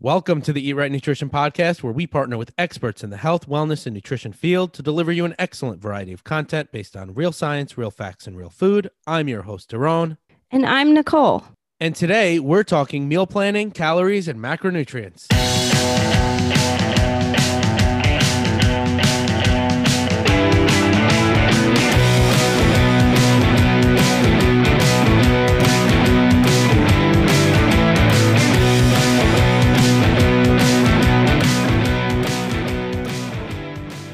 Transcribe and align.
Welcome 0.00 0.42
to 0.42 0.52
the 0.52 0.64
Eat 0.64 0.74
Right 0.74 0.92
Nutrition 0.92 1.28
Podcast, 1.28 1.82
where 1.82 1.92
we 1.92 2.06
partner 2.06 2.38
with 2.38 2.54
experts 2.56 3.02
in 3.02 3.10
the 3.10 3.16
health, 3.16 3.48
wellness, 3.48 3.84
and 3.84 3.92
nutrition 3.92 4.32
field 4.32 4.72
to 4.74 4.82
deliver 4.82 5.10
you 5.10 5.24
an 5.24 5.34
excellent 5.40 5.82
variety 5.82 6.12
of 6.12 6.22
content 6.22 6.70
based 6.70 6.96
on 6.96 7.14
real 7.14 7.32
science, 7.32 7.76
real 7.76 7.90
facts, 7.90 8.28
and 8.28 8.36
real 8.36 8.48
food. 8.48 8.92
I'm 9.08 9.26
your 9.26 9.42
host, 9.42 9.72
Daron. 9.72 10.16
And 10.52 10.64
I'm 10.64 10.94
Nicole. 10.94 11.42
And 11.80 11.96
today 11.96 12.38
we're 12.38 12.62
talking 12.62 13.08
meal 13.08 13.26
planning, 13.26 13.72
calories, 13.72 14.28
and 14.28 14.38
macronutrients. 14.38 15.26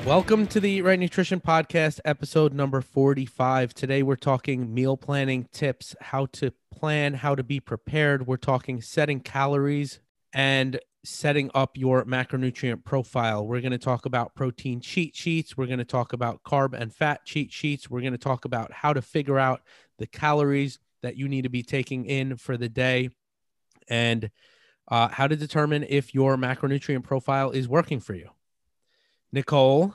Welcome 0.05 0.49
to 0.49 0.61
the 0.61 0.71
Eat 0.71 0.83
Right 0.83 0.99
Nutrition 0.99 1.41
Podcast, 1.41 1.99
episode 2.05 2.53
number 2.53 2.83
45. 2.83 3.73
Today 3.73 4.03
we're 4.03 4.17
talking 4.17 4.75
meal 4.75 4.99
planning 4.99 5.49
tips, 5.51 5.97
how 5.99 6.27
to 6.33 6.53
plan, 6.71 7.15
how 7.15 7.35
to 7.35 7.43
be 7.43 7.59
prepared. 7.59 8.27
We're 8.27 8.37
talking 8.37 8.83
setting 8.83 9.21
calories 9.21 10.01
and 10.35 10.79
setting 11.07 11.51
up 11.55 11.79
your 11.79 12.05
macronutrient 12.05 12.85
profile. 12.85 13.47
We're 13.47 13.63
going 13.63 13.73
to 13.73 13.79
talk 13.79 14.05
about 14.05 14.35
protein 14.35 14.83
cheat 14.83 15.17
sheets. 15.17 15.57
We're 15.57 15.67
going 15.67 15.79
to 15.79 15.87
talk 15.87 16.13
about 16.13 16.43
carb 16.43 16.75
and 16.75 16.95
fat 16.95 17.25
cheat 17.25 17.51
sheets. 17.51 17.89
We're 17.89 18.03
going 18.03 18.13
to 18.13 18.19
talk 18.19 18.45
about 18.45 18.73
how 18.73 18.93
to 18.93 19.01
figure 19.01 19.39
out 19.39 19.63
the 19.99 20.07
calories 20.07 20.79
that 21.01 21.17
you 21.17 21.29
need 21.29 21.43
to 21.43 21.49
be 21.49 21.63
taking 21.63 22.05
in 22.05 22.37
for 22.37 22.59
the 22.59 22.69
day 22.69 23.09
and 23.89 24.31
uh, 24.87 25.09
how 25.09 25.27
to 25.27 25.35
determine 25.35 25.87
if 25.89 26.15
your 26.15 26.37
macronutrient 26.37 27.05
profile 27.05 27.51
is 27.53 27.67
working 27.67 28.01
for 28.01 28.13
you. 28.13 28.29
Nicole. 29.35 29.95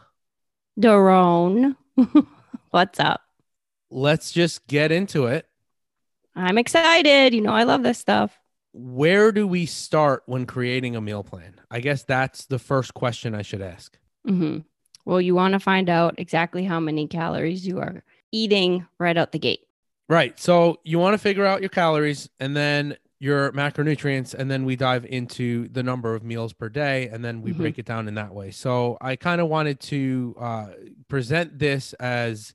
Daron. 0.77 1.77
What's 2.71 2.99
up? 2.99 3.21
Let's 3.89 4.31
just 4.33 4.67
get 4.67 4.91
into 4.91 5.27
it. 5.27 5.47
I'm 6.35 6.57
excited. 6.57 7.33
You 7.33 7.41
know, 7.41 7.53
I 7.53 7.63
love 7.63 7.81
this 7.81 7.97
stuff. 7.97 8.37
Where 8.73 9.31
do 9.31 9.47
we 9.47 9.65
start 9.65 10.23
when 10.25 10.45
creating 10.45 10.97
a 10.97 11.01
meal 11.01 11.23
plan? 11.23 11.55
I 11.71 11.79
guess 11.79 12.03
that's 12.03 12.45
the 12.45 12.59
first 12.59 12.93
question 12.93 13.33
I 13.33 13.41
should 13.41 13.61
ask. 13.61 13.97
Mm-hmm. 14.27 14.59
Well, 15.05 15.21
you 15.21 15.35
want 15.35 15.53
to 15.53 15.59
find 15.59 15.89
out 15.89 16.15
exactly 16.17 16.65
how 16.65 16.81
many 16.81 17.07
calories 17.07 17.65
you 17.65 17.79
are 17.79 18.03
eating 18.33 18.85
right 18.99 19.17
out 19.17 19.31
the 19.31 19.39
gate. 19.39 19.61
Right. 20.09 20.37
So 20.37 20.81
you 20.83 20.99
want 20.99 21.13
to 21.13 21.17
figure 21.17 21.45
out 21.45 21.61
your 21.61 21.69
calories 21.69 22.29
and 22.41 22.55
then 22.57 22.97
your 23.19 23.51
macronutrients 23.51 24.33
and 24.33 24.49
then 24.49 24.63
we 24.63 24.75
dive 24.75 25.05
into 25.05 25.67
the 25.69 25.83
number 25.83 26.15
of 26.15 26.23
meals 26.23 26.53
per 26.53 26.69
day 26.69 27.09
and 27.09 27.23
then 27.23 27.41
we 27.41 27.51
mm-hmm. 27.51 27.61
break 27.61 27.77
it 27.77 27.85
down 27.85 28.07
in 28.07 28.15
that 28.15 28.33
way 28.33 28.49
so 28.49 28.97
i 29.01 29.15
kind 29.15 29.41
of 29.41 29.47
wanted 29.47 29.79
to 29.79 30.35
uh, 30.39 30.67
present 31.07 31.59
this 31.59 31.93
as 31.93 32.53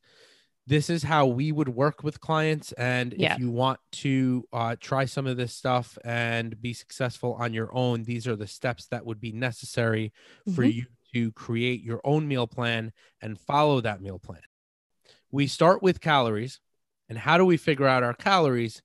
this 0.67 0.89
is 0.89 1.03
how 1.03 1.27
we 1.27 1.53
would 1.53 1.69
work 1.69 2.03
with 2.03 2.19
clients 2.19 2.73
and 2.73 3.15
yeah. 3.19 3.35
if 3.35 3.39
you 3.39 3.51
want 3.51 3.79
to 3.93 4.43
uh, 4.55 4.75
try 4.81 5.05
some 5.05 5.27
of 5.27 5.37
this 5.37 5.53
stuff 5.53 5.99
and 6.03 6.61
be 6.63 6.73
successful 6.73 7.37
on 7.39 7.53
your 7.53 7.75
own 7.75 8.03
these 8.03 8.27
are 8.27 8.37
the 8.37 8.47
steps 8.47 8.87
that 8.87 9.05
would 9.05 9.21
be 9.21 9.33
necessary 9.33 10.13
mm-hmm. 10.49 10.55
for 10.55 10.65
you 10.65 10.87
to 11.13 11.31
create 11.33 11.83
your 11.83 12.01
own 12.05 12.27
meal 12.27 12.47
plan 12.47 12.91
and 13.21 13.39
follow 13.39 13.83
that 13.83 14.01
meal 14.01 14.19
plan 14.19 14.41
we 15.31 15.47
start 15.47 15.83
with 15.83 16.01
calories 16.01 16.59
and 17.11 17.19
how 17.19 17.37
do 17.37 17.45
we 17.45 17.59
figure 17.59 17.87
out 17.87 18.03
our 18.03 18.15
calories 18.15 18.83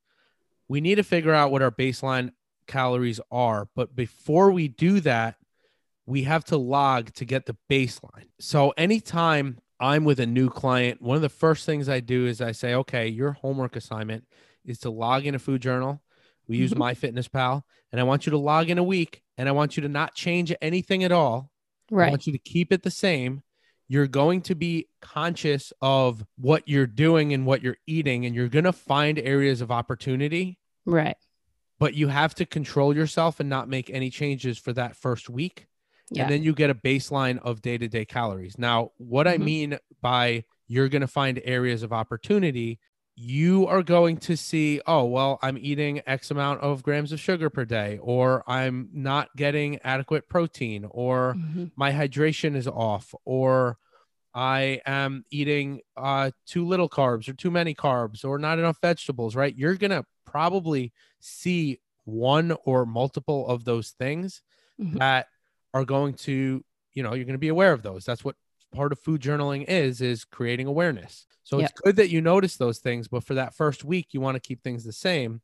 we 0.69 0.79
need 0.79 0.95
to 0.95 1.03
figure 1.03 1.33
out 1.33 1.51
what 1.51 1.61
our 1.61 1.71
baseline 1.71 2.31
calories 2.67 3.19
are. 3.31 3.67
But 3.75 3.95
before 3.95 4.51
we 4.51 4.69
do 4.69 5.01
that, 5.01 5.35
we 6.05 6.23
have 6.23 6.45
to 6.45 6.57
log 6.57 7.13
to 7.15 7.25
get 7.25 7.45
the 7.45 7.57
baseline. 7.69 8.27
So 8.39 8.71
anytime 8.77 9.59
I'm 9.79 10.05
with 10.05 10.19
a 10.19 10.25
new 10.25 10.49
client, 10.49 11.01
one 11.01 11.15
of 11.15 11.21
the 11.21 11.29
first 11.29 11.65
things 11.65 11.89
I 11.89 11.99
do 11.99 12.25
is 12.27 12.39
I 12.39 12.53
say, 12.53 12.75
okay, 12.75 13.07
your 13.07 13.33
homework 13.33 13.75
assignment 13.75 14.25
is 14.63 14.79
to 14.79 14.89
log 14.89 15.25
in 15.25 15.35
a 15.35 15.39
food 15.39 15.61
journal. 15.61 16.01
We 16.47 16.57
use 16.57 16.73
mm-hmm. 16.73 16.81
MyFitnessPal, 16.81 17.63
and 17.91 17.99
I 17.99 18.03
want 18.03 18.25
you 18.25 18.31
to 18.31 18.37
log 18.37 18.69
in 18.69 18.77
a 18.77 18.83
week, 18.83 19.21
and 19.37 19.47
I 19.47 19.51
want 19.51 19.77
you 19.77 19.81
to 19.81 19.89
not 19.89 20.15
change 20.15 20.53
anything 20.61 21.03
at 21.03 21.11
all. 21.11 21.51
Right. 21.91 22.07
I 22.07 22.09
want 22.09 22.27
you 22.27 22.33
to 22.33 22.39
keep 22.39 22.71
it 22.71 22.83
the 22.83 22.91
same. 22.91 23.41
You're 23.87 24.07
going 24.07 24.41
to 24.43 24.55
be 24.55 24.87
conscious 25.01 25.73
of 25.81 26.23
what 26.37 26.67
you're 26.67 26.87
doing 26.87 27.33
and 27.33 27.45
what 27.45 27.63
you're 27.63 27.77
eating, 27.87 28.25
and 28.25 28.35
you're 28.35 28.49
going 28.49 28.65
to 28.65 28.73
find 28.73 29.17
areas 29.17 29.61
of 29.61 29.71
opportunity 29.71 30.58
Right. 30.89 31.17
But 31.79 31.93
you 31.93 32.07
have 32.09 32.35
to 32.35 32.45
control 32.45 32.95
yourself 32.95 33.39
and 33.39 33.49
not 33.49 33.69
make 33.69 33.89
any 33.89 34.09
changes 34.09 34.57
for 34.57 34.73
that 34.73 34.95
first 34.95 35.29
week. 35.29 35.67
Yeah. 36.11 36.23
And 36.23 36.31
then 36.31 36.43
you 36.43 36.53
get 36.53 36.69
a 36.69 36.75
baseline 36.75 37.39
of 37.39 37.61
day 37.61 37.77
to 37.77 37.87
day 37.87 38.05
calories. 38.05 38.57
Now, 38.57 38.91
what 38.97 39.27
mm-hmm. 39.27 39.41
I 39.41 39.45
mean 39.45 39.79
by 40.01 40.43
you're 40.67 40.89
going 40.89 41.01
to 41.01 41.07
find 41.07 41.41
areas 41.43 41.83
of 41.83 41.93
opportunity, 41.93 42.79
you 43.15 43.67
are 43.67 43.83
going 43.83 44.17
to 44.17 44.37
see, 44.37 44.79
oh, 44.85 45.03
well, 45.03 45.39
I'm 45.41 45.57
eating 45.57 46.01
X 46.05 46.31
amount 46.31 46.61
of 46.61 46.83
grams 46.83 47.11
of 47.11 47.19
sugar 47.19 47.49
per 47.49 47.65
day, 47.65 47.99
or 48.01 48.43
I'm 48.47 48.89
not 48.93 49.29
getting 49.35 49.79
adequate 49.83 50.29
protein, 50.29 50.85
or 50.89 51.35
mm-hmm. 51.35 51.65
my 51.75 51.91
hydration 51.91 52.55
is 52.55 52.67
off, 52.67 53.13
or 53.25 53.77
I 54.33 54.81
am 54.85 55.25
eating 55.31 55.81
uh, 55.97 56.31
too 56.45 56.65
little 56.65 56.87
carbs 56.87 57.27
or 57.27 57.33
too 57.33 57.51
many 57.51 57.73
carbs 57.73 58.23
or 58.23 58.37
not 58.37 58.59
enough 58.59 58.77
vegetables, 58.81 59.35
right? 59.35 59.55
You're 59.55 59.75
going 59.75 59.91
to 59.91 60.05
probably 60.29 60.93
see 61.19 61.79
one 62.05 62.55
or 62.65 62.85
multiple 62.85 63.47
of 63.47 63.65
those 63.65 63.91
things 63.91 64.41
mm-hmm. 64.79 64.97
that 64.97 65.27
are 65.73 65.85
going 65.85 66.13
to, 66.13 66.63
you 66.93 67.03
know, 67.03 67.13
you're 67.13 67.25
going 67.25 67.33
to 67.33 67.39
be 67.39 67.49
aware 67.49 67.73
of 67.73 67.83
those. 67.83 68.05
That's 68.05 68.23
what 68.23 68.35
part 68.73 68.91
of 68.91 68.99
food 68.99 69.21
journaling 69.21 69.65
is 69.67 70.01
is 70.01 70.25
creating 70.25 70.67
awareness. 70.67 71.25
So 71.43 71.59
yep. 71.59 71.69
it's 71.69 71.81
good 71.81 71.95
that 71.95 72.09
you 72.09 72.21
notice 72.21 72.57
those 72.57 72.79
things, 72.79 73.07
but 73.07 73.23
for 73.23 73.35
that 73.35 73.55
first 73.55 73.83
week 73.83 74.07
you 74.11 74.21
want 74.21 74.35
to 74.35 74.39
keep 74.39 74.61
things 74.61 74.83
the 74.83 74.93
same. 74.93 75.41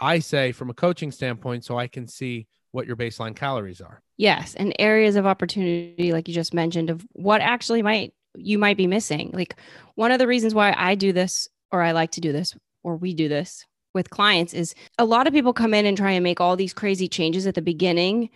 I 0.00 0.18
say 0.18 0.52
from 0.52 0.70
a 0.70 0.74
coaching 0.74 1.12
standpoint 1.12 1.64
so 1.64 1.78
I 1.78 1.86
can 1.86 2.08
see 2.08 2.46
what 2.72 2.86
your 2.86 2.96
baseline 2.96 3.36
calories 3.36 3.80
are. 3.80 4.02
Yes, 4.16 4.54
and 4.54 4.74
areas 4.78 5.16
of 5.16 5.26
opportunity 5.26 6.12
like 6.12 6.28
you 6.28 6.34
just 6.34 6.54
mentioned 6.54 6.90
of 6.90 7.06
what 7.12 7.40
actually 7.40 7.82
might 7.82 8.14
you 8.36 8.58
might 8.58 8.76
be 8.76 8.86
missing. 8.86 9.30
Like 9.32 9.56
one 9.94 10.10
of 10.10 10.18
the 10.18 10.26
reasons 10.26 10.54
why 10.54 10.74
I 10.76 10.94
do 10.94 11.12
this 11.12 11.48
or 11.70 11.82
I 11.82 11.92
like 11.92 12.12
to 12.12 12.20
do 12.20 12.32
this 12.32 12.54
or 12.82 12.96
we 12.96 13.14
do 13.14 13.28
this 13.28 13.64
with 13.94 14.10
clients 14.10 14.52
is 14.52 14.74
a 14.98 15.04
lot 15.04 15.26
of 15.26 15.32
people 15.32 15.52
come 15.52 15.72
in 15.72 15.86
and 15.86 15.96
try 15.96 16.10
and 16.10 16.24
make 16.24 16.40
all 16.40 16.56
these 16.56 16.74
crazy 16.74 17.08
changes 17.08 17.46
at 17.46 17.54
the 17.54 17.62
beginning. 17.62 18.28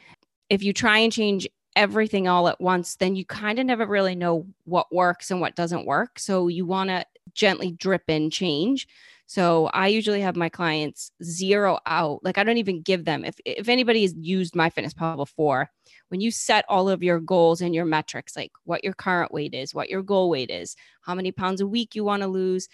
If 0.48 0.62
you 0.62 0.72
try 0.72 0.98
and 0.98 1.12
change 1.12 1.46
everything 1.76 2.26
all 2.26 2.48
at 2.48 2.60
once, 2.60 2.96
then 2.96 3.14
you 3.14 3.24
kind 3.24 3.58
of 3.58 3.66
never 3.66 3.86
really 3.86 4.14
know 4.14 4.46
what 4.64 4.92
works 4.92 5.30
and 5.30 5.40
what 5.40 5.56
doesn't 5.56 5.86
work. 5.86 6.18
So 6.18 6.48
you 6.48 6.64
want 6.64 6.90
to 6.90 7.04
gently 7.34 7.72
drip 7.72 8.04
in 8.08 8.30
change. 8.30 8.88
So 9.26 9.66
I 9.74 9.88
usually 9.88 10.22
have 10.22 10.36
my 10.36 10.48
clients 10.48 11.12
zero 11.22 11.78
out. 11.84 12.24
Like 12.24 12.38
I 12.38 12.44
don't 12.44 12.56
even 12.56 12.80
give 12.80 13.04
them 13.04 13.24
if 13.26 13.34
if 13.44 13.68
anybody 13.68 14.02
has 14.02 14.14
used 14.14 14.54
MyFitnessPal 14.54 15.16
before, 15.16 15.70
when 16.08 16.22
you 16.22 16.30
set 16.30 16.64
all 16.66 16.88
of 16.88 17.02
your 17.02 17.20
goals 17.20 17.60
and 17.60 17.74
your 17.74 17.84
metrics, 17.84 18.34
like 18.34 18.52
what 18.64 18.82
your 18.82 18.94
current 18.94 19.30
weight 19.30 19.52
is, 19.52 19.74
what 19.74 19.90
your 19.90 20.02
goal 20.02 20.30
weight 20.30 20.50
is, 20.50 20.76
how 21.02 21.14
many 21.14 21.30
pounds 21.30 21.60
a 21.60 21.66
week 21.66 21.94
you 21.94 22.04
want 22.04 22.22
to 22.22 22.28
lose, 22.28 22.68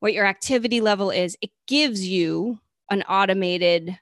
what 0.00 0.12
your 0.12 0.26
activity 0.26 0.80
level 0.80 1.10
is, 1.10 1.36
it 1.40 1.50
gives 1.66 2.06
you 2.06 2.58
an 2.90 3.02
automated 3.02 3.98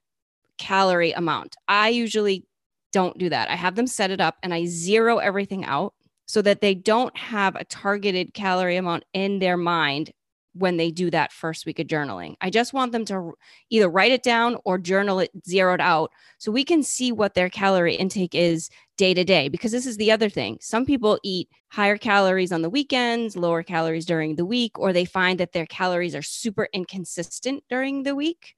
calorie 0.59 1.13
amount. 1.13 1.57
I 1.69 1.89
usually 1.89 2.47
don't 2.93 3.19
do 3.19 3.29
that. 3.29 3.51
I 3.51 3.57
have 3.57 3.75
them 3.75 3.87
set 3.87 4.11
it 4.11 4.21
up 4.21 4.37
and 4.43 4.55
I 4.55 4.67
zero 4.67 5.19
everything 5.19 5.65
out 5.65 5.95
so 6.27 6.43
that 6.43 6.61
they 6.61 6.75
don't 6.75 7.17
have 7.17 7.55
a 7.55 7.65
targeted 7.65 8.35
calorie 8.35 8.77
amount 8.77 9.05
in 9.13 9.39
their 9.39 9.57
mind 9.57 10.13
when 10.55 10.79
they 10.79 10.91
do 10.91 11.11
that 11.11 11.33
first 11.33 11.67
week 11.67 11.79
of 11.79 11.87
journaling. 11.87 12.35
I 12.41 12.49
just 12.49 12.73
want 12.73 12.93
them 12.93 13.05
to 13.07 13.35
either 13.69 13.91
write 13.91 14.13
it 14.13 14.23
down 14.23 14.57
or 14.65 14.79
journal 14.79 15.21
it 15.21 15.31
zeroed 15.47 15.81
out 15.81 16.11
so 16.39 16.51
we 16.51 16.65
can 16.65 16.83
see 16.83 17.13
what 17.13 17.35
their 17.35 17.51
calorie 17.51 17.95
intake 17.95 18.35
is 18.35 18.71
day 18.97 19.15
to 19.15 19.25
day. 19.25 19.49
Because 19.49 19.73
this 19.73 19.87
is 19.87 19.97
the 19.97 20.11
other 20.11 20.29
thing. 20.29 20.59
Some 20.61 20.87
people 20.87 21.19
eat 21.23 21.49
higher 21.69 21.99
calories 21.99 22.53
on 22.53 22.63
the 22.63 22.71
weekends, 22.71 23.37
lower 23.37 23.63
calories 23.63 24.07
during 24.07 24.37
the 24.37 24.47
week, 24.47 24.79
or 24.79 24.93
they 24.93 25.05
find 25.05 25.41
that 25.41 25.53
their 25.53 25.67
calories 25.67 26.15
are 26.15 26.23
super 26.23 26.69
inconsistent 26.73 27.65
during 27.69 28.03
the 28.03 28.15
week 28.15 28.55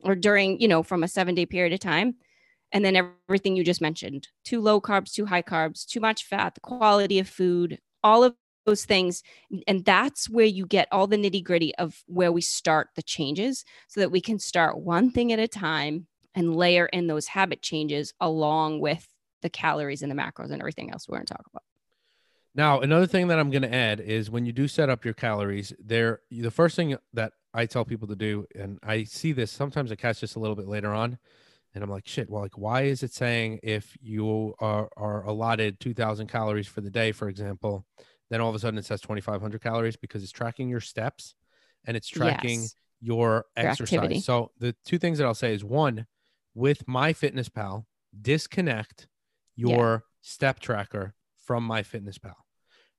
or 0.00 0.14
during, 0.14 0.60
you 0.60 0.68
know, 0.68 0.82
from 0.82 1.02
a 1.02 1.08
seven 1.08 1.34
day 1.34 1.46
period 1.46 1.72
of 1.72 1.80
time. 1.80 2.16
And 2.72 2.84
then 2.84 3.14
everything 3.28 3.54
you 3.54 3.64
just 3.64 3.82
mentioned 3.82 4.28
too 4.44 4.60
low 4.60 4.80
carbs, 4.80 5.12
too 5.12 5.26
high 5.26 5.42
carbs, 5.42 5.86
too 5.86 6.00
much 6.00 6.24
fat, 6.24 6.54
the 6.54 6.60
quality 6.60 7.18
of 7.18 7.28
food, 7.28 7.78
all 8.02 8.24
of 8.24 8.34
those 8.64 8.84
things. 8.84 9.22
And 9.66 9.84
that's 9.84 10.30
where 10.30 10.46
you 10.46 10.66
get 10.66 10.88
all 10.90 11.06
the 11.06 11.16
nitty 11.16 11.44
gritty 11.44 11.74
of 11.76 12.02
where 12.06 12.32
we 12.32 12.40
start 12.40 12.88
the 12.96 13.02
changes 13.02 13.64
so 13.88 14.00
that 14.00 14.10
we 14.10 14.20
can 14.20 14.38
start 14.38 14.78
one 14.78 15.10
thing 15.10 15.32
at 15.32 15.38
a 15.38 15.48
time 15.48 16.06
and 16.34 16.56
layer 16.56 16.86
in 16.86 17.06
those 17.06 17.26
habit 17.26 17.60
changes 17.60 18.14
along 18.20 18.80
with 18.80 19.06
the 19.42 19.50
calories 19.50 20.02
and 20.02 20.10
the 20.10 20.16
macros 20.16 20.50
and 20.50 20.60
everything 20.60 20.90
else 20.90 21.08
we're 21.08 21.16
going 21.18 21.26
to 21.26 21.34
talk 21.34 21.46
about. 21.52 21.62
Now, 22.54 22.80
another 22.80 23.06
thing 23.06 23.28
that 23.28 23.38
I'm 23.38 23.50
going 23.50 23.62
to 23.62 23.74
add 23.74 23.98
is 24.00 24.30
when 24.30 24.44
you 24.44 24.52
do 24.52 24.68
set 24.68 24.90
up 24.90 25.04
your 25.04 25.14
calories, 25.14 25.72
there 25.82 26.20
the 26.30 26.50
first 26.50 26.76
thing 26.76 26.96
that 27.14 27.32
I 27.54 27.66
tell 27.66 27.84
people 27.84 28.08
to 28.08 28.16
do, 28.16 28.46
and 28.54 28.78
I 28.82 29.04
see 29.04 29.32
this 29.32 29.50
sometimes 29.50 29.90
I 29.90 29.96
catch 29.96 30.20
this 30.20 30.34
a 30.34 30.38
little 30.38 30.56
bit 30.56 30.68
later 30.68 30.92
on, 30.92 31.18
And 31.74 31.82
I'm 31.82 31.88
like, 31.88 32.06
shit, 32.06 32.28
well, 32.28 32.42
like, 32.42 32.58
why 32.58 32.82
is 32.82 33.02
it 33.02 33.14
saying 33.14 33.60
if 33.62 33.96
you 34.02 34.54
are, 34.60 34.90
are 34.96 35.24
allotted 35.24 35.80
2000 35.80 36.26
calories 36.26 36.66
for 36.68 36.82
the 36.82 36.90
day, 36.90 37.12
for 37.12 37.28
example, 37.28 37.86
then 38.28 38.42
all 38.42 38.50
of 38.50 38.54
a 38.54 38.58
sudden 38.58 38.78
it 38.78 38.84
says 38.84 39.00
2500 39.00 39.62
calories 39.62 39.96
because 39.96 40.22
it's 40.22 40.32
tracking 40.32 40.68
your 40.68 40.80
steps 40.80 41.34
and 41.86 41.96
it's 41.96 42.08
tracking 42.08 42.60
Yes. 42.60 42.76
your 43.00 43.46
exercise. 43.56 43.94
activity. 43.98 44.20
So 44.20 44.50
the 44.58 44.74
two 44.84 44.98
things 44.98 45.16
that 45.18 45.26
I'll 45.26 45.32
say 45.34 45.54
is 45.54 45.64
one, 45.64 46.06
with 46.54 46.86
MyFitnessPal, 46.86 47.84
disconnect 48.20 49.06
Yeah. 49.56 49.76
your 49.76 50.04
step 50.20 50.60
tracker 50.60 51.14
from 51.36 51.68
MyFitnessPal 51.68 52.34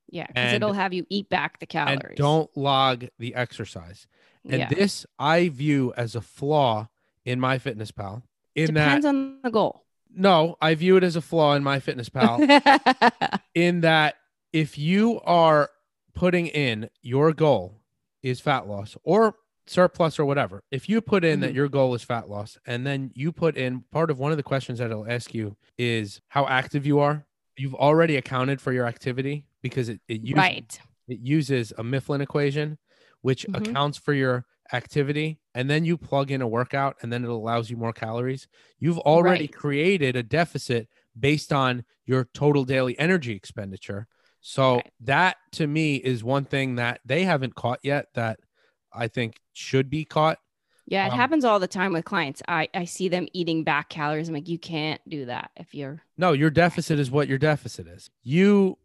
Yeah, 0.10 0.28
because 0.28 0.54
it'll 0.54 0.74
have 0.74 0.94
you 0.94 1.06
eat 1.10 1.30
back 1.30 1.60
the 1.60 1.66
calories. 1.66 2.00
and 2.10 2.16
don't 2.18 2.56
log 2.56 3.06
the 3.20 3.36
exercise. 3.36 4.08
And 4.46 4.60
yeah. 4.60 4.70
this 4.70 5.06
I 5.18 5.50
view 5.50 5.94
as 5.96 6.16
a 6.16 6.22
flaw 6.22 6.90
in 7.26 7.40
MyFitnessPal. 7.40 8.24
In 8.56 8.68
Depends 8.68 9.04
that 9.04 9.10
on 9.10 9.40
the 9.42 9.50
goal. 9.50 9.86
no, 10.14 10.58
I 10.62 10.76
view 10.76 10.98
it 10.98 11.04
as 11.04 11.16
a 11.16 11.22
flaw 11.22 11.56
in 11.56 11.64
MyFitnessPal 11.64 13.40
in 13.56 13.82
that 13.82 14.16
if 14.52 14.78
you 14.78 15.20
are 15.22 15.70
putting 16.14 16.48
in 16.48 16.90
your 17.02 17.34
goal 17.34 17.82
is 18.22 18.40
fat 18.40 18.68
loss 18.68 18.96
or 19.04 19.36
surplus 19.68 20.20
or 20.20 20.26
whatever, 20.26 20.64
if 20.72 20.90
you 20.90 21.02
put 21.02 21.24
in 21.24 21.40
that 21.42 21.52
Mhm. 21.52 21.56
your 21.56 21.70
goal 21.70 21.94
is 21.96 22.04
fat 22.04 22.30
loss 22.30 22.58
and 22.66 22.86
then 22.86 23.12
you 23.16 23.32
put 23.32 23.56
in 23.58 23.82
part 23.92 24.10
of 24.12 24.20
one 24.20 24.32
of 24.32 24.38
the 24.38 24.44
questions 24.44 24.80
that 24.80 24.92
it'll 24.92 25.10
ask 25.10 25.34
you 25.34 25.56
is 25.78 26.22
how 26.30 26.46
active 26.48 26.86
you 26.86 27.00
are, 27.00 27.26
you've 27.58 27.76
already 27.76 28.18
accounted 28.18 28.60
for 28.60 28.74
your 28.74 28.86
activity 28.86 29.46
because 29.62 29.90
it, 29.90 30.02
it 30.08 30.22
uses 30.22 30.38
right. 30.38 30.80
it 31.08 31.20
uses 31.20 31.74
a 31.78 31.84
Mifflin 31.84 32.22
equation, 32.22 32.78
which 33.22 33.46
Mhm. 33.48 33.70
accounts 33.70 33.98
for 33.98 34.14
your 34.14 34.46
activity, 34.72 35.40
and 35.54 35.70
then 35.70 35.86
you 35.86 35.98
plug 35.98 36.32
in 36.32 36.42
a 36.42 36.48
workout, 36.48 36.96
and 37.02 37.12
then 37.12 37.24
it 37.24 37.30
allows 37.30 37.70
you 37.70 37.78
more 37.78 37.94
calories. 37.94 38.48
You've 38.80 39.00
already 39.00 39.44
Right. 39.46 39.54
created 39.54 40.16
a 40.16 40.24
deficit 40.24 40.88
based 41.20 41.52
on 41.54 41.84
your 42.06 42.26
total 42.34 42.64
daily 42.66 42.98
energy 42.98 43.34
expenditure. 43.34 44.08
So 44.42 44.76
Right. 44.76 44.92
that 45.02 45.38
to 45.54 45.68
me 45.68 45.98
is 45.98 46.24
one 46.24 46.46
thing 46.46 46.76
that 46.76 47.02
they 47.06 47.24
haven't 47.24 47.56
caught 47.56 47.80
yet 47.84 48.08
that 48.16 48.40
I 48.94 49.08
think 49.08 49.40
should 49.54 49.90
be 49.90 50.06
caught. 50.06 50.40
Yeah, 50.86 51.06
it 51.08 51.12
Um, 51.14 51.18
happens 51.18 51.46
all 51.46 51.60
the 51.60 51.68
time 51.68 51.94
with 51.94 52.04
clients. 52.04 52.42
I, 52.48 52.68
I 52.74 52.84
see 52.86 53.08
them 53.08 53.28
eating 53.32 53.64
back 53.64 53.88
calories. 53.90 54.28
I'm 54.28 54.34
like, 54.36 54.50
you 54.50 54.60
can't 54.60 55.00
do 55.08 55.26
that 55.28 55.52
if 55.56 55.74
you're 55.74 56.02
No, 56.18 56.34
your 56.34 56.50
deficit 56.50 57.00
is 57.00 57.10
what 57.10 57.28
your 57.30 57.38
deficit 57.38 57.88
is. 57.88 58.10
You 58.22 58.78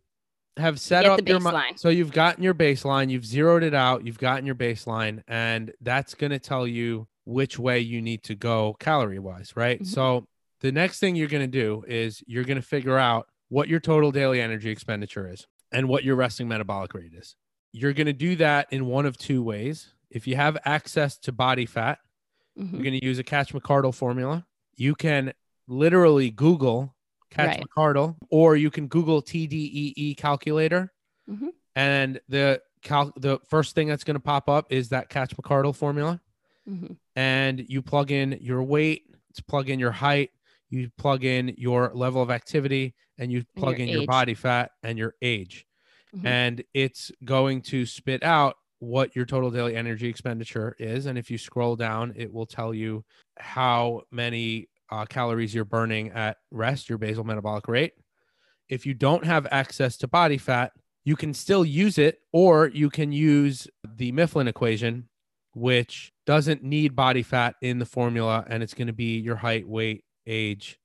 have 0.57 0.79
set 0.79 1.05
up 1.07 1.27
your 1.29 1.41
mi- 1.41 1.47
baseline. 1.51 1.79
so 1.79 1.89
you've 1.89 2.13
gotten 2.13 2.43
your 2.45 2.55
baseline, 2.55 3.11
you've 3.11 3.27
zeroed 3.27 3.63
it 3.65 3.75
out, 3.75 4.05
you've 4.07 4.19
gotten 4.19 4.47
your 4.47 4.55
baseline, 4.55 5.23
and 5.29 5.73
that's 5.81 6.15
going 6.15 6.31
to 6.31 6.39
tell 6.39 6.67
you 6.67 7.07
which 7.25 7.59
way 7.59 7.79
you 7.81 8.01
need 8.01 8.23
to 8.25 8.35
go 8.35 8.75
calorie 8.81 9.19
wise, 9.19 9.53
right? 9.57 9.81
Mhm. 9.83 9.87
So 9.87 10.27
the 10.61 10.73
next 10.73 10.99
thing 11.01 11.15
you're 11.17 11.29
going 11.29 11.49
to 11.49 11.61
do 11.61 11.85
is 11.87 12.23
you're 12.27 12.45
going 12.45 12.61
to 12.61 12.67
figure 12.67 12.99
out 12.99 13.29
what 13.49 13.69
your 13.69 13.81
total 13.81 14.11
daily 14.13 14.41
energy 14.41 14.71
expenditure 14.71 15.29
is 15.29 15.47
and 15.73 15.89
what 15.89 16.03
your 16.05 16.17
resting 16.17 16.49
metabolic 16.49 16.95
rate 16.95 17.13
is. 17.15 17.37
You're 17.73 17.93
going 17.93 18.07
to 18.07 18.13
do 18.13 18.35
that 18.37 18.67
in 18.73 18.87
one 18.87 19.05
of 19.07 19.17
two 19.19 19.43
ways. 19.43 19.95
If 20.11 20.27
you 20.27 20.37
have 20.37 20.57
access 20.65 21.19
to 21.19 21.33
body 21.33 21.67
fat, 21.67 21.99
Mhm. 22.59 22.73
you're 22.73 22.83
going 22.83 22.99
to 23.01 23.05
use 23.05 23.19
a 23.19 23.25
Katch 23.25 23.53
McArdle 23.53 23.95
formula. 23.95 24.47
You 24.77 24.95
can 24.95 25.33
literally 25.67 26.31
Google 26.31 26.95
Katch 27.31 27.47
Right. 27.49 27.63
McArdle, 27.77 28.17
or 28.31 28.57
you 28.57 28.71
can 28.71 28.89
Google 28.89 29.21
TDEE 29.23 30.15
calculator, 30.17 30.93
Mhm. 31.29 31.51
and 31.77 32.21
the 32.29 32.63
cal- 32.83 33.13
the 33.17 33.39
first 33.49 33.75
thing 33.75 33.87
that's 33.89 34.05
going 34.05 34.15
to 34.17 34.21
pop 34.21 34.49
up 34.49 34.73
is 34.73 34.89
that 34.89 35.11
Katch 35.11 35.35
McArdle 35.35 35.75
formula, 35.75 36.21
Mhm. 36.67 36.97
and 37.15 37.69
you 37.69 37.83
plug 37.83 38.11
in 38.11 38.39
your 38.41 38.63
weight, 38.63 39.05
to 39.35 39.45
plug 39.45 39.69
in 39.69 39.79
your 39.79 39.93
height, 39.93 40.31
you 40.71 40.91
plug 40.97 41.23
in 41.25 41.55
your 41.59 41.93
level 41.95 42.23
of 42.23 42.31
activity, 42.31 42.95
and 43.19 43.31
you 43.31 43.45
plug 43.57 43.79
your 43.79 43.87
in 43.89 43.93
your 43.93 44.07
body 44.07 44.35
fat 44.35 44.71
and 44.83 44.99
your 44.99 45.15
age, 45.21 45.67
Mhm. 46.17 46.25
and 46.25 46.65
it's 46.73 47.13
going 47.25 47.61
to 47.63 47.85
spit 47.85 48.23
out 48.23 48.57
what 48.81 49.17
your 49.17 49.25
total 49.25 49.51
daily 49.51 49.77
energy 49.77 50.09
expenditure 50.09 50.77
is. 50.79 51.07
And 51.07 51.19
if 51.19 51.31
you 51.31 51.39
scroll 51.39 51.77
down, 51.77 52.13
it 52.17 52.33
will 52.33 52.47
tell 52.47 52.73
you 52.73 53.05
how 53.39 54.03
many 54.11 54.69
uh, 54.91 55.05
calories 55.07 55.55
you're 55.55 55.65
burning 55.65 56.11
at 56.11 56.37
rest, 56.51 56.89
your 56.89 56.99
basal 56.99 57.25
metabolic 57.25 57.69
rate. 57.69 57.93
If 58.69 58.87
you 58.87 58.95
don't 58.95 59.25
have 59.25 59.47
access 59.51 59.97
to 59.99 60.09
body 60.09 60.39
fat, 60.39 60.73
you 61.05 61.17
can 61.17 61.33
still 61.33 61.65
use 61.65 61.99
it, 61.99 62.21
or 62.33 62.69
you 62.69 62.91
can 62.91 63.13
use 63.13 63.67
the 63.97 64.13
Mifflin 64.13 64.47
equation, 64.47 65.09
which 65.55 66.13
doesn't 66.27 66.63
need 66.63 66.95
body 66.95 67.23
fat 67.23 67.55
in 67.63 67.79
the 67.79 67.87
formula. 67.87 68.45
And 68.49 68.63
it's 68.63 68.75
going 68.75 68.89
to 68.89 68.93
be 68.93 69.19
your 69.19 69.37
height, 69.37 69.67
weight, 69.67 70.05
age, 70.27 70.79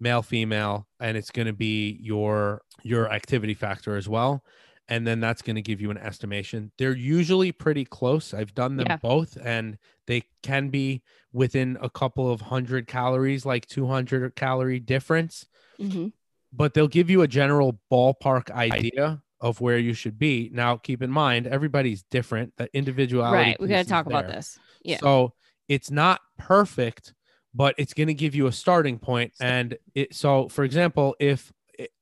male, 0.00 0.22
female, 0.22 0.88
and 1.00 1.16
it's 1.16 1.30
going 1.30 1.46
to 1.46 1.52
be 1.52 1.98
your 2.02 2.62
your 2.82 3.12
activity 3.12 3.54
factor 3.54 3.96
as 3.96 4.08
well 4.08 4.42
and 4.88 5.06
then 5.06 5.20
that's 5.20 5.42
going 5.42 5.56
to 5.56 5.62
give 5.62 5.80
you 5.80 5.90
an 5.90 5.98
estimation. 5.98 6.72
They're 6.78 6.96
usually 6.96 7.52
pretty 7.52 7.84
close. 7.84 8.32
I've 8.32 8.54
done 8.54 8.76
them 8.76 8.86
Yeah. 8.88 8.96
both 8.96 9.36
and 9.42 9.78
they 10.06 10.22
can 10.42 10.70
be 10.70 11.02
within 11.32 11.76
a 11.80 11.90
couple 11.90 12.30
of 12.30 12.40
hundred 12.40 12.86
calories, 12.86 13.44
like 13.44 13.66
200 13.66 14.34
calorie 14.34 14.80
difference, 14.80 15.46
Mhm. 15.78 16.12
but 16.52 16.72
they'll 16.74 16.88
give 16.88 17.10
you 17.10 17.20
a 17.22 17.28
general 17.28 17.78
ballpark 17.92 18.50
idea 18.50 19.22
of 19.40 19.60
where 19.60 19.78
you 19.78 19.92
should 19.92 20.18
be. 20.18 20.50
Now, 20.52 20.76
keep 20.76 21.02
in 21.02 21.10
mind, 21.10 21.46
everybody's 21.46 22.02
different. 22.04 22.54
The 22.56 22.68
individuality. 22.74 23.50
Right. 23.50 23.60
We 23.60 23.68
got 23.68 23.82
to 23.84 23.88
talk 23.88 24.06
about 24.06 24.26
there. 24.26 24.36
this. 24.36 24.58
Yeah. 24.82 24.98
So 24.98 25.34
it's 25.68 25.90
not 25.90 26.22
perfect, 26.38 27.12
but 27.54 27.74
it's 27.78 27.92
going 27.94 28.08
to 28.08 28.14
give 28.14 28.34
you 28.34 28.46
a 28.46 28.52
starting 28.52 28.98
point. 28.98 29.32
And 29.38 29.76
it, 29.94 30.14
so, 30.14 30.48
for 30.48 30.64
example, 30.64 31.14
if 31.20 31.52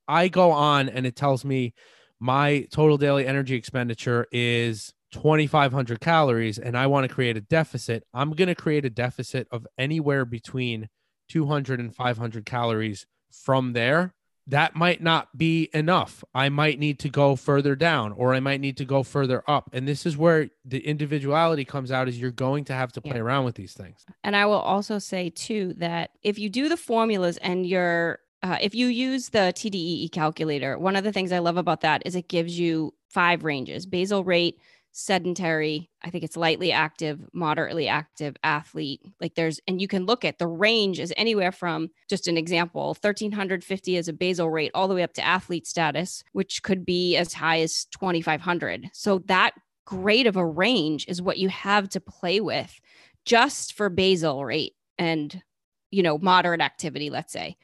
I 0.07 0.29
go 0.29 0.51
on 0.51 0.87
and 0.89 1.05
it 1.05 1.15
tells 1.17 1.43
me 1.43 1.73
my 2.19 2.67
total 2.71 2.97
daily 2.97 3.25
energy 3.27 3.55
expenditure 3.55 4.27
is 4.31 4.93
2,500 5.11 5.99
calories 5.99 6.57
and 6.57 6.77
I 6.77 6.87
want 6.87 7.07
to 7.07 7.13
create 7.13 7.37
a 7.37 7.41
deficit, 7.41 8.03
I'm 8.13 8.31
going 8.31 8.47
to 8.47 8.55
create 8.55 8.85
a 8.85 8.89
deficit 8.89 9.47
of 9.51 9.65
anywhere 9.77 10.25
between 10.25 10.89
200 11.29 11.79
and 11.79 11.95
500 11.95 12.45
calories 12.45 13.05
from 13.31 13.73
there. 13.73 14.13
That 14.49 14.75
might 14.77 15.01
not 15.03 15.37
be 15.37 15.69
enough. 15.73 16.23
I 16.33 16.47
might 16.47 16.79
need 16.79 16.99
to 16.99 17.09
go 17.09 17.35
further 17.35 17.75
down 17.75 18.13
or 18.13 18.33
I 18.33 18.39
might 18.39 18.61
need 18.61 18.77
to 18.77 18.85
go 18.85 19.03
further 19.03 19.43
up. 19.45 19.69
And 19.73 19.85
this 19.85 20.05
is 20.05 20.15
where 20.15 20.47
the 20.63 20.79
individuality 20.87 21.65
comes 21.65 21.91
out 21.91 22.07
is 22.07 22.17
you're 22.19 22.31
going 22.31 22.63
to 22.65 22.73
have 22.73 22.93
to 22.93 23.01
play 23.01 23.15
Yeah. 23.17 23.23
around 23.23 23.43
with 23.43 23.55
these 23.55 23.73
things. 23.73 24.05
And 24.23 24.37
I 24.37 24.45
will 24.45 24.53
also 24.53 24.99
say 24.99 25.29
too 25.29 25.73
that 25.79 26.11
if 26.23 26.39
you 26.39 26.49
do 26.49 26.69
the 26.69 26.77
formulas 26.77 27.35
and 27.37 27.65
you're 27.65 28.19
uh, 28.43 28.57
if 28.61 28.75
you 28.75 28.87
use 28.87 29.29
the 29.29 29.53
TDEE 29.55 30.11
calculator, 30.11 30.77
one 30.77 30.95
of 30.95 31.03
the 31.03 31.11
things 31.11 31.31
I 31.31 31.39
love 31.39 31.57
about 31.57 31.81
that 31.81 32.03
is 32.05 32.15
it 32.15 32.29
gives 32.29 32.57
you 32.59 32.93
five 33.09 33.43
ranges: 33.43 33.85
basal 33.85 34.23
rate, 34.23 34.59
sedentary, 34.97 35.91
I 36.03 36.09
think 36.09 36.23
it's 36.23 36.35
lightly 36.35 36.71
active, 36.71 37.19
moderately 37.31 37.87
active, 37.87 38.35
athlete. 38.43 38.99
Like 39.21 39.35
there's, 39.35 39.59
and 39.67 39.79
you 39.79 39.87
can 39.87 40.07
look 40.07 40.25
at 40.25 40.39
the 40.39 40.47
range 40.47 40.99
is 40.99 41.13
anywhere 41.15 41.51
from 41.51 41.89
just 42.09 42.27
an 42.27 42.35
example, 42.35 42.87
1350 42.99 43.95
is 43.95 44.07
a 44.07 44.13
basal 44.13 44.49
rate, 44.49 44.71
all 44.73 44.87
the 44.87 44.95
way 44.95 45.03
up 45.03 45.13
to 45.13 45.25
athlete 45.25 45.67
status, 45.67 46.23
which 46.33 46.63
could 46.63 46.83
be 46.83 47.15
as 47.15 47.33
high 47.33 47.61
as 47.61 47.85
2500. 47.91 48.89
So 48.91 49.19
that 49.27 49.51
great 49.85 50.25
of 50.25 50.35
a 50.35 50.45
range 50.45 51.05
is 51.07 51.21
what 51.21 51.37
you 51.37 51.49
have 51.49 51.89
to 51.89 52.01
play 52.01 52.41
with 52.41 52.81
just 53.23 53.73
for 53.73 53.89
basal 53.89 54.43
rate 54.45 54.73
and 54.97 55.43
you 55.91 56.03
know 56.03 56.17
moderate 56.17 56.59
activity 56.59 57.09
let's 57.09 57.31
say 57.31 57.55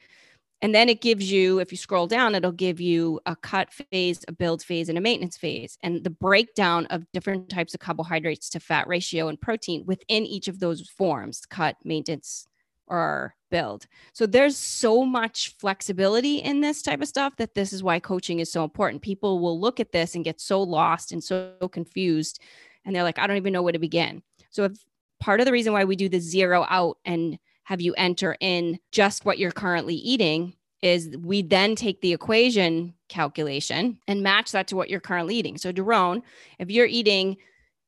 and 0.64 0.74
then 0.74 0.90
it 0.90 1.02
gives 1.02 1.32
you 1.32 1.60
if 1.60 1.72
you 1.72 1.78
scroll 1.78 2.08
down 2.08 2.34
it'll 2.34 2.52
give 2.52 2.82
you 2.82 3.20
a 3.28 3.36
cut 3.36 3.72
phase 3.72 4.24
a 4.28 4.32
build 4.32 4.64
phase 4.64 4.90
and 4.90 4.98
a 4.98 5.02
maintenance 5.02 5.38
phase 5.38 5.78
and 5.84 6.04
the 6.04 6.10
breakdown 6.10 6.88
of 6.88 7.06
different 7.12 7.50
types 7.50 7.76
of 7.76 7.80
carbohydrates 7.80 8.50
to 8.50 8.60
fat 8.60 8.88
ratio 8.88 9.28
and 9.28 9.40
protein 9.40 9.84
within 9.86 10.26
each 10.26 10.48
of 10.48 10.60
those 10.60 10.90
forms 10.90 11.46
cut 11.46 11.76
maintenance 11.84 12.48
or 12.88 13.36
build. 13.50 13.88
So 14.12 14.26
there's 14.26 14.58
so 14.58 15.06
much 15.06 15.56
flexibility 15.58 16.38
in 16.38 16.60
this 16.60 16.82
type 16.82 17.02
of 17.02 17.08
stuff 17.08 17.38
that 17.38 17.56
this 17.56 17.72
is 17.72 17.82
why 17.82 18.00
coaching 18.00 18.40
is 18.40 18.52
so 18.52 18.64
important. 18.64 19.02
People 19.02 19.40
will 19.40 19.60
look 19.60 19.80
at 19.80 19.94
this 19.94 20.16
and 20.16 20.24
get 20.24 20.42
so 20.42 20.62
lost 20.62 21.12
and 21.12 21.24
so 21.24 21.54
confused 21.72 22.42
and 22.86 22.94
they're 22.94 23.04
like 23.04 23.18
i 23.18 23.26
don't 23.26 23.38
even 23.38 23.54
know 23.54 23.62
where 23.62 23.74
to 23.74 23.80
begin. 23.80 24.22
So 24.50 24.66
if 24.66 24.74
part 25.20 25.40
of 25.40 25.46
the 25.46 25.52
reason 25.52 25.72
why 25.72 25.86
we 25.86 25.96
do 25.96 26.10
the 26.10 26.20
zero 26.20 26.66
out 26.70 26.98
and 27.06 27.40
have 27.64 27.82
you 27.82 27.94
enter 27.96 28.36
in 28.40 28.80
just 28.92 29.26
what 29.26 29.38
you're 29.38 29.52
currently 29.52 29.96
eating 29.96 30.56
is 30.82 31.16
we 31.22 31.42
then 31.42 31.76
take 31.76 32.02
the 32.02 32.12
equation 32.12 32.94
calculation 33.08 33.98
and 34.08 34.22
match 34.22 34.52
that 34.52 34.68
to 34.68 34.76
what 34.76 34.90
you're 34.90 35.00
currently 35.00 35.36
eating. 35.36 35.58
So, 35.58 35.72
Daron, 35.72 36.22
if 36.60 36.70
you're 36.70 36.86
eating 36.86 37.38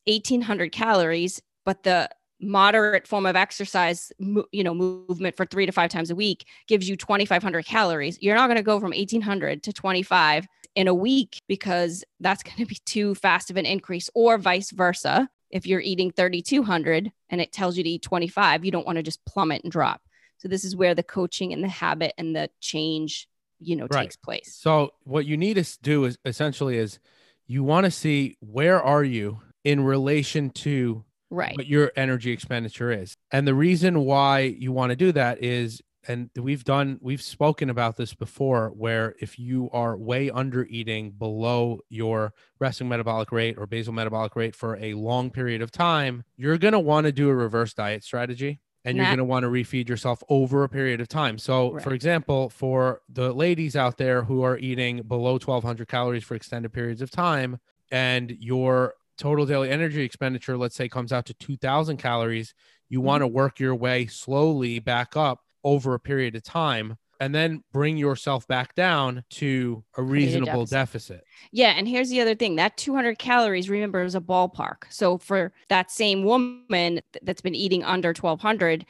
1800 0.08 0.72
calories, 0.72 1.42
but 1.66 1.84
the 1.84 2.10
moderate 2.40 3.08
form 3.08 3.26
of 3.26 3.36
exercise, 3.36 4.12
you 4.52 4.64
know, 4.64 4.74
movement 4.74 5.36
for 5.36 5.46
three 5.46 5.66
to 5.66 5.72
five 5.72 5.90
times 5.90 6.10
a 6.10 6.16
week 6.16 6.46
gives 6.68 6.88
you 6.88 6.96
2500 6.96 7.66
calories, 7.66 8.18
you're 8.22 8.36
not 8.36 8.48
going 8.48 8.58
to 8.58 8.64
go 8.64 8.80
from 8.80 8.92
1800 8.92 9.64
to 9.64 9.74
25 9.74 10.48
in 10.76 10.88
a 10.88 10.94
week 10.94 11.42
because 11.48 12.04
that's 12.20 12.44
going 12.44 12.58
to 12.58 12.66
be 12.66 12.78
too 12.86 13.16
fast 13.16 13.50
of 13.50 13.58
an 13.58 13.66
increase, 13.66 14.10
or 14.14 14.38
vice 14.38 14.72
versa 14.72 15.30
if 15.56 15.66
you're 15.66 15.80
eating 15.80 16.12
3200 16.12 17.12
and 17.30 17.42
it 17.42 17.54
tells 17.54 17.78
you 17.78 17.84
to 17.84 17.90
eat 17.90 18.02
25 18.02 18.66
you 18.66 18.72
don't 18.72 18.86
want 18.86 18.98
to 18.98 19.04
just 19.04 19.24
plummet 19.26 19.64
and 19.64 19.72
drop 19.72 20.02
So 20.38 20.48
this 20.50 20.66
is 20.66 20.76
where 20.76 20.94
the 20.94 21.02
coaching 21.04 21.54
and 21.54 21.64
the 21.64 21.70
habit 21.70 22.14
and 22.18 22.36
the 22.36 22.50
change, 22.60 23.28
you 23.60 23.76
know, 23.78 23.88
Right. 23.88 24.04
takes 24.04 24.18
place. 24.18 24.54
So 24.60 24.92
what 25.04 25.26
you 25.26 25.38
need 25.38 25.56
to 25.56 25.66
do 25.82 26.04
is 26.06 26.18
essentially 26.26 26.78
is 26.78 27.00
you 27.48 27.64
want 27.64 27.86
to 27.86 27.92
see 27.92 28.38
where 28.42 28.82
are 28.84 29.04
you 29.04 29.40
in 29.64 29.84
relation 29.84 30.50
to 30.66 31.04
Right. 31.30 31.56
what 31.56 31.68
your 31.68 31.92
energy 31.96 32.32
expenditure 32.32 32.92
is. 32.92 33.16
And 33.32 33.48
the 33.48 33.56
reason 33.56 34.02
why 34.02 34.40
you 34.42 34.72
want 34.74 34.90
to 34.92 34.96
do 34.96 35.12
that 35.14 35.42
is 35.44 35.82
and 36.08 36.30
we've 36.36 36.64
done 36.64 36.98
we've 37.02 37.22
spoken 37.22 37.70
about 37.70 37.98
this 37.98 38.14
before 38.14 38.70
where 38.70 39.16
if 39.20 39.40
you 39.40 39.70
are 39.72 39.98
way 39.98 40.30
under 40.30 40.66
eating 40.66 41.12
below 41.12 41.80
your 41.90 42.34
resting 42.60 42.88
metabolic 42.90 43.32
rate 43.32 43.58
or 43.58 43.66
basal 43.66 43.94
metabolic 43.94 44.36
rate 44.36 44.56
for 44.56 44.76
a 44.78 44.94
long 44.94 45.30
period 45.32 45.62
of 45.62 45.72
time, 45.72 46.24
you're 46.38 46.58
going 46.58 46.74
to 46.74 46.80
want 46.80 47.06
to 47.06 47.12
do 47.12 47.30
a 47.30 47.36
reverse 47.36 47.74
diet 47.74 48.04
strategy 48.04 48.60
and 48.84 48.98
you're 48.98 49.08
going 49.08 49.18
to 49.18 49.24
want 49.26 49.44
to 49.44 49.50
refeed 49.50 49.90
yourself 49.90 50.22
over 50.30 50.64
a 50.64 50.70
period 50.70 51.02
of 51.02 51.08
time. 51.08 51.38
So, 51.40 51.76
for 51.80 51.92
example, 51.94 52.50
for 52.52 53.02
the 53.10 53.34
ladies 53.34 53.76
out 53.76 53.98
there 53.98 54.24
who 54.24 54.44
are 54.44 54.58
eating 54.60 55.02
below 55.02 55.34
1200 55.34 55.88
calories 55.88 56.24
for 56.24 56.36
extended 56.36 56.72
periods 56.72 57.02
of 57.02 57.10
time 57.10 57.60
and 57.92 58.30
your 58.40 58.94
total 59.18 59.46
daily 59.46 59.70
energy 59.70 60.04
expenditure 60.04 60.58
let's 60.58 60.76
say 60.76 60.90
comes 60.90 61.12
out 61.14 61.26
to 61.26 61.34
2000 61.34 61.98
calories, 61.98 62.54
you 62.90 63.00
Mm-hmm. 63.00 63.06
want 63.08 63.22
to 63.22 63.28
work 63.28 63.60
your 63.60 63.74
way 63.76 64.06
slowly 64.06 64.78
back 64.80 65.18
up 65.18 65.42
over 65.66 65.94
a 65.96 66.00
period 66.00 66.36
of 66.36 66.44
time 66.44 66.96
and 67.20 67.34
then 67.34 67.64
bring 67.72 67.98
yourself 67.98 68.48
back 68.48 68.76
down 68.76 69.24
to 69.30 69.84
a 69.98 70.04
reasonable 70.04 70.66
deficit. 70.66 71.24
Yeah, 71.52 71.74
and 71.76 71.88
here's 71.88 72.10
the 72.10 72.22
other 72.22 72.36
thing: 72.36 72.56
that 72.58 72.78
200 72.78 73.18
calories, 73.18 73.70
remember, 73.70 74.04
is 74.04 74.16
a 74.16 74.22
ballpark. 74.22 74.84
So 74.90 75.18
for 75.18 75.54
that 75.70 75.92
same 75.92 76.24
woman 76.24 77.02
that's 77.22 77.42
been 77.42 77.56
eating 77.56 77.84
under 77.84 78.10
1200, 78.10 78.86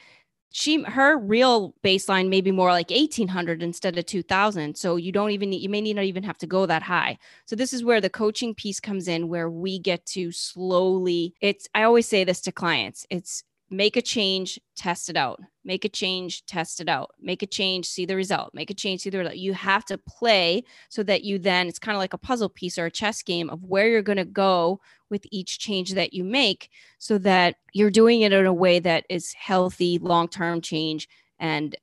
she 0.52 0.82
her 0.82 1.18
real 1.18 1.74
baseline 1.84 2.28
may 2.28 2.40
be 2.40 2.50
more 2.50 2.70
like 2.70 2.90
1800 2.90 3.62
instead 3.62 3.98
of 3.98 4.06
2000. 4.06 4.76
So 4.76 4.96
you 4.96 5.12
don't 5.12 5.30
even 5.30 5.50
need, 5.50 5.62
you 5.62 5.68
may 5.68 5.80
not 5.92 6.04
even 6.04 6.22
have 6.22 6.38
to 6.38 6.46
go 6.46 6.66
that 6.66 6.82
high. 6.82 7.18
So 7.46 7.56
this 7.56 7.72
is 7.72 7.84
where 7.84 8.00
the 8.00 8.10
coaching 8.10 8.54
piece 8.54 8.80
comes 8.80 9.08
in, 9.08 9.28
where 9.28 9.50
we 9.50 9.78
get 9.78 10.04
to 10.06 10.32
slowly. 10.32 11.34
It's 11.40 11.68
I 11.74 11.82
always 11.84 12.08
say 12.08 12.24
this 12.24 12.40
to 12.42 12.52
clients: 12.52 13.06
it's 13.10 13.44
make 13.70 13.96
a 13.96 14.02
change, 14.02 14.60
test 14.76 15.08
it 15.08 15.16
out. 15.16 15.40
Make 15.64 15.84
a 15.84 15.88
change, 15.88 16.46
test 16.46 16.80
it 16.80 16.88
out. 16.88 17.10
Make 17.20 17.42
a 17.42 17.46
change, 17.46 17.86
see 17.86 18.06
the 18.06 18.14
result. 18.14 18.54
Make 18.54 18.70
a 18.70 18.74
change, 18.74 19.00
see 19.00 19.10
the 19.10 19.18
result. 19.18 19.36
You 19.36 19.54
have 19.54 19.84
to 19.86 19.98
play 19.98 20.62
so 20.88 21.02
that 21.02 21.24
you 21.24 21.38
then 21.38 21.66
it's 21.66 21.78
kind 21.80 21.96
of 21.96 21.98
like 21.98 22.12
a 22.12 22.18
puzzle 22.18 22.48
piece 22.48 22.78
or 22.78 22.86
a 22.86 22.90
chess 22.90 23.22
game 23.22 23.50
of 23.50 23.64
where 23.64 23.88
you're 23.88 24.02
going 24.02 24.18
to 24.18 24.24
go 24.24 24.80
with 25.10 25.26
each 25.32 25.58
change 25.58 25.94
that 25.94 26.12
you 26.12 26.22
make 26.22 26.70
so 26.98 27.18
that 27.18 27.56
you're 27.72 27.90
doing 27.90 28.20
it 28.20 28.32
in 28.32 28.46
a 28.46 28.52
way 28.52 28.78
that 28.78 29.04
is 29.10 29.32
healthy 29.32 29.98
long-term 29.98 30.60
change 30.60 31.08
and 31.38 31.74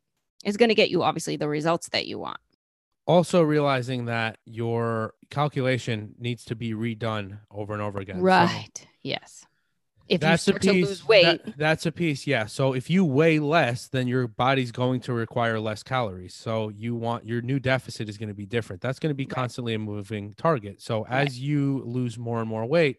is 0.46 0.58
going 0.58 0.70
to 0.70 0.76
get 0.76 0.90
you 0.90 1.04
obviously 1.04 1.36
the 1.36 1.48
results 1.48 1.90
that 1.90 2.06
you 2.06 2.18
want 2.20 2.38
Also 3.08 3.42
realizing 3.42 4.06
that 4.06 4.38
your 4.46 5.14
calculation 5.30 6.16
needs 6.20 6.46
to 6.46 6.56
be 6.56 6.74
redone 6.74 7.40
over 7.52 7.74
and 7.74 7.82
over 7.82 8.00
again. 8.00 8.18
So- 8.18 8.24
right 8.24 8.88
yes 9.04 9.46
if 10.10 10.16
you 10.16 10.18
that's 10.18 10.42
a 10.48 10.52
start 10.52 10.62
to 10.62 10.72
piece 10.74 10.88
lose 10.88 11.08
weight 11.08 11.24
that- 11.46 11.58
that's 11.58 11.86
a 11.86 11.92
piece 11.92 12.28
yeah 12.28 12.46
so 12.46 12.74
if 12.74 12.90
you 12.90 13.06
weigh 13.06 13.40
less 13.40 13.88
then 13.88 14.08
your 14.08 14.28
body's 14.28 14.72
going 14.72 15.00
to 15.00 15.14
require 15.14 15.60
less 15.60 15.82
calories 15.84 16.34
so 16.34 16.70
you 16.70 16.94
want 16.96 17.26
your 17.26 17.42
new 17.42 17.60
deficit 17.60 18.10
is 18.10 18.18
going 18.18 18.28
to 18.30 18.36
be 18.36 18.46
different 18.46 18.82
that's 18.82 19.00
going 19.00 19.10
to 19.12 19.16
be 19.16 19.24
Right. 19.24 19.30
constantly 19.36 19.74
a 19.74 19.80
moving 19.80 20.34
target 20.38 20.82
so 20.82 21.04
Right. 21.06 21.28
as 21.28 21.40
you 21.40 21.82
lose 21.86 22.18
more 22.18 22.40
and 22.42 22.50
more 22.50 22.66
weight 22.66 22.98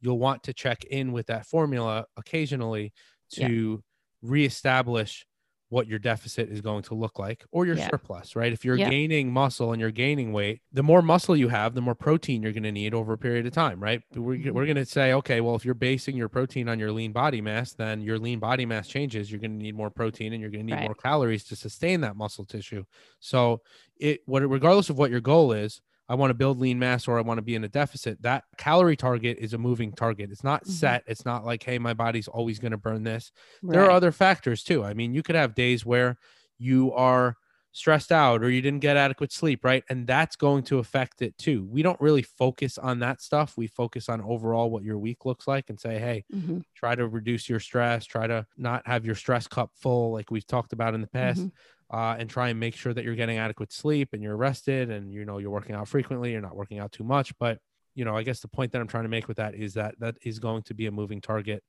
you'll 0.00 0.18
want 0.18 0.42
to 0.44 0.52
check 0.52 0.84
in 0.84 1.12
with 1.12 1.26
that 1.28 1.46
formula 1.46 2.06
occasionally 2.16 2.92
Yeah. 3.36 3.48
to 3.48 3.82
reestablish 4.20 5.24
what 5.72 5.86
your 5.88 5.98
deficit 5.98 6.50
is 6.50 6.60
going 6.60 6.82
to 6.82 6.94
look 6.94 7.18
like 7.18 7.46
or 7.50 7.64
your 7.64 7.76
Yeah. 7.76 7.88
surplus 7.88 8.36
right 8.36 8.52
if 8.52 8.62
you're 8.62 8.76
Yeah. 8.76 8.90
gaining 8.90 9.32
muscle 9.32 9.72
and 9.72 9.80
you're 9.80 9.90
gaining 9.90 10.30
weight 10.30 10.60
the 10.70 10.82
more 10.82 11.00
muscle 11.00 11.34
you 11.34 11.48
have 11.48 11.72
the 11.74 11.80
more 11.80 11.94
protein 11.94 12.42
you're 12.42 12.52
going 12.52 12.62
to 12.64 12.70
need 12.72 12.92
over 12.92 13.14
a 13.14 13.18
period 13.18 13.46
of 13.46 13.52
time 13.54 13.82
right 13.82 14.02
we're, 14.14 14.36
Mhm. 14.36 14.50
we're 14.52 14.66
going 14.66 14.76
to 14.76 14.84
say 14.84 15.14
okay 15.14 15.40
well 15.40 15.54
if 15.54 15.64
you're 15.64 15.72
basing 15.74 16.14
your 16.14 16.28
protein 16.28 16.68
on 16.68 16.78
your 16.78 16.92
lean 16.92 17.10
body 17.12 17.40
mass 17.40 17.72
then 17.72 18.02
your 18.02 18.18
lean 18.18 18.38
body 18.38 18.66
mass 18.66 18.86
changes 18.86 19.30
you're 19.32 19.40
going 19.40 19.58
to 19.58 19.62
need 19.64 19.74
more 19.74 19.88
protein 19.90 20.34
and 20.34 20.42
you're 20.42 20.50
going 20.50 20.66
to 20.66 20.70
need 20.74 20.78
Right. 20.80 20.84
more 20.84 20.94
calories 20.94 21.42
to 21.44 21.56
sustain 21.56 22.02
that 22.02 22.16
muscle 22.16 22.44
tissue 22.44 22.84
so 23.18 23.62
it 23.98 24.20
what 24.26 24.42
regardless 24.48 24.90
of 24.90 24.98
what 24.98 25.10
your 25.10 25.20
goal 25.22 25.52
is 25.52 25.80
I 26.08 26.14
want 26.14 26.30
to 26.30 26.34
build 26.34 26.58
lean 26.58 26.78
mass 26.78 27.08
or 27.08 27.16
I 27.18 27.22
want 27.22 27.38
to 27.38 27.42
be 27.42 27.54
in 27.54 27.64
a 27.64 27.68
deficit. 27.68 28.20
That 28.22 28.44
calorie 28.58 28.96
target 28.96 29.38
is 29.38 29.54
a 29.54 29.58
moving 29.58 29.92
target. 29.92 30.30
It's 30.30 30.44
not 30.44 30.66
Mhm. 30.66 30.66
set. 30.66 31.04
It's 31.06 31.24
not 31.24 31.44
like, 31.44 31.62
hey, 31.62 31.78
my 31.78 31.94
body's 31.94 32.28
always 32.28 32.58
going 32.58 32.72
to 32.72 32.78
burn 32.78 33.04
this 33.04 33.32
there 33.70 33.82
are 33.84 33.90
other 33.90 34.12
factors 34.12 34.62
too. 34.62 34.84
I 34.84 34.94
mean, 34.94 35.14
you 35.14 35.22
could 35.22 35.34
have 35.36 35.54
days 35.54 35.86
where 35.86 36.18
you 36.58 36.92
are 36.92 37.36
stressed 37.74 38.12
out 38.12 38.42
or 38.42 38.50
you 38.50 38.60
didn't 38.60 38.80
get 38.80 38.98
adequate 38.98 39.32
sleep, 39.32 39.64
right? 39.64 39.82
And 39.88 40.06
that's 40.06 40.36
going 40.36 40.62
to 40.64 40.78
affect 40.78 41.22
it 41.22 41.38
too. 41.38 41.64
We 41.64 41.82
don't 41.82 42.00
really 42.00 42.22
focus 42.22 42.76
on 42.76 42.98
that 42.98 43.22
stuff. 43.22 43.56
We 43.56 43.66
focus 43.66 44.08
on 44.10 44.20
overall 44.20 44.70
what 44.70 44.84
your 44.84 44.98
week 44.98 45.24
looks 45.24 45.48
like 45.48 45.70
and 45.70 45.80
say, 45.80 45.98
hey, 45.98 46.24
Mhm, 46.32 46.62
try 46.74 46.94
to 46.94 47.06
reduce 47.08 47.48
your 47.48 47.60
stress, 47.60 48.04
try 48.04 48.26
to 48.26 48.46
not 48.56 48.86
have 48.86 49.06
your 49.06 49.14
stress 49.14 49.46
cup 49.46 49.70
full, 49.74 50.12
like 50.12 50.30
we've 50.30 50.46
talked 50.46 50.72
about 50.72 50.94
in 50.94 51.00
the 51.00 51.06
past. 51.06 51.48
mhm. 51.48 51.52
Uh, 51.92 52.16
and 52.18 52.30
try 52.30 52.48
and 52.48 52.58
make 52.58 52.74
sure 52.74 52.94
that 52.94 53.04
you're 53.04 53.14
getting 53.14 53.36
adequate 53.36 53.70
sleep 53.70 54.08
and 54.14 54.22
you're 54.22 54.36
rested 54.36 54.90
and 54.90 55.12
you 55.12 55.26
know 55.26 55.36
you're 55.36 55.50
working 55.50 55.74
out 55.74 55.86
frequently 55.86 56.32
you're 56.32 56.40
not 56.40 56.56
working 56.56 56.78
out 56.78 56.90
too 56.90 57.04
much 57.04 57.36
but 57.38 57.58
you 57.94 58.02
know 58.02 58.16
i 58.16 58.22
guess 58.22 58.40
the 58.40 58.48
point 58.48 58.72
that 58.72 58.80
i'm 58.80 58.88
trying 58.88 59.02
to 59.02 59.10
make 59.10 59.28
with 59.28 59.36
that 59.36 59.54
is 59.54 59.74
that 59.74 59.94
that 59.98 60.16
is 60.22 60.38
going 60.38 60.62
to 60.62 60.72
be 60.72 60.86
a 60.86 60.90
moving 60.90 61.20
target 61.20 61.62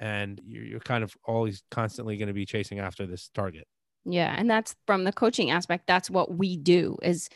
and 0.00 0.40
you're, 0.44 0.64
you're 0.64 0.80
kind 0.80 1.04
of 1.04 1.16
always 1.24 1.62
constantly 1.70 2.16
going 2.16 2.26
to 2.26 2.34
be 2.34 2.44
chasing 2.44 2.80
after 2.80 3.06
this 3.06 3.30
target 3.32 3.68
Yeah, 4.04 4.34
and 4.36 4.50
that's 4.50 4.74
from 4.86 5.04
the 5.04 5.12
coaching 5.12 5.50
aspect. 5.50 5.86
That's 5.86 6.10
what 6.10 6.34
we 6.34 6.56
do 6.56 6.96
is 7.02 7.28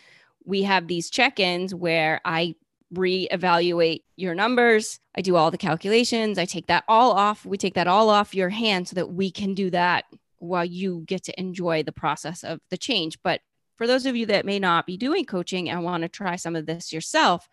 we 0.45 0.63
have 0.63 0.89
these 0.89 1.11
check-ins 1.11 1.75
where 1.75 2.21
I 2.25 2.55
reevaluate 2.95 4.03
your 4.17 4.35
numbers. 4.35 4.99
I 5.15 5.21
do 5.23 5.37
all 5.37 5.51
the 5.51 5.59
calculations. 5.59 6.39
I 6.39 6.45
take 6.45 6.67
that 6.67 6.85
all 6.89 7.13
off. 7.13 7.45
We 7.45 7.57
take 7.57 7.75
that 7.75 7.89
all 7.89 8.11
off 8.11 8.35
your 8.35 8.51
hand 8.51 8.89
so 8.89 8.95
that 8.95 9.13
we 9.13 9.31
can 9.31 9.55
do 9.55 9.71
that 9.71 10.05
while 10.43 10.65
you 10.65 11.05
get 11.07 11.23
to 11.25 11.41
enjoy 11.41 11.83
the 11.83 11.93
process 11.93 12.43
of 12.43 12.61
the 12.71 12.77
change. 12.77 13.17
But 13.23 13.41
for 13.77 13.87
those 13.87 14.07
of 14.07 14.17
you 14.17 14.27
that 14.27 14.45
may 14.45 14.59
not 14.59 14.87
be 14.87 14.97
doing 14.97 15.25
coaching 15.25 15.71
and 15.71 15.85
want 15.85 16.03
to 16.03 16.09
try 16.09 16.37
some 16.37 16.57
of 16.57 16.67
this 16.67 16.93
yourself, 16.93 17.49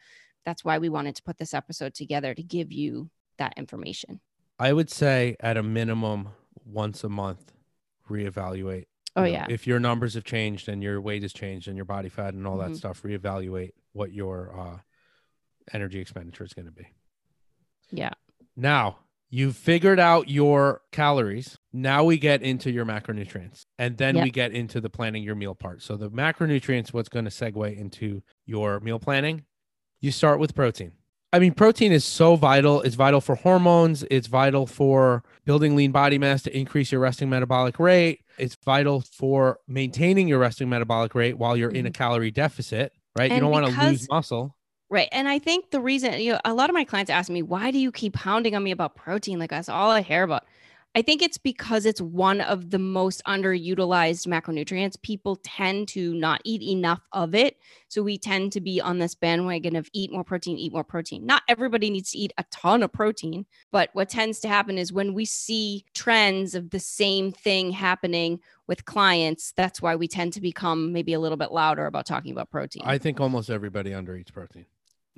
that's 0.45 0.65
why 0.65 0.77
we 0.79 0.89
wanted 0.89 1.15
to 1.15 1.23
put 1.23 1.37
this 1.37 1.53
episode 1.53 1.93
together 1.93 2.33
to 2.33 2.43
give 2.43 2.71
you 2.71 3.09
that 3.37 3.53
information. 3.57 4.19
i 4.59 4.73
would 4.73 4.89
say 4.89 5.35
at 5.39 5.55
a 5.55 5.63
minimum 5.63 6.29
once 6.65 7.03
a 7.03 7.09
month 7.09 7.53
reevaluate 8.09 8.85
Oh 9.15 9.23
You 9.23 9.31
know, 9.33 9.37
yeah. 9.39 9.47
if 9.49 9.65
your 9.65 9.79
numbers 9.79 10.13
have 10.15 10.23
changed 10.23 10.67
and 10.69 10.83
your 10.83 10.99
weight 11.01 11.21
has 11.23 11.33
changed 11.33 11.67
and 11.67 11.75
your 11.75 11.85
body 11.85 12.09
fat 12.09 12.33
and 12.33 12.45
all 12.45 12.57
that 12.57 12.71
Mhm. 12.71 12.77
stuff 12.77 13.01
reevaluate 13.03 13.71
what 13.93 14.11
your 14.13 14.37
uh, 14.59 14.77
energy 15.73 15.99
expenditure 15.99 16.43
is 16.43 16.53
going 16.53 16.65
to 16.67 16.71
be 16.71 16.87
Yeah. 17.91 18.13
Now 18.55 18.99
you've 19.29 19.55
figured 19.55 19.99
out 19.99 20.29
your 20.29 20.81
calories. 20.91 21.57
Now 21.71 22.03
we 22.03 22.17
get 22.17 22.41
into 22.41 22.71
your 22.71 22.85
macronutrients 22.85 23.65
and 23.77 23.97
then 23.97 24.15
Yep. 24.15 24.23
we 24.23 24.31
get 24.31 24.51
into 24.51 24.81
the 24.81 24.89
planning 24.89 25.23
your 25.23 25.35
meal 25.35 25.55
part. 25.55 25.81
So 25.81 25.97
the 25.97 26.09
macronutrients, 26.09 26.93
what's 26.93 27.09
going 27.09 27.25
to 27.25 27.31
segue 27.31 27.77
into 27.77 28.21
your 28.45 28.79
meal 28.79 28.99
planning? 28.99 29.45
You 30.01 30.11
start 30.11 30.39
with 30.39 30.55
protein. 30.55 30.93
I 31.31 31.37
mean, 31.37 31.53
protein 31.53 31.91
is 31.91 32.03
so 32.03 32.35
vital. 32.35 32.81
It's 32.81 32.95
vital 32.95 33.21
for 33.21 33.35
hormones. 33.35 34.03
It's 34.09 34.25
vital 34.25 34.65
for 34.65 35.23
building 35.45 35.75
lean 35.75 35.91
body 35.91 36.17
mass 36.17 36.41
to 36.43 36.57
increase 36.57 36.91
your 36.91 37.01
resting 37.01 37.29
metabolic 37.29 37.79
rate. 37.79 38.21
It's 38.39 38.57
vital 38.65 39.01
for 39.01 39.59
maintaining 39.67 40.27
your 40.27 40.39
resting 40.39 40.69
metabolic 40.69 41.13
rate 41.13 41.37
while 41.37 41.55
you're 41.55 41.69
in 41.69 41.85
a 41.85 41.89
mm-hmm. 41.89 42.01
calorie 42.01 42.31
deficit, 42.31 42.93
right? 43.15 43.31
you 43.31 43.39
don't 43.39 43.51
want 43.51 43.67
to 43.67 43.85
lose 43.85 44.09
muscle. 44.09 44.55
Right. 44.89 45.09
And 45.11 45.27
I 45.27 45.37
think 45.37 45.69
the 45.69 45.79
reason, 45.79 46.19
you 46.19 46.33
know, 46.33 46.39
a 46.45 46.53
lot 46.53 46.69
of 46.69 46.73
my 46.73 46.83
clients 46.83 47.11
ask 47.11 47.29
me, 47.29 47.43
why 47.43 47.69
do 47.69 47.77
you 47.77 47.91
keep 47.91 48.15
hounding 48.15 48.55
on 48.55 48.63
me 48.63 48.71
about 48.71 48.95
protein? 48.95 49.37
Like 49.37 49.51
that's 49.51 49.69
all 49.69 49.91
I 49.91 50.01
hear 50.01 50.23
about. 50.23 50.45
I 50.95 51.03
think 51.03 51.21
it's 51.21 51.37
because 51.37 51.85
it's 51.85 52.01
one 52.01 52.41
of 52.41 52.71
the 52.71 52.79
most 52.79 53.21
underutilized 53.27 54.25
macronutrients. 54.25 54.99
People 54.99 55.35
tend 55.43 55.87
to 55.89 56.15
not 56.15 56.41
eat 56.43 56.63
enough 56.63 57.01
of 57.13 57.35
it. 57.35 57.57
So 57.89 58.01
we 58.01 58.17
tend 58.17 58.51
to 58.53 58.61
be 58.61 58.81
on 58.81 58.97
this 58.97 59.13
bandwagon 59.13 59.75
of 59.75 59.87
eat 59.93 60.11
more 60.11 60.23
protein, 60.23 60.57
eat 60.57 60.73
more 60.73 60.83
protein. 60.83 61.27
Not 61.27 61.43
everybody 61.47 61.91
needs 61.91 62.09
to 62.11 62.17
eat 62.17 62.33
a 62.39 62.45
ton 62.49 62.81
of 62.81 62.91
protein, 62.91 63.45
but 63.71 63.91
what 63.93 64.09
tends 64.09 64.39
to 64.39 64.47
happen 64.47 64.79
is 64.79 64.91
when 64.91 65.13
we 65.13 65.25
see 65.25 65.85
trends 65.93 66.55
of 66.55 66.71
the 66.71 66.79
same 66.79 67.31
thing 67.31 67.69
happening 67.69 68.39
with 68.65 68.85
clients, 68.85 69.53
that's 69.55 69.83
why 69.83 69.95
we 69.95 70.07
tend 70.07 70.33
to 70.33 70.41
become 70.41 70.91
maybe 70.91 71.13
a 71.13 71.19
little 71.19 71.37
bit 71.37 71.51
louder 71.51 71.85
about 71.85 72.07
talking 72.07 72.31
about 72.31 72.49
protein. 72.49 72.81
I 72.83 72.97
think 72.97 73.19
almost 73.19 73.51
everybody 73.51 73.93
under 73.93 74.15
eats 74.15 74.31
protein. 74.31 74.65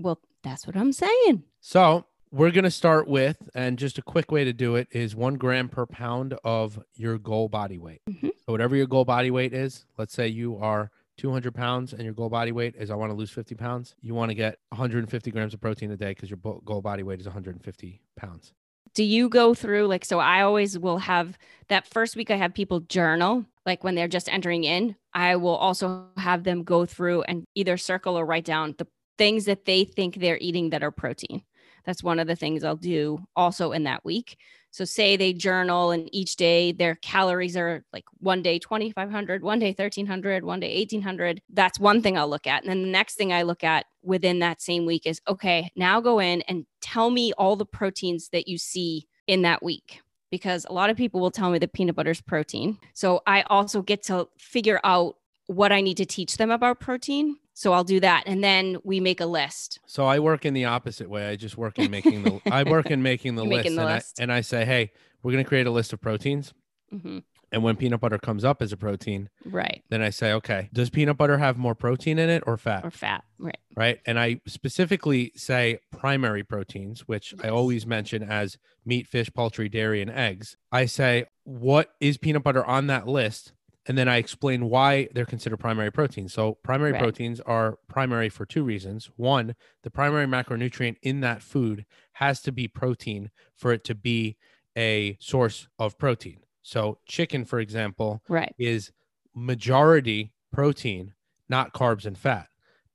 Well, 0.01 0.19
that's 0.43 0.65
what 0.67 0.75
I'm 0.75 0.91
saying. 0.93 1.43
So 1.59 2.05
we're 2.31 2.51
going 2.51 2.63
to 2.63 2.71
start 2.71 3.07
with, 3.07 3.37
and 3.53 3.77
just 3.77 3.97
a 3.97 4.01
quick 4.01 4.31
way 4.31 4.43
to 4.43 4.53
do 4.53 4.75
it 4.75 4.87
is 4.91 5.15
one 5.15 5.35
gram 5.35 5.69
per 5.69 5.85
pound 5.85 6.33
of 6.43 6.79
your 6.95 7.17
goal 7.17 7.49
body 7.49 7.77
weight. 7.77 8.01
Mhm. 8.09 8.31
So 8.45 8.51
whatever 8.53 8.75
your 8.75 8.87
goal 8.87 9.05
body 9.05 9.31
weight 9.31 9.53
is, 9.53 9.85
let's 9.97 10.13
say 10.13 10.27
you 10.27 10.57
are 10.57 10.89
200 11.17 11.53
pounds 11.53 11.93
and 11.93 12.03
your 12.03 12.13
goal 12.13 12.29
body 12.29 12.51
weight 12.51 12.75
is 12.75 12.89
I 12.89 12.95
want 12.95 13.11
to 13.11 13.15
lose 13.15 13.29
50 13.29 13.53
pounds. 13.55 13.95
You 14.01 14.13
want 14.15 14.29
to 14.29 14.35
get 14.35 14.57
150 14.69 15.29
grams 15.29 15.53
of 15.53 15.61
protein 15.61 15.91
a 15.91 15.97
day 15.97 16.11
because 16.11 16.29
your 16.29 16.39
goal 16.65 16.81
body 16.81 17.03
weight 17.03 17.19
is 17.19 17.27
150 17.27 18.01
pounds. 18.15 18.53
do 18.93 19.03
you 19.05 19.29
go 19.29 19.53
through 19.53 19.87
like 19.87 20.03
so 20.03 20.19
I 20.19 20.41
always 20.41 20.77
will 20.77 20.97
have 20.97 21.37
that 21.69 21.87
first 21.87 22.17
week 22.17 22.29
I 22.29 22.35
have 22.35 22.53
people 22.53 22.81
journal 22.81 23.45
like 23.65 23.83
when 23.85 23.95
they're 23.95 24.07
just 24.09 24.27
entering 24.33 24.63
in, 24.65 24.95
I 25.13 25.35
will 25.37 25.55
also 25.55 26.07
have 26.17 26.43
them 26.43 26.63
go 26.63 26.85
through 26.85 27.21
and 27.23 27.45
either 27.55 27.77
circle 27.77 28.17
or 28.17 28.25
write 28.25 28.43
down 28.45 28.73
the 28.79 28.87
things 29.21 29.45
that 29.45 29.65
they 29.65 29.83
think 29.83 30.15
they're 30.15 30.39
eating 30.41 30.71
that 30.71 30.81
are 30.81 30.89
protein. 30.89 31.43
That's 31.85 32.01
one 32.01 32.17
of 32.17 32.25
the 32.25 32.35
things 32.35 32.63
I'll 32.63 32.75
do 32.75 33.19
also 33.35 33.71
in 33.71 33.83
that 33.83 34.03
week. 34.03 34.35
So, 34.71 34.83
say 34.83 35.15
they 35.15 35.31
journal 35.31 35.91
and 35.91 36.09
each 36.11 36.37
day 36.37 36.71
their 36.71 36.95
calories 36.95 37.55
are 37.55 37.85
like 37.93 38.05
one 38.17 38.41
day 38.41 38.57
2,500, 38.57 39.43
one 39.43 39.59
day 39.59 39.75
1,300, 39.77 40.43
one 40.43 40.59
day 40.59 40.75
1,800. 40.75 41.39
That's 41.53 41.79
one 41.79 42.01
thing 42.01 42.17
I'll 42.17 42.29
look 42.29 42.47
at. 42.47 42.63
And 42.63 42.71
then 42.71 42.81
the 42.81 42.89
next 42.89 43.13
thing 43.13 43.31
I 43.31 43.43
look 43.43 43.63
at 43.63 43.85
within 44.01 44.39
that 44.39 44.59
same 44.59 44.87
week 44.87 45.05
is 45.05 45.21
okay, 45.27 45.69
now 45.75 46.01
go 46.01 46.17
in 46.17 46.41
and 46.47 46.65
tell 46.81 47.11
me 47.11 47.31
all 47.33 47.55
the 47.55 47.65
proteins 47.65 48.29
that 48.29 48.47
you 48.47 48.57
see 48.57 49.07
in 49.27 49.43
that 49.43 49.61
week. 49.61 50.01
Because 50.31 50.65
a 50.67 50.73
lot 50.73 50.89
of 50.89 50.97
people 50.97 51.21
will 51.21 51.29
tell 51.29 51.51
me 51.51 51.59
that 51.59 51.73
peanut 51.73 51.95
butter 51.95 52.09
is 52.09 52.21
protein. 52.21 52.79
So, 52.95 53.21
I 53.27 53.43
also 53.43 53.83
get 53.83 54.01
to 54.03 54.29
figure 54.39 54.79
out 54.83 55.17
what 55.45 55.71
I 55.71 55.81
need 55.81 55.97
to 55.97 56.05
teach 56.05 56.37
them 56.37 56.49
about 56.49 56.79
protein 56.79 57.35
so 57.53 57.73
I'll 57.73 57.83
do 57.83 57.99
that, 57.99 58.23
and 58.25 58.43
then 58.43 58.77
we 58.83 58.99
make 58.99 59.19
a 59.21 59.25
list. 59.25 59.79
So 59.85 60.05
I 60.05 60.19
work 60.19 60.45
in 60.45 60.53
the 60.53 60.65
opposite 60.65 61.09
way. 61.09 61.27
I 61.27 61.35
just 61.35 61.57
work 61.57 61.77
in 61.79 61.89
making 61.91 62.23
the. 62.23 62.39
I 62.51 62.63
work 62.63 62.89
in 62.91 63.01
making 63.03 63.35
the 63.35 63.43
list, 63.43 63.57
making 63.65 63.75
the 63.75 63.81
and, 63.83 63.91
list. 63.95 64.19
I, 64.19 64.23
and 64.23 64.31
I 64.33 64.41
say, 64.41 64.65
hey, 64.65 64.91
we're 65.23 65.31
going 65.31 65.43
to 65.43 65.47
create 65.47 65.67
a 65.67 65.71
list 65.71 65.93
of 65.93 66.01
proteins. 66.01 66.53
hmm 66.89 67.19
And 67.51 67.63
when 67.63 67.75
peanut 67.75 67.99
butter 67.99 68.17
comes 68.17 68.43
up 68.45 68.61
as 68.61 68.71
a 68.71 68.77
protein, 68.77 69.29
Right. 69.45 69.83
then 69.89 70.01
I 70.01 70.09
say, 70.09 70.31
okay, 70.33 70.69
does 70.73 70.89
peanut 70.89 71.17
butter 71.17 71.37
have 71.37 71.57
more 71.57 71.75
protein 71.75 72.17
in 72.17 72.29
it 72.29 72.43
or 72.47 72.57
fat? 72.57 72.85
Or 72.85 72.91
fat. 72.91 73.23
Right. 73.37 73.59
right? 73.75 73.99
And 74.05 74.17
I 74.19 74.39
specifically 74.47 75.31
say 75.35 75.79
primary 75.91 76.43
proteins, 76.43 77.01
which 77.07 77.33
I 77.43 77.49
always 77.49 77.85
mention 77.85 78.23
as 78.23 78.57
meat, 78.85 79.07
fish, 79.07 79.29
poultry, 79.33 79.67
dairy, 79.67 80.01
and 80.01 80.09
eggs. 80.09 80.55
I 80.71 80.85
say, 80.85 81.25
what 81.43 81.91
is 81.99 82.17
peanut 82.17 82.43
butter 82.43 82.63
on 82.65 82.87
that 82.87 83.07
list? 83.07 83.51
And 83.87 83.97
then 83.97 84.07
I 84.07 84.17
explain 84.17 84.69
why 84.69 85.07
they're 85.13 85.25
considered 85.25 85.57
primary 85.57 85.91
proteins. 85.91 86.33
So, 86.33 86.53
primary 86.63 86.91
Right. 86.91 87.01
proteins 87.01 87.39
are 87.41 87.77
primary 87.87 88.29
for 88.29 88.45
two 88.45 88.63
reasons. 88.63 89.09
One, 89.15 89.55
the 89.81 89.89
primary 89.89 90.27
macronutrient 90.27 90.97
in 91.01 91.21
that 91.21 91.41
food 91.41 91.85
has 92.13 92.41
to 92.43 92.51
be 92.51 92.67
protein 92.67 93.31
for 93.55 93.71
it 93.71 93.83
to 93.85 93.95
be 93.95 94.37
a 94.77 95.17
source 95.19 95.67
of 95.79 95.97
protein. 95.97 96.41
So, 96.61 96.99
chicken, 97.07 97.43
for 97.43 97.59
example, 97.59 98.21
Right. 98.29 98.53
is 98.59 98.91
majority 99.33 100.33
protein, 100.51 101.13
not 101.49 101.73
carbs 101.73 102.05
and 102.05 102.17
fat. 102.17 102.49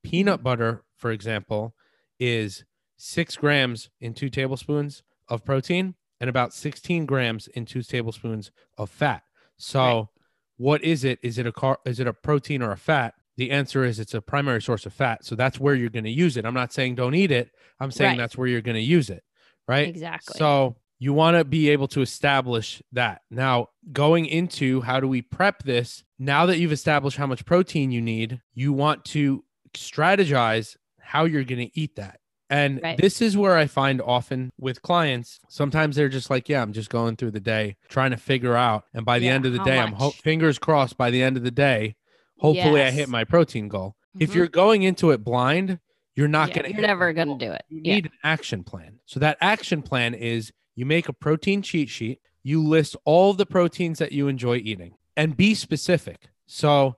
Peanut 0.05 0.43
butter, 0.45 0.85
for 0.95 1.11
example, 1.11 1.75
is 2.21 2.64
six 2.97 3.37
grams 3.37 3.90
in 4.00 4.14
two 4.14 4.31
tablespoons 4.31 5.02
of 5.28 5.45
protein 5.45 5.97
and 6.21 6.31
about 6.31 6.55
16 6.55 7.07
grams 7.07 7.49
in 7.49 7.66
two 7.66 7.83
tablespoons 7.83 8.52
of 8.78 8.88
fat. 8.88 9.25
So, 9.59 9.81
Right. 9.81 10.09
What 10.57 10.83
is 10.83 11.05
it? 11.05 11.19
Is 11.23 11.39
it 11.39 11.47
a 11.47 11.53
car? 11.53 11.79
Is 11.85 12.01
it 12.01 12.07
a 12.07 12.13
protein 12.13 12.63
or 12.63 12.73
a 12.73 12.77
fat? 12.77 13.15
The 13.37 13.51
answer 13.51 13.85
is 13.85 13.99
it's 14.01 14.15
a 14.15 14.23
primary 14.23 14.63
source 14.63 14.87
of 14.87 14.95
fat. 14.95 15.25
So 15.25 15.35
that's 15.35 15.61
where 15.61 15.75
you're 15.75 15.91
going 15.91 16.05
to 16.05 16.11
use 16.11 16.37
it. 16.37 16.47
I'm 16.47 16.55
not 16.55 16.73
saying 16.73 16.95
don't 16.95 17.15
eat 17.15 17.31
it. 17.31 17.51
I'm 17.79 17.91
saying 17.91 18.13
Right. 18.13 18.19
that's 18.19 18.37
where 18.39 18.49
you're 18.49 18.63
going 18.63 18.77
to 18.77 18.81
use 18.81 19.11
it. 19.11 19.23
Right. 19.69 19.89
Exactly. 19.89 20.39
So 20.39 20.77
you 20.99 21.13
want 21.13 21.37
to 21.37 21.45
be 21.45 21.69
able 21.69 21.89
to 21.89 22.01
establish 22.01 22.81
that. 22.93 23.21
Now, 23.31 23.69
going 23.93 24.25
into 24.25 24.81
how 24.81 25.01
do 25.01 25.09
we 25.09 25.21
prep 25.21 25.63
this? 25.65 26.03
Now 26.19 26.47
that 26.47 26.59
you've 26.59 26.73
established 26.73 27.19
how 27.19 27.27
much 27.27 27.45
protein 27.45 27.91
you 27.91 28.01
need, 28.01 28.41
you 28.55 28.73
want 28.73 29.05
to 29.07 29.45
strategize 29.75 30.77
how 31.01 31.25
you're 31.25 31.45
going 31.45 31.69
to 31.69 31.79
eat 31.79 31.97
that. 31.97 32.21
And 32.49 32.81
Right. 32.83 32.97
this 32.97 33.21
is 33.21 33.37
where 33.37 33.57
I 33.57 33.67
find 33.67 34.00
often 34.00 34.50
with 34.59 34.83
clients, 34.83 35.41
sometimes 35.49 35.97
they're 35.97 36.09
just 36.09 36.31
like, 36.31 36.49
yeah, 36.49 36.62
I'm 36.62 36.73
just 36.73 36.91
going 36.91 37.17
through 37.17 37.33
the 37.33 37.41
day 37.41 37.76
trying 37.88 38.12
to 38.12 38.17
figure 38.17 38.55
out. 38.55 38.85
And 38.95 39.05
by 39.05 39.19
the 39.19 39.26
Yeah, 39.26 39.35
end 39.35 39.47
of 39.47 39.53
the 39.53 39.59
day, 39.61 39.79
I'm 39.81 39.93
ho- 39.93 40.11
fingers 40.11 40.59
crossed 40.59 40.97
by 40.97 41.11
the 41.11 41.23
end 41.23 41.37
of 41.37 41.43
the 41.43 41.50
day, 41.50 41.97
hopefully 42.38 42.83
I 42.83 42.91
hit 42.91 43.09
my 43.09 43.25
protein 43.25 43.69
goal. 43.69 43.97
If 44.21 44.31
Mhm. 44.31 44.35
you're 44.35 44.49
going 44.49 44.83
into 44.83 45.11
it 45.11 45.25
blind, 45.25 45.81
you're 46.15 46.29
not 46.29 46.49
Yeah, 46.49 46.55
going 46.55 46.65
to 46.67 46.73
you're 46.73 46.87
never 46.87 47.12
going 47.12 47.37
to 47.38 47.47
do 47.47 47.51
it. 47.53 47.64
you 47.68 47.81
Yeah. 47.83 47.94
need 47.94 48.07
an 48.07 48.12
action 48.23 48.62
plan. 48.64 49.01
So 49.07 49.18
that 49.20 49.37
action 49.40 49.83
plan 49.83 50.14
is 50.14 50.53
you 50.75 50.87
make 50.87 51.09
a 51.09 51.12
protein 51.12 51.62
cheat 51.62 51.88
sheet, 51.90 52.20
you 52.42 52.62
list 52.62 52.97
all 53.05 53.35
the 53.35 53.44
proteins 53.47 53.99
that 53.99 54.12
you 54.12 54.29
enjoy 54.29 54.57
eating 54.57 54.94
and 55.16 55.37
be 55.37 55.55
specific. 55.55 56.29
So 56.47 56.97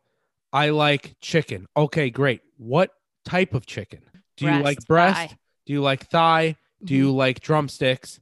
I 0.52 0.68
like 0.70 1.16
chicken. 1.20 1.66
Okay, 1.76 2.10
great. 2.10 2.42
What 2.58 2.90
type 3.24 3.54
of 3.54 3.64
chicken? 3.66 4.00
Do 4.36 4.44
you 4.46 4.62
like 4.62 4.86
breast? 4.86 5.30
thigh. 5.30 5.36
Do 5.68 5.74
you 5.74 5.82
like 5.82 6.08
thigh? 6.08 6.56
Do 6.82 6.94
you 6.94 7.14
like 7.14 7.40
drumsticks? 7.40 8.20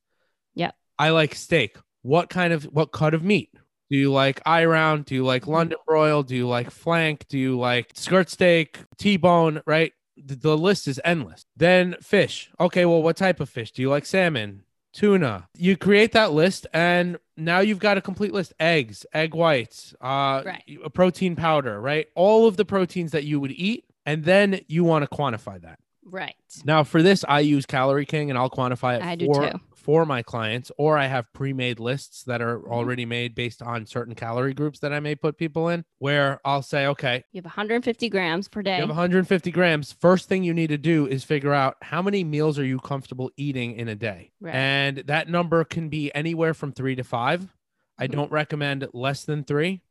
Yeah. 0.57 0.73
I 0.99 1.11
like 1.11 1.37
steak. 1.37 1.77
What 2.03 2.29
kind 2.29 2.53
of 2.53 2.65
what 2.65 2.91
cut 2.91 3.15
of 3.15 3.23
meat? 3.23 3.51
Do 3.89 3.97
you 3.97 4.11
like 4.13 4.41
eye 4.45 4.65
round? 4.65 5.05
Do 5.05 5.15
you 5.15 5.25
like 5.25 5.45
Mhm. 5.45 5.53
London 5.53 5.79
broil? 5.87 6.25
Do 6.25 6.35
you 6.35 6.49
like 6.49 6.73
flank? 6.73 7.29
Do 7.29 7.39
you 7.39 7.57
like 7.57 7.93
skirt 7.95 8.31
steak, 8.31 8.81
T-bone, 8.99 9.63
right? 9.65 9.93
The, 10.17 10.35
the 10.35 10.59
list 10.59 10.89
is 10.89 11.01
endless. 11.05 11.47
Then 11.57 11.95
fish. 12.03 12.51
Okay, 12.59 12.85
well, 12.85 13.01
what 13.01 13.17
type 13.17 13.39
of 13.39 13.49
fish? 13.49 13.71
Do 13.71 13.81
you 13.81 13.91
like 13.91 14.07
salmon? 14.07 14.65
Tuna. 14.93 15.49
You 15.57 15.77
create 15.77 16.11
that 16.13 16.33
list 16.33 16.67
and 16.73 17.17
now 17.37 17.61
you've 17.61 17.79
got 17.79 17.97
a 17.97 18.01
complete 18.01 18.33
list. 18.33 18.55
Eggs, 18.59 19.07
egg 19.15 19.35
whites, 19.37 19.95
uh 20.01 20.43
Right. 20.45 20.65
a 20.85 20.91
protein 20.91 21.37
powder, 21.37 21.81
right? 21.81 22.09
All 22.17 22.49
of 22.49 22.57
the 22.57 22.65
proteins 22.65 23.13
that 23.13 23.23
you 23.23 23.39
would 23.39 23.53
eat 23.53 23.85
and 24.05 24.25
then 24.25 24.63
you 24.67 24.83
want 24.83 25.09
to 25.09 25.17
quantify 25.17 25.61
that. 25.63 25.79
Right. 26.09 26.35
Now, 26.65 26.85
for 26.85 27.03
this, 27.03 27.25
I 27.29 27.41
use 27.41 27.67
Calorie 27.67 28.07
King 28.07 28.31
and 28.31 28.39
I'll 28.39 28.49
quantify 28.51 28.97
it 28.97 29.03
I 29.03 29.17
for, 29.27 29.61
for 29.75 30.07
my 30.07 30.23
clients, 30.23 30.71
or 30.79 30.97
I 30.97 31.07
have 31.07 31.27
pre 31.33 31.53
made 31.53 31.81
lists 31.81 32.23
that 32.25 32.41
are 32.41 32.61
Mhm. 32.61 32.69
already 32.71 33.05
made 33.05 33.35
based 33.35 33.61
on 33.61 33.87
certain 33.87 34.15
calorie 34.15 34.55
groups 34.55 34.79
that 34.81 34.93
I 34.93 35.01
may 35.01 35.17
put 35.17 35.37
people 35.37 35.69
in, 35.69 35.85
where 35.99 36.41
I'll 36.45 36.63
say, 36.63 36.87
okay, 36.87 37.25
You 37.33 37.39
have 37.39 37.45
150 37.47 38.09
grams 38.09 38.47
per 38.49 38.63
day. 38.63 38.77
you 38.77 38.81
have 38.83 38.89
150 38.91 39.51
grams. 39.51 39.93
First 39.93 40.29
thing 40.29 40.45
you 40.45 40.55
need 40.55 40.69
to 40.69 40.79
do 40.79 41.07
is 41.09 41.25
figure 41.25 41.53
out 41.53 41.77
how 41.83 42.03
many 42.03 42.23
meals 42.23 42.57
are 42.59 42.65
you 42.65 42.79
comfortable 42.79 43.31
eating 43.37 43.73
in 43.75 43.89
a 43.89 43.97
day. 43.97 44.31
Right. 44.41 44.55
And 44.55 44.99
that 44.99 45.29
number 45.29 45.65
can 45.65 45.89
be 45.89 46.15
anywhere 46.15 46.55
from 46.55 46.71
three 46.73 46.95
to 46.95 47.03
five. 47.05 47.53
I 47.99 48.07
Mhm. 48.07 48.13
don't 48.13 48.31
recommend 48.33 48.87
less 48.93 49.25
than 49.25 49.43
three. 49.43 49.83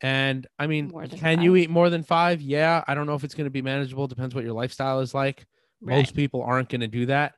And 0.00 0.46
I 0.58 0.66
mean, 0.66 0.90
can 1.08 1.40
you 1.40 1.56
eat 1.56 1.70
more 1.70 1.88
than 1.88 2.02
five? 2.02 2.40
Yeah. 2.42 2.84
I 2.86 2.94
don't 2.94 3.06
know 3.06 3.14
if 3.14 3.24
it's 3.24 3.34
going 3.34 3.46
to 3.46 3.50
be 3.50 3.62
manageable. 3.62 4.06
Depends 4.06 4.34
what 4.34 4.44
your 4.44 4.52
lifestyle 4.52 5.00
is 5.00 5.14
like. 5.14 5.46
Right. 5.80 5.96
Most 5.98 6.14
people 6.14 6.42
aren't 6.42 6.68
going 6.68 6.82
to 6.82 6.88
do 6.88 7.06
that. 7.06 7.34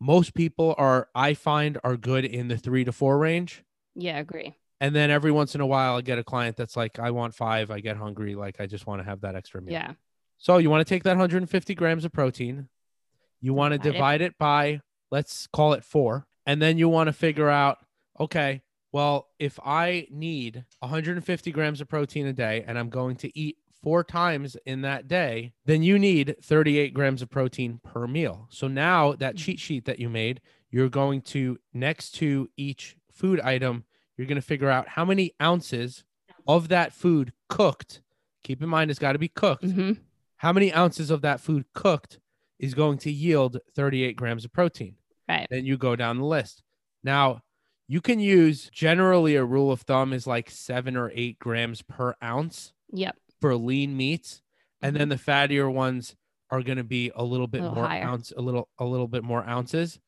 Most 0.00 0.34
people 0.34 0.76
are, 0.78 1.08
I 1.14 1.34
find, 1.34 1.78
are 1.82 1.96
good 1.96 2.24
in 2.24 2.46
the 2.48 2.56
three 2.56 2.84
to 2.84 2.92
four 2.92 3.18
range. 3.18 3.64
Yeah, 3.96 4.18
agree. 4.18 4.54
And 4.80 4.94
then 4.94 5.10
every 5.10 5.32
once 5.32 5.56
in 5.56 5.60
a 5.60 5.66
while, 5.66 5.96
I 5.96 6.02
get 6.02 6.18
a 6.18 6.24
client 6.24 6.56
that's 6.56 6.76
like, 6.76 7.00
I 7.00 7.10
want 7.10 7.34
five. 7.34 7.70
I 7.72 7.80
get 7.80 7.96
hungry. 7.96 8.36
Like, 8.36 8.60
I 8.60 8.66
just 8.66 8.86
want 8.86 9.00
to 9.00 9.04
have 9.04 9.22
that 9.22 9.34
extra 9.34 9.60
meal. 9.60 9.72
Yeah. 9.72 9.92
So 10.38 10.58
you 10.58 10.70
want 10.70 10.86
to 10.86 10.88
take 10.88 11.02
that 11.02 11.10
150 11.16 11.74
grams 11.74 12.04
of 12.04 12.12
protein. 12.12 12.68
You 13.40 13.54
want 13.54 13.72
to 13.72 13.78
Divide 13.78 13.88
it. 13.88 13.92
divide 13.92 14.20
it 14.20 14.38
by, 14.38 14.80
let's 15.10 15.48
call 15.48 15.72
it 15.72 15.82
four. 15.84 16.28
And 16.46 16.62
then 16.62 16.78
you 16.78 16.88
want 16.88 17.08
to 17.08 17.12
figure 17.12 17.48
out, 17.48 17.78
okay, 18.20 18.62
well, 18.92 19.28
if 19.38 19.58
I 19.64 20.06
need 20.10 20.64
150 20.80 21.50
grams 21.52 21.80
of 21.80 21.88
protein 21.88 22.26
a 22.26 22.32
day 22.32 22.64
and 22.66 22.78
I'm 22.78 22.88
going 22.88 23.16
to 23.16 23.38
eat 23.38 23.58
four 23.82 24.02
times 24.02 24.56
in 24.66 24.82
that 24.82 25.06
day, 25.08 25.52
then 25.64 25.82
you 25.82 25.98
need 25.98 26.36
38 26.42 26.94
grams 26.94 27.22
of 27.22 27.30
protein 27.30 27.80
per 27.84 28.06
meal. 28.06 28.46
So 28.50 28.66
now 28.66 29.12
that 29.14 29.34
Mhm. 29.36 29.38
cheat 29.38 29.60
sheet 29.60 29.84
that 29.84 29.98
you 30.00 30.08
made, 30.08 30.40
you're 30.70 30.88
going 30.88 31.22
to, 31.22 31.58
next 31.72 32.10
to 32.16 32.50
each 32.56 32.96
food 33.12 33.40
item, 33.40 33.84
you're 34.16 34.26
going 34.26 34.40
to 34.40 34.46
figure 34.46 34.68
out 34.70 34.88
how 34.88 35.04
many 35.04 35.32
ounces 35.40 36.04
of 36.46 36.68
that 36.68 36.92
food 36.92 37.32
cooked. 37.48 38.00
Keep 38.42 38.62
in 38.62 38.68
mind, 38.68 38.90
it's 38.90 38.98
got 38.98 39.12
to 39.12 39.18
be 39.18 39.28
cooked 39.28 39.64
hmm 39.64 39.92
how 40.40 40.52
many 40.52 40.72
ounces 40.72 41.10
of 41.10 41.20
that 41.22 41.40
food 41.40 41.64
cooked 41.72 42.20
is 42.60 42.72
going 42.72 42.96
to 42.96 43.10
yield 43.10 43.58
38 43.74 44.14
grams 44.14 44.44
of 44.44 44.52
protein. 44.52 44.94
Right. 45.28 45.48
Then 45.50 45.64
you 45.64 45.76
go 45.76 45.96
down 45.96 46.18
the 46.18 46.24
list. 46.24 46.62
Now, 47.02 47.42
you 47.88 48.00
can 48.02 48.20
use 48.20 48.68
generally 48.70 49.34
a 49.34 49.44
rule 49.44 49.72
of 49.72 49.80
thumb 49.80 50.12
is 50.12 50.26
like 50.26 50.50
seven 50.50 50.96
or 50.96 51.10
eight 51.14 51.38
grams 51.38 51.80
per 51.82 52.14
ounce 52.22 52.72
Yep. 52.92 53.16
for 53.40 53.56
lean 53.56 53.96
meats. 53.96 54.42
And 54.82 54.94
then 54.94 55.08
the 55.08 55.16
fattier 55.16 55.72
ones 55.72 56.14
are 56.50 56.62
going 56.62 56.78
to 56.78 56.84
be 56.84 57.10
a 57.16 57.24
little 57.24 57.46
bit 57.46 57.62
Mm-hmm. 57.62 57.68
Little 57.70 57.82
more 57.82 57.88
higher. 57.88 58.04
ounce, 58.04 58.32
a 58.36 58.40
little, 58.42 58.68
a 58.78 58.84
little 58.84 59.08
bit 59.08 59.24
more 59.24 59.42
ounces. 59.48 59.98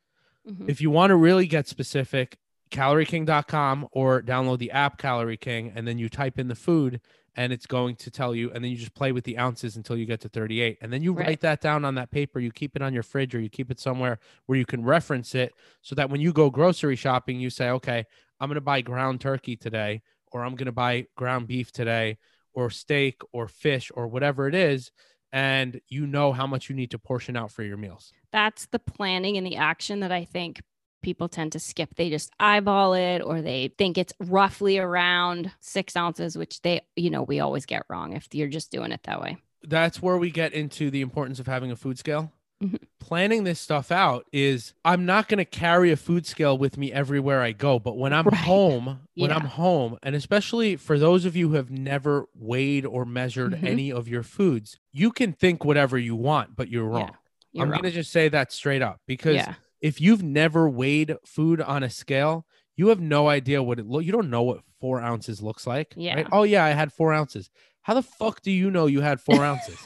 Mhm. 0.49 0.69
If 0.69 0.81
you 0.81 0.91
want 0.91 1.11
to 1.11 1.17
really 1.17 1.47
get 1.47 1.67
specific, 1.69 2.39
calorieking.com 2.71 3.89
or 3.93 4.23
download 4.23 4.59
the 4.59 4.71
app 4.71 4.99
Calorie 4.99 5.37
King, 5.37 5.73
and 5.75 5.87
then 5.87 5.99
you 5.99 6.09
type 6.09 6.39
in 6.39 6.49
the 6.49 6.55
food 6.55 7.01
and 7.37 7.53
it's 7.53 7.67
going 7.67 7.97
to 7.97 8.11
tell 8.11 8.35
you, 8.35 8.51
and 8.53 8.63
then 8.65 8.71
you 8.71 8.77
just 8.77 8.95
play 8.95 9.13
with 9.13 9.25
the 9.25 9.39
ounces 9.39 9.77
until 9.77 9.97
you 9.97 10.07
get 10.07 10.21
to 10.21 10.29
38. 10.29 10.79
And 10.81 10.93
then 10.93 11.03
you 11.03 11.13
Right. 11.13 11.27
write 11.29 11.41
that 11.41 11.61
down 11.61 11.85
on 11.85 11.95
that 11.95 12.11
paper, 12.11 12.41
you 12.41 12.51
keep 12.51 12.75
it 12.77 12.83
on 12.83 12.93
your 12.93 13.03
fridge 13.03 13.35
or 13.35 13.41
you 13.41 13.49
keep 13.49 13.71
it 13.71 13.79
somewhere 13.81 14.19
where 14.47 14.59
you 14.59 14.67
can 14.67 14.85
reference 14.85 15.35
it 15.35 15.53
so 15.83 15.95
that 15.95 16.11
when 16.11 16.21
you 16.21 16.33
go 16.33 16.51
grocery 16.51 16.97
shopping, 16.97 17.39
you 17.41 17.51
say, 17.51 17.71
okay, 17.71 18.05
I'm 18.41 18.49
going 18.49 18.57
to 18.57 18.61
buy 18.61 18.81
ground 18.81 19.21
turkey 19.21 19.57
today, 19.57 20.03
or 20.33 20.45
I'm 20.45 20.55
going 20.57 20.67
to 20.67 20.73
buy 20.73 21.07
ground 21.17 21.47
beef 21.47 21.71
today, 21.73 22.19
or 22.53 22.71
steak, 22.71 23.21
or 23.33 23.47
fish, 23.49 23.91
or 23.95 24.09
whatever 24.09 24.49
it 24.49 24.55
is. 24.55 24.91
And 25.33 25.81
you 25.89 26.07
know 26.07 26.33
how 26.33 26.47
much 26.47 26.69
you 26.69 26.75
need 26.75 26.91
to 26.91 26.99
portion 26.99 27.37
out 27.37 27.53
for 27.53 27.63
your 27.63 27.77
meals. 27.77 28.13
That's 28.33 28.67
the 28.67 28.81
planning 28.81 29.37
and 29.37 29.47
the 29.47 29.57
action 29.57 30.01
that 30.01 30.11
I 30.11 30.25
think 30.25 30.61
people 31.03 31.29
tend 31.29 31.53
to 31.53 31.59
skip. 31.59 31.95
They 31.97 32.11
just 32.11 32.31
eyeball 32.41 32.95
it 32.95 33.21
or 33.21 33.41
they 33.43 33.73
think 33.79 33.97
it's 33.99 34.13
roughly 34.21 34.79
around 34.79 35.51
six 35.61 35.97
ounces, 35.97 36.37
which 36.37 36.63
they, 36.63 36.83
you 36.97 37.11
know, 37.11 37.23
we 37.23 37.41
always 37.41 37.67
get 37.67 37.85
wrong 37.89 38.13
if 38.15 38.29
you're 38.33 38.49
just 38.49 38.71
doing 38.71 38.93
it 38.93 39.03
that 39.05 39.21
way. 39.21 39.39
That's 39.63 40.01
where 40.01 40.17
we 40.19 40.31
get 40.31 40.53
into 40.53 40.91
the 40.91 41.01
importance 41.01 41.39
of 41.39 41.47
having 41.47 41.71
a 41.71 41.77
food 41.77 41.99
scale. 41.99 42.33
Mhm. 42.63 42.79
Planning 42.99 43.45
this 43.45 43.59
stuff 43.59 43.91
out 43.91 44.27
is 44.33 44.75
I'm 44.85 45.07
not 45.07 45.29
going 45.29 45.39
to 45.39 45.47
carry 45.47 45.91
a 45.93 45.97
food 45.97 46.27
scale 46.27 46.59
with 46.59 46.77
me 46.77 46.93
everywhere 46.93 47.41
I 47.41 47.53
go, 47.53 47.79
but 47.79 47.97
when 47.97 48.13
I'm 48.13 48.27
Right. 48.27 48.35
home, 48.45 49.01
when 49.15 49.31
Yeah. 49.31 49.37
I'm 49.37 49.47
home, 49.47 49.99
and 50.03 50.15
especially 50.15 50.77
for 50.77 50.99
those 50.99 51.25
of 51.25 51.35
you 51.37 51.49
who 51.49 51.55
have 51.55 51.71
never 51.71 52.27
weighed 52.35 52.85
or 52.85 53.07
measured 53.07 53.53
Mhm. 53.55 53.65
any 53.65 53.93
of 53.93 54.09
your 54.09 54.23
foods, 54.23 54.79
you 54.93 55.11
can 55.11 55.33
think 55.33 55.65
whatever 55.65 55.97
you 55.97 56.15
want, 56.15 56.55
but 56.55 56.69
you're 56.69 56.85
Yeah, 56.85 56.89
wrong. 56.99 57.17
You're 57.53 57.65
I'm 57.65 57.71
going 57.71 57.83
to 57.85 57.91
just 57.91 58.13
say 58.13 58.29
that 58.29 58.53
straight 58.53 58.83
up 58.83 59.01
because 59.07 59.37
yeah. 59.37 59.55
If 59.81 60.01
you've 60.01 60.23
never 60.23 60.69
weighed 60.69 61.17
food 61.25 61.61
on 61.61 61.83
a 61.83 61.91
scale, 61.91 62.47
you 62.77 62.89
have 62.89 63.01
no 63.01 63.29
idea 63.29 63.63
what 63.63 63.79
it 63.79 63.87
look. 63.87 64.05
You 64.05 64.13
don't 64.13 64.31
know 64.31 64.43
what 64.43 64.61
four 64.81 65.01
ounces 65.01 65.43
looks 65.43 65.67
like. 65.67 65.95
Yeah. 65.97 66.15
Right? 66.15 66.27
Oh 66.33 66.43
yeah, 66.43 66.65
I 66.65 66.71
had 66.71 66.93
four 66.93 67.13
ounces. 67.13 67.51
How 67.83 67.95
the 67.95 68.03
fuck 68.03 68.43
do 68.43 68.51
you 68.51 68.71
know 68.71 68.87
you 68.87 69.01
had 69.01 69.21
four 69.21 69.45
ounces? 69.45 69.77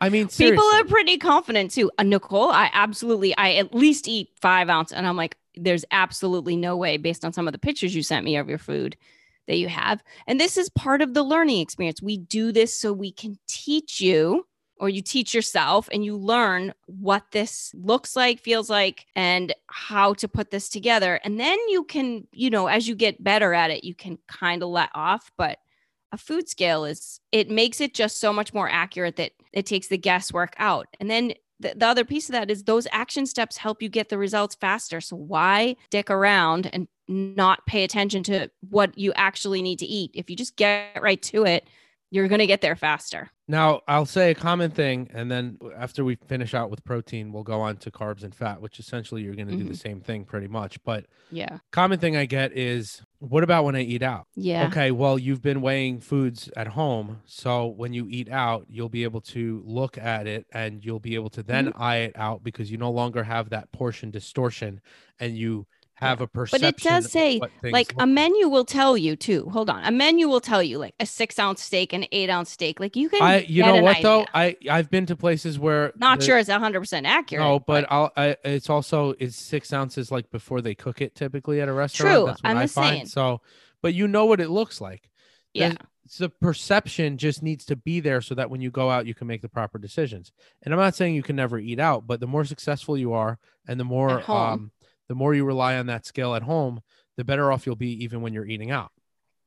I 0.00 0.08
mean, 0.08 0.28
seriously. 0.28 0.56
People 0.62 0.80
are 0.80 0.84
pretty 0.84 1.18
confident 1.18 1.70
too. 1.70 1.90
Uh, 1.98 2.04
Nicole, 2.04 2.50
I 2.50 2.70
absolutely, 2.72 3.36
I 3.36 3.54
at 3.54 3.74
least 3.74 4.08
eat 4.08 4.30
five 4.40 4.68
ounce. 4.68 4.92
And 4.92 5.06
I'm 5.06 5.16
like, 5.16 5.36
there's 5.56 5.84
absolutely 5.90 6.56
no 6.56 6.76
way 6.76 6.96
based 6.96 7.24
on 7.24 7.32
some 7.32 7.46
of 7.46 7.52
the 7.52 7.58
pictures 7.58 7.94
you 7.94 8.02
sent 8.02 8.24
me 8.24 8.36
of 8.36 8.48
your 8.48 8.58
food 8.58 8.96
that 9.48 9.58
you 9.58 9.68
have. 9.68 10.02
And 10.26 10.40
this 10.40 10.56
is 10.56 10.70
part 10.70 11.02
of 11.02 11.14
the 11.14 11.22
learning 11.22 11.60
experience. 11.60 12.00
We 12.00 12.16
do 12.16 12.52
this 12.52 12.74
so 12.74 12.92
we 12.92 13.12
can 13.12 13.38
teach 13.48 14.00
you 14.00 14.46
or 14.82 14.88
you 14.88 15.00
teach 15.00 15.32
yourself 15.32 15.88
and 15.92 16.04
you 16.04 16.16
learn 16.16 16.74
what 16.86 17.22
this 17.30 17.72
looks 17.72 18.16
like, 18.16 18.40
feels 18.40 18.68
like, 18.68 19.06
and 19.14 19.54
how 19.68 20.12
to 20.14 20.26
put 20.26 20.50
this 20.50 20.68
together. 20.68 21.20
And 21.22 21.38
then 21.38 21.56
you 21.68 21.84
can, 21.84 22.26
you 22.32 22.50
know, 22.50 22.66
as 22.66 22.88
you 22.88 22.96
get 22.96 23.22
better 23.22 23.54
at 23.54 23.70
it, 23.70 23.84
you 23.84 23.94
can 23.94 24.18
kind 24.26 24.60
of 24.60 24.70
let 24.70 24.90
off. 24.92 25.30
But 25.38 25.60
a 26.10 26.18
food 26.18 26.48
scale 26.48 26.84
is 26.84 27.20
it 27.30 27.48
makes 27.48 27.80
it 27.80 27.94
just 27.94 28.18
so 28.18 28.32
much 28.32 28.52
more 28.52 28.68
accurate 28.68 29.14
that 29.16 29.30
it 29.52 29.66
takes 29.66 29.86
the 29.86 29.96
guesswork 29.96 30.54
out 30.58 30.88
and 31.00 31.08
then 31.08 31.32
the, 31.58 31.74
the 31.76 31.86
other 31.86 32.04
piece 32.04 32.28
of 32.28 32.32
that 32.32 32.50
is 32.50 32.64
those 32.64 32.86
action 32.92 33.24
steps 33.24 33.56
help 33.56 33.80
you 33.80 33.88
get 33.88 34.10
the 34.10 34.18
results 34.18 34.54
faster 34.56 35.00
so 35.00 35.16
why 35.16 35.74
dick 35.88 36.10
around 36.10 36.68
and 36.74 36.86
not 37.08 37.64
pay 37.66 37.82
attention 37.82 38.22
to 38.22 38.50
what 38.68 38.96
you 38.98 39.10
actually 39.14 39.62
need 39.62 39.78
to 39.78 39.86
eat 39.86 40.10
if 40.12 40.28
you 40.28 40.36
just 40.36 40.56
get 40.56 41.00
right 41.00 41.22
to 41.22 41.44
it 41.44 41.66
you're 42.12 42.28
going 42.28 42.38
to 42.38 42.46
get 42.46 42.60
there 42.60 42.76
faster 42.76 43.30
Now, 43.48 43.80
I'll 43.88 44.06
say 44.06 44.30
a 44.30 44.34
common 44.34 44.70
thing, 44.70 45.10
and 45.12 45.30
then 45.30 45.58
after 45.76 46.04
we 46.04 46.16
finish 46.28 46.54
out 46.54 46.70
with 46.70 46.84
protein, 46.84 47.32
we'll 47.32 47.42
go 47.42 47.60
on 47.60 47.76
to 47.78 47.90
carbs 47.90 48.22
and 48.22 48.34
fat, 48.34 48.60
which 48.62 48.78
essentially 48.78 49.22
you're 49.22 49.34
going 49.34 49.48
to 49.48 49.56
do 49.56 49.64
the 49.64 49.74
same 49.74 50.00
thing 50.00 50.24
pretty 50.24 50.46
much. 50.46 50.82
But 50.84 51.06
yeah 51.30 51.58
common 51.72 51.98
thing 51.98 52.16
I 52.16 52.26
get 52.26 52.56
is, 52.56 53.02
what 53.18 53.42
about 53.42 53.64
when 53.64 53.74
I 53.74 53.80
eat 53.82 54.02
out? 54.02 54.26
yeah 54.36 54.66
Okay, 54.68 54.90
well, 54.92 55.18
you've 55.18 55.42
been 55.42 55.60
weighing 55.62 56.00
foods 56.00 56.48
at 56.56 56.68
home. 56.68 57.22
So 57.24 57.66
when 57.66 57.92
you 57.92 58.06
eat 58.08 58.30
out, 58.30 58.66
you'll 58.68 58.88
be 58.90 59.04
able 59.04 59.22
to 59.22 59.62
look 59.66 59.98
at 59.98 60.26
it 60.26 60.46
and 60.52 60.84
you'll 60.84 61.00
be 61.00 61.14
able 61.16 61.30
to 61.30 61.42
then 61.42 61.66
Mm-hmm. 61.66 61.82
eye 61.82 61.96
it 62.08 62.12
out 62.16 62.42
because 62.44 62.70
you 62.70 62.78
no 62.78 62.90
longer 62.90 63.24
have 63.24 63.50
that 63.50 63.72
portion 63.72 64.10
distortion 64.10 64.80
and 65.18 65.36
you 65.36 65.66
have 66.02 66.20
a 66.20 66.26
perception. 66.26 66.68
but 66.70 66.76
it 66.78 66.82
does 66.82 67.10
say 67.10 67.40
like 67.62 67.94
a 67.98 68.06
menu 68.06 68.48
will 68.48 68.64
tell 68.64 68.96
you 68.96 69.16
too 69.16 69.48
hold 69.50 69.70
on 69.70 69.82
a 69.84 69.90
menu 69.90 70.28
will 70.28 70.40
tell 70.40 70.62
you 70.62 70.78
like 70.78 70.94
a 71.00 71.06
six 71.06 71.38
ounce 71.38 71.62
steak 71.62 71.92
and 71.92 72.06
eight 72.12 72.28
ounce 72.28 72.50
steak 72.50 72.78
like 72.80 72.94
you 72.96 73.08
can 73.08 73.22
I, 73.22 73.40
you 73.40 73.62
know 73.62 73.76
an 73.76 73.84
what 73.84 74.02
though? 74.02 74.26
I 74.34 74.56
I've 74.70 74.90
been 74.90 75.06
to 75.06 75.16
places 75.16 75.58
where 75.58 75.92
not 75.96 76.18
the- 76.20 76.24
sure 76.26 76.38
it's 76.38 76.48
100% 76.50 77.04
accurate 77.06 77.42
No, 77.44 77.58
but 77.60 77.86
I'll. 77.90 78.12
I, 78.16 78.36
it's 78.44 78.68
also 78.68 79.14
it's 79.18 79.36
six 79.36 79.72
ounces 79.72 80.10
like 80.10 80.30
before 80.30 80.60
they 80.60 80.74
cook 80.74 81.00
it 81.00 81.14
typically 81.14 81.60
at 81.60 81.68
a 81.68 81.72
restaurant. 81.72 82.14
True, 82.14 82.26
That's 82.26 82.42
what 82.42 82.50
I'm 82.50 82.58
I 82.58 82.62
just 82.64 82.74
find. 82.74 82.96
saying. 82.96 83.06
So, 83.06 83.40
but 83.80 83.94
you 83.94 84.06
know 84.08 84.26
what 84.26 84.40
it 84.40 84.50
looks 84.50 84.80
like. 84.80 85.10
yeah 85.54 85.68
There's- 85.70 85.86
the 86.18 86.28
perception 86.28 87.16
just 87.16 87.42
needs 87.42 87.64
to 87.64 87.76
be 87.76 88.00
there 88.00 88.20
so 88.20 88.34
that 88.34 88.50
when 88.50 88.60
you 88.60 88.70
go 88.70 88.90
out, 88.90 89.06
you 89.06 89.14
can 89.14 89.26
make 89.28 89.40
the 89.40 89.48
proper 89.48 89.78
decisions. 89.78 90.30
And 90.62 90.74
I'm 90.74 90.80
not 90.80 90.94
saying 90.96 91.14
you 91.14 91.22
can 91.22 91.36
never 91.36 91.58
eat 91.58 91.78
out, 91.78 92.06
but 92.06 92.20
the 92.20 92.26
more 92.26 92.44
successful 92.44 92.98
you 92.98 93.12
are, 93.14 93.38
and 93.66 93.78
the 93.80 93.84
more 93.84 94.28
um, 94.30 94.72
the 95.12 95.16
more 95.16 95.34
you 95.34 95.44
rely 95.44 95.76
on 95.76 95.84
that 95.88 96.06
scale 96.06 96.34
at 96.34 96.42
home, 96.42 96.80
the 97.18 97.24
better 97.24 97.52
off 97.52 97.66
you'll 97.66 97.76
be 97.76 98.02
even 98.02 98.22
when 98.22 98.32
you're 98.32 98.46
eating 98.46 98.70
out. 98.70 98.92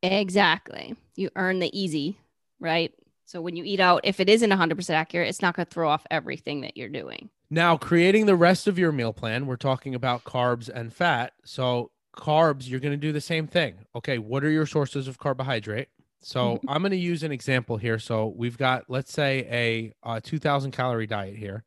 Exactly. 0.04 0.96
You 1.16 1.32
earn 1.36 1.58
the 1.58 1.76
easy, 1.76 2.20
right? 2.60 2.94
So 3.26 3.42
when 3.42 3.56
you 3.56 3.64
eat 3.64 3.80
out, 3.80 4.02
if 4.04 4.20
it 4.20 4.30
isn't 4.30 4.52
100% 4.52 4.90
accurate, 4.92 5.28
it's 5.28 5.42
not 5.42 5.56
going 5.56 5.66
to 5.66 5.72
throw 5.72 5.90
off 5.90 6.06
everything 6.12 6.62
that 6.62 6.78
you're 6.78 6.88
doing. 6.88 7.32
Now, 7.50 7.78
creating 7.78 8.28
the 8.28 8.36
rest 8.36 8.68
of 8.68 8.78
your 8.78 8.92
meal 8.92 9.12
plan, 9.12 9.48
we're 9.48 9.56
talking 9.56 9.96
about 9.96 10.24
carbs 10.24 10.70
and 10.70 10.94
fat. 10.94 11.34
So, 11.46 11.90
carbs, 12.16 12.70
you're 12.70 12.80
going 12.80 12.92
to 12.92 12.98
do 12.98 13.12
the 13.12 13.20
same 13.20 13.48
thing. 13.48 13.88
Okay, 13.96 14.20
what 14.20 14.44
are 14.44 14.52
your 14.52 14.68
sources 14.68 15.08
of 15.08 15.18
carbohydrate? 15.18 15.88
So, 16.22 16.60
I'm 16.68 16.84
going 16.84 16.92
to 16.92 16.98
use 16.98 17.24
an 17.24 17.32
example 17.32 17.78
here. 17.78 17.98
So, 17.98 18.32
we've 18.38 18.60
got, 18.60 18.84
let's 18.88 19.12
say, 19.12 19.48
a, 19.50 20.08
uh 20.08 20.20
2000 20.24 20.70
calorie 20.74 21.08
diet 21.08 21.36
here, 21.36 21.64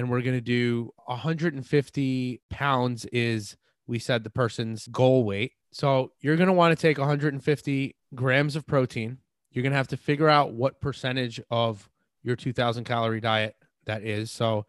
and 0.00 0.10
we're 0.10 0.22
going 0.22 0.34
to 0.36 0.40
do 0.40 0.90
150 1.04 2.40
pounds 2.48 3.04
is, 3.06 3.56
we 3.86 3.98
said, 3.98 4.24
the 4.24 4.30
person's 4.30 4.86
goal 4.88 5.24
weight. 5.24 5.52
So, 5.72 6.12
you're 6.20 6.36
going 6.36 6.46
to 6.48 6.52
want 6.54 6.76
to 6.76 6.80
take 6.80 6.96
150 6.98 7.96
grams 8.14 8.56
of 8.56 8.66
protein. 8.66 9.18
You're 9.52 9.62
going 9.62 9.72
to 9.72 9.76
have 9.76 9.88
to 9.88 9.96
figure 9.98 10.28
out 10.28 10.52
what 10.54 10.80
percentage 10.80 11.40
of 11.50 11.88
your 12.22 12.34
2000 12.34 12.84
calorie 12.84 13.20
diet 13.20 13.56
that 13.84 14.02
is. 14.02 14.30
So, 14.30 14.64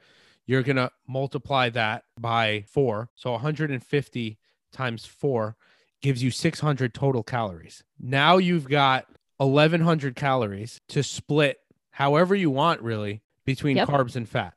you're 0.46 0.63
going 0.63 0.76
to 0.76 0.91
multiply 1.08 1.70
that 1.70 2.04
by 2.20 2.65
four. 2.67 3.10
So 3.15 3.32
150 3.32 4.38
times 4.74 5.06
four 5.06 5.56
gives 6.02 6.22
you 6.22 6.30
600 6.32 6.94
total 6.94 7.24
calories. 7.24 7.84
Now 8.00 8.38
you've 8.38 8.67
got 8.67 9.06
1100 9.38 10.15
calories 10.15 10.82
to 10.89 11.04
split 11.04 11.60
however 11.91 12.36
you 12.36 12.50
want, 12.50 12.82
really, 12.82 13.22
between 13.46 13.78
Yep. 13.78 13.88
carbs 13.88 14.15
and 14.15 14.28
fat. 14.28 14.56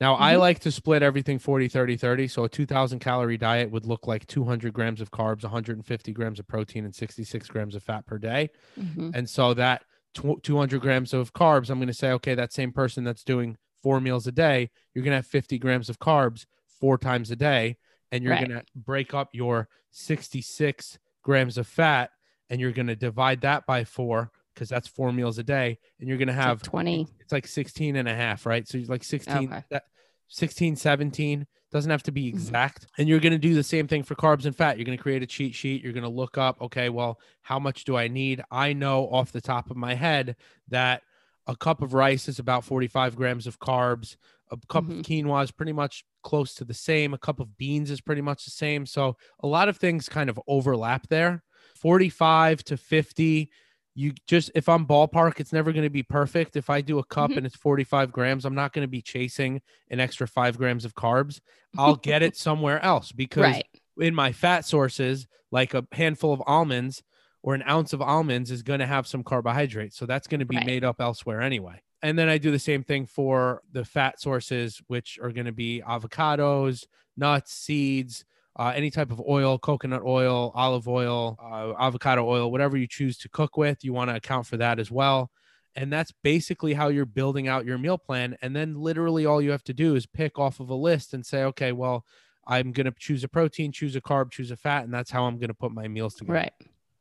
Now, 0.00 0.16
I 0.16 0.34
Mhm. 0.34 0.40
like 0.40 0.58
to 0.60 0.72
split 0.72 1.02
everything 1.02 1.38
40, 1.38 1.68
30, 1.68 1.96
30. 1.96 2.26
So 2.26 2.44
a 2.44 2.48
2000 2.48 2.98
calorie 2.98 3.38
diet 3.38 3.70
would 3.70 3.86
look 3.86 4.06
like 4.06 4.26
200 4.26 4.72
grams 4.72 5.00
of 5.00 5.10
carbs, 5.12 5.44
150 5.44 6.12
grams 6.12 6.40
of 6.40 6.48
protein, 6.48 6.84
and 6.84 6.94
66 6.94 7.48
grams 7.48 7.74
of 7.74 7.82
fat 7.82 8.04
per 8.06 8.18
day. 8.18 8.50
Mhm. 8.78 9.14
And 9.14 9.30
so 9.30 9.54
that 9.54 9.84
tw- 10.14 10.42
200 10.42 10.80
grams 10.80 11.14
of 11.14 11.32
carbs, 11.32 11.70
I'm 11.70 11.78
going 11.78 11.86
to 11.88 11.94
say, 11.94 12.10
okay, 12.12 12.34
that 12.34 12.52
same 12.52 12.72
person 12.72 13.04
that's 13.04 13.22
doing 13.24 13.56
four 13.82 14.00
meals 14.00 14.26
a 14.26 14.32
day, 14.32 14.70
you're 14.94 15.04
going 15.04 15.12
to 15.12 15.16
have 15.16 15.26
50 15.26 15.58
grams 15.58 15.88
of 15.88 15.98
carbs 15.98 16.46
four 16.80 16.98
times 16.98 17.30
a 17.30 17.36
day. 17.36 17.76
And 18.10 18.22
you're 18.22 18.32
Right. 18.32 18.48
going 18.48 18.60
to 18.60 18.64
break 18.74 19.12
up 19.14 19.30
your 19.32 19.68
66 19.90 20.98
grams 21.22 21.56
of 21.58 21.66
fat 21.66 22.10
and 22.50 22.60
you're 22.60 22.72
going 22.72 22.86
to 22.88 22.96
divide 22.96 23.40
that 23.42 23.66
by 23.66 23.84
four 23.84 24.30
because 24.54 24.68
that's 24.68 24.88
four 24.88 25.12
meals 25.12 25.38
a 25.38 25.42
day. 25.42 25.78
And 26.00 26.08
you're 26.08 26.18
going 26.18 26.28
to 26.28 26.32
It's 26.34 26.38
like 26.38 26.46
have 26.46 26.62
20. 26.62 27.06
it's 27.20 27.32
like 27.32 27.46
16 27.46 27.96
and 27.96 28.08
a 28.08 28.14
half, 28.14 28.46
right? 28.46 28.66
So 28.66 28.78
you're 28.78 28.86
like 28.88 29.04
16, 29.04 29.52
Okay. 29.52 29.64
that- 29.70 29.84
16, 30.28 30.76
17 30.76 31.46
doesn't 31.70 31.90
have 31.90 32.02
to 32.04 32.12
be 32.12 32.28
Mm-hmm. 32.28 32.36
exact. 32.38 32.86
And 32.98 33.08
you're 33.08 33.20
going 33.20 33.32
to 33.32 33.38
do 33.38 33.54
the 33.54 33.62
same 33.62 33.86
thing 33.86 34.02
for 34.04 34.14
carbs 34.14 34.46
and 34.46 34.56
fat. 34.56 34.78
You're 34.78 34.84
going 34.86 34.96
to 34.96 35.02
create 35.02 35.22
a 35.22 35.26
cheat 35.26 35.54
sheet. 35.54 35.82
You're 35.82 35.92
going 35.92 36.02
to 36.04 36.08
look 36.08 36.38
up, 36.38 36.60
okay, 36.62 36.88
well, 36.88 37.18
how 37.42 37.58
much 37.58 37.84
do 37.84 37.96
I 37.96 38.08
need? 38.08 38.42
I 38.50 38.72
know 38.72 39.04
off 39.08 39.32
the 39.32 39.40
top 39.40 39.70
of 39.70 39.76
my 39.76 39.94
head 39.94 40.36
that 40.68 41.02
a 41.46 41.54
cup 41.56 41.82
of 41.82 41.92
rice 41.92 42.26
is 42.28 42.38
about 42.38 42.64
45 42.64 43.16
grams 43.16 43.46
of 43.46 43.58
carbs. 43.58 44.16
A 44.50 44.56
cup 44.68 44.84
Mhm. 44.84 45.00
of 45.00 45.06
quinoa 45.06 45.44
is 45.44 45.50
pretty 45.50 45.72
much 45.72 46.04
close 46.22 46.54
to 46.54 46.64
the 46.64 46.74
same. 46.74 47.12
A 47.12 47.18
cup 47.18 47.38
of 47.40 47.56
beans 47.58 47.90
is 47.90 48.00
pretty 48.00 48.22
much 48.22 48.44
the 48.44 48.50
same. 48.50 48.86
So 48.86 49.16
a 49.40 49.46
lot 49.46 49.68
of 49.68 49.76
things 49.76 50.08
kind 50.08 50.30
of 50.30 50.40
overlap 50.46 51.08
there. 51.08 51.42
45 51.74 52.64
to 52.64 52.76
50 52.76 53.50
you 53.94 54.12
just 54.26 54.50
if 54.54 54.68
I'm 54.68 54.86
ballpark, 54.86 55.38
it's 55.40 55.52
never 55.52 55.72
going 55.72 55.84
to 55.84 55.90
be 55.90 56.02
perfect. 56.02 56.56
If 56.56 56.68
I 56.70 56.80
do 56.80 56.98
a 56.98 57.04
cup 57.04 57.30
Mhm. 57.30 57.38
and 57.38 57.46
it's 57.46 57.56
45 57.56 58.10
grams, 58.12 58.44
I'm 58.44 58.54
not 58.54 58.72
going 58.72 58.82
to 58.84 58.88
be 58.90 59.02
chasing 59.02 59.62
an 59.90 60.00
extra 60.00 60.26
five 60.26 60.58
grams 60.58 60.84
of 60.84 60.94
carbs. 60.94 61.40
I'll 61.78 61.96
get 61.96 62.22
it 62.22 62.36
somewhere 62.36 62.82
else 62.82 63.12
because 63.12 63.42
Right. 63.42 63.66
in 63.98 64.14
my 64.14 64.32
fat 64.32 64.64
sources, 64.64 65.26
like 65.52 65.74
a 65.74 65.86
handful 65.92 66.32
of 66.32 66.42
almonds 66.46 67.02
or 67.42 67.54
an 67.54 67.62
ounce 67.68 67.92
of 67.92 68.02
almonds 68.02 68.50
is 68.50 68.62
going 68.62 68.80
to 68.80 68.86
have 68.86 69.06
some 69.06 69.22
carbohydrates. 69.22 69.96
So 69.96 70.06
that's 70.06 70.26
going 70.26 70.40
to 70.40 70.46
be 70.46 70.56
Right. 70.56 70.66
made 70.66 70.84
up 70.84 71.00
elsewhere 71.00 71.40
anyway. 71.40 71.80
And 72.02 72.18
then 72.18 72.28
I 72.28 72.38
do 72.38 72.50
the 72.50 72.58
same 72.58 72.82
thing 72.82 73.06
for 73.06 73.62
the 73.72 73.84
fat 73.84 74.20
sources, 74.20 74.82
which 74.88 75.18
are 75.22 75.30
going 75.32 75.46
to 75.46 75.52
be 75.52 75.82
avocados, 75.86 76.86
nuts, 77.16 77.52
seeds, 77.52 78.24
uh, 78.56 78.72
any 78.74 78.90
type 78.90 79.10
of 79.10 79.20
oil, 79.28 79.58
coconut 79.58 80.02
oil, 80.04 80.52
olive 80.54 80.86
oil, 80.86 81.38
uh, 81.42 81.72
avocado 81.78 82.28
oil, 82.28 82.50
whatever 82.50 82.76
you 82.76 82.86
choose 82.86 83.18
to 83.18 83.28
cook 83.28 83.56
with. 83.56 83.84
You 83.84 83.92
want 83.92 84.10
to 84.10 84.16
account 84.16 84.46
for 84.46 84.56
that 84.58 84.78
as 84.78 84.90
well. 84.90 85.30
And 85.76 85.92
that's 85.92 86.12
basically 86.22 86.72
how 86.74 86.88
you're 86.88 87.04
building 87.04 87.48
out 87.48 87.64
your 87.64 87.78
meal 87.78 87.98
plan. 87.98 88.36
And 88.42 88.54
then 88.54 88.76
literally 88.80 89.26
all 89.26 89.42
you 89.42 89.50
have 89.50 89.64
to 89.64 89.74
do 89.74 89.96
is 89.96 90.06
pick 90.06 90.38
off 90.38 90.60
of 90.60 90.70
a 90.70 90.74
list 90.74 91.14
and 91.14 91.26
say, 91.26 91.42
okay, 91.44 91.72
well, 91.72 92.04
I'm 92.46 92.70
going 92.70 92.86
to 92.86 92.94
choose 92.96 93.24
a 93.24 93.28
protein, 93.28 93.72
choose 93.72 93.96
a 93.96 94.00
carb, 94.00 94.30
choose 94.30 94.52
a 94.52 94.56
fat. 94.56 94.84
And 94.84 94.94
that's 94.94 95.10
how 95.10 95.24
I'm 95.24 95.38
going 95.38 95.48
to 95.48 95.54
put 95.54 95.72
my 95.72 95.88
meals 95.88 96.14
together. 96.14 96.34
Right. 96.34 96.52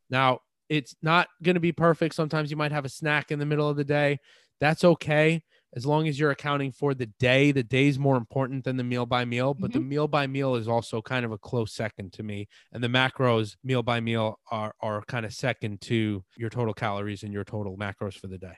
Now, 0.10 0.40
it's 0.70 0.96
not 1.04 1.28
going 1.44 1.56
to 1.56 1.60
be 1.62 1.72
perfect. 1.72 2.16
Sometimes 2.16 2.50
you 2.50 2.58
might 2.58 2.72
have 2.72 2.86
a 2.86 2.90
snack 2.90 3.32
in 3.32 3.38
the 3.38 3.46
middle 3.46 3.70
of 3.70 3.78
the 3.78 3.84
day. 3.84 4.20
That's 4.60 4.84
okay. 4.84 5.44
As 5.76 5.86
long 5.86 6.08
as 6.08 6.20
you're 6.20 6.32
accounting 6.32 6.72
for 6.72 6.94
the 6.94 7.08
day. 7.20 7.52
The 7.52 7.64
day's 7.64 7.98
more 7.98 8.18
important 8.18 8.64
than 8.64 8.78
the 8.78 8.84
meal 8.84 9.06
by 9.06 9.26
meal, 9.26 9.54
but 9.54 9.74
the 9.74 9.80
meal 9.80 10.08
by 10.08 10.28
meal 10.28 10.56
is 10.56 10.68
also 10.68 11.02
kind 11.02 11.26
of 11.26 11.32
a 11.32 11.38
close 11.38 11.74
second 11.74 12.14
to 12.14 12.24
me. 12.24 12.48
And 12.72 12.84
the 12.84 12.88
macros 12.88 13.56
meal 13.64 13.84
by 13.84 14.00
meal 14.00 14.40
are 14.52 14.74
are 14.82 15.02
kind 15.08 15.26
of 15.26 15.34
second 15.34 15.82
to 15.82 16.24
your 16.38 16.50
total 16.50 16.74
calories 16.74 17.24
and 17.24 17.34
your 17.34 17.44
total 17.44 17.78
macros 17.78 18.14
for 18.14 18.28
the 18.28 18.38
day. 18.38 18.56